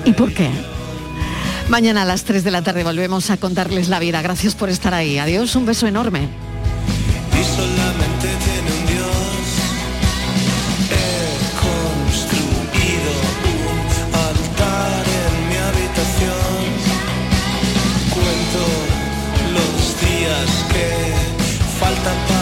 ¿Y 0.07 0.13
por 0.13 0.33
qué? 0.33 0.49
Mañana 1.71 2.03
a 2.03 2.05
las 2.05 2.25
3 2.25 2.43
de 2.43 2.51
la 2.51 2.63
tarde 2.63 2.83
volvemos 2.83 3.31
a 3.31 3.37
contarles 3.37 3.89
la 3.89 4.01
vida. 4.01 4.21
Gracias 4.23 4.57
por 4.57 4.71
estar 4.71 4.93
ahí. 4.93 5.19
Adiós, 5.19 5.55
un 5.55 5.67
beso 5.67 5.87
enorme. 5.87 6.23
Y 7.31 7.45
solamente 7.45 8.27
tiene 8.45 8.71
un 8.77 8.87
Dios. 8.87 9.47
He 10.91 11.31
construido 11.63 13.13
un 13.55 14.15
altar 14.17 15.05
en 15.23 15.49
mi 15.49 15.57
habitación. 15.69 16.67
Cuento 18.15 18.65
los 19.55 20.01
días 20.01 20.51
que 20.73 20.89
faltan 21.79 22.19
para 22.27 22.40